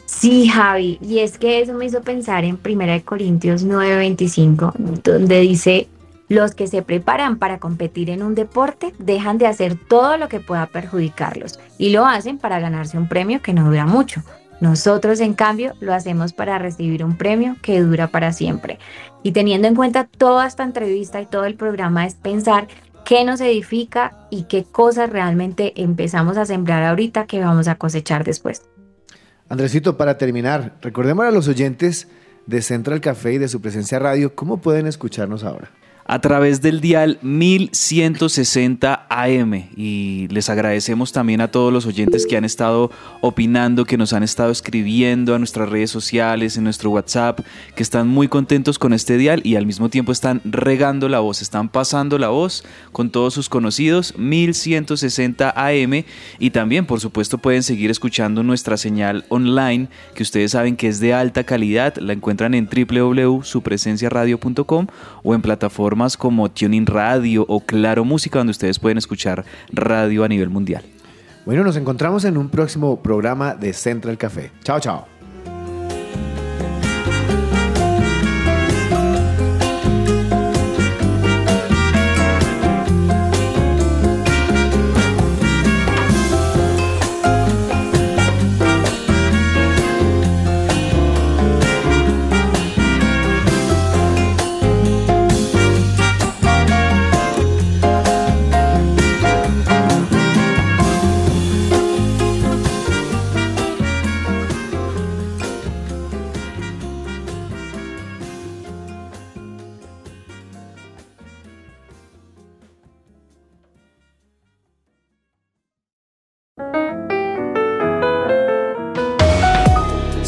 Sí, 0.07 0.49
Javi, 0.49 1.01
y 1.03 1.18
es 1.18 1.37
que 1.37 1.61
eso 1.61 1.74
me 1.74 1.87
hizo 1.87 2.03
pensar 2.03 2.45
en 2.45 2.57
1 2.57 3.05
Corintios 3.05 3.66
9:25, 3.66 5.03
donde 5.03 5.41
dice, 5.41 5.89
los 6.29 6.55
que 6.55 6.68
se 6.68 6.83
preparan 6.83 7.39
para 7.39 7.59
competir 7.59 8.11
en 8.11 8.22
un 8.22 8.37
deporte 8.37 8.95
dejan 9.01 9.39
de 9.39 9.49
hacer 9.49 9.76
todo 9.89 10.18
lo 10.18 10.29
que 10.29 10.39
pueda 10.39 10.66
perjudicarlos 10.66 11.59
y 11.79 11.91
lo 11.91 12.07
hacen 12.07 12.39
para 12.39 12.61
ganarse 12.61 12.97
un 12.97 13.09
premio 13.09 13.43
que 13.43 13.55
no 13.55 13.64
dura 13.64 13.85
mucho. 13.85 14.22
Nosotros, 14.61 15.18
en 15.18 15.35
cambio, 15.35 15.74
lo 15.81 15.93
hacemos 15.93 16.33
para 16.33 16.59
recibir 16.59 17.05
un 17.05 17.16
premio 17.16 17.57
que 17.61 17.81
dura 17.81 18.07
para 18.07 18.33
siempre. 18.33 18.79
Y 19.24 19.33
teniendo 19.33 19.66
en 19.66 19.74
cuenta 19.74 20.05
toda 20.05 20.47
esta 20.47 20.62
entrevista 20.62 21.20
y 21.20 21.26
todo 21.26 21.45
el 21.45 21.57
programa 21.57 22.07
es 22.07 22.14
pensar 22.14 22.68
qué 23.09 23.24
nos 23.24 23.40
edifica 23.40 24.28
y 24.28 24.42
qué 24.42 24.64
cosas 24.64 25.09
realmente 25.09 25.72
empezamos 25.80 26.36
a 26.36 26.44
sembrar 26.44 26.84
ahorita 26.84 27.26
que 27.26 27.40
vamos 27.40 27.66
a 27.66 27.76
cosechar 27.76 28.22
después. 28.22 28.68
Andresito, 29.48 29.96
para 29.96 30.18
terminar, 30.18 30.76
recordemos 30.82 31.24
a 31.24 31.30
los 31.30 31.48
oyentes 31.48 32.09
de 32.44 32.61
Central 32.61 33.00
Café 33.00 33.32
y 33.32 33.38
de 33.38 33.48
su 33.48 33.62
presencia 33.62 33.98
radio, 33.98 34.34
¿cómo 34.34 34.59
pueden 34.59 34.86
escucharnos 34.86 35.42
ahora? 35.42 35.70
A 36.09 36.18
través 36.20 36.61
del 36.62 36.80
dial 36.80 37.18
1160 37.20 39.06
AM 39.11 39.68
y 39.76 40.26
les 40.28 40.48
agradecemos 40.48 41.12
también 41.12 41.42
a 41.42 41.50
todos 41.50 41.70
los 41.70 41.84
oyentes 41.84 42.26
que 42.26 42.38
han 42.38 42.46
estado 42.46 42.90
opinando, 43.20 43.84
que 43.84 43.98
nos 43.98 44.14
han 44.14 44.22
estado 44.22 44.50
escribiendo 44.50 45.34
a 45.34 45.38
nuestras 45.38 45.68
redes 45.68 45.90
sociales, 45.90 46.56
en 46.56 46.64
nuestro 46.64 46.90
WhatsApp, 46.90 47.40
que 47.74 47.82
están 47.82 48.09
muy 48.09 48.26
contentos 48.26 48.78
con 48.78 48.94
este 48.94 49.18
dial 49.18 49.42
y 49.44 49.56
al 49.56 49.66
mismo 49.66 49.90
tiempo 49.90 50.11
están 50.11 50.40
regando 50.44 51.11
la 51.11 51.20
voz, 51.20 51.42
están 51.42 51.68
pasando 51.68 52.16
la 52.16 52.28
voz 52.28 52.64
con 52.90 53.11
todos 53.11 53.34
sus 53.34 53.50
conocidos 53.50 54.16
1160 54.16 55.52
AM 55.54 56.04
y 56.38 56.50
también 56.50 56.86
por 56.86 57.00
supuesto 57.00 57.36
pueden 57.36 57.62
seguir 57.62 57.90
escuchando 57.90 58.42
nuestra 58.42 58.78
señal 58.78 59.26
online 59.28 59.88
que 60.14 60.22
ustedes 60.22 60.52
saben 60.52 60.76
que 60.76 60.88
es 60.88 61.00
de 61.00 61.12
alta 61.12 61.44
calidad, 61.44 61.98
la 61.98 62.14
encuentran 62.14 62.54
en 62.54 62.66
www.supresenciaradio.com 62.66 64.86
o 65.22 65.34
en 65.34 65.42
plataforma 65.42 65.97
como 66.16 66.51
Tuning 66.51 66.86
Radio 66.86 67.44
o 67.49 67.61
Claro 67.61 68.05
Música, 68.05 68.38
donde 68.38 68.53
ustedes 68.53 68.78
pueden 68.78 68.99
escuchar 68.99 69.44
radio 69.72 70.24
a 70.24 70.28
nivel 70.28 70.49
mundial. 70.49 70.82
Bueno, 71.44 71.64
nos 71.64 71.76
encontramos 71.76 72.24
en 72.24 72.36
un 72.36 72.49
próximo 72.49 73.03
programa 73.03 73.55
de 73.55 73.72
Central 73.72 74.18
Café. 74.18 74.51
Chao, 74.62 74.80
chao. 74.80 75.18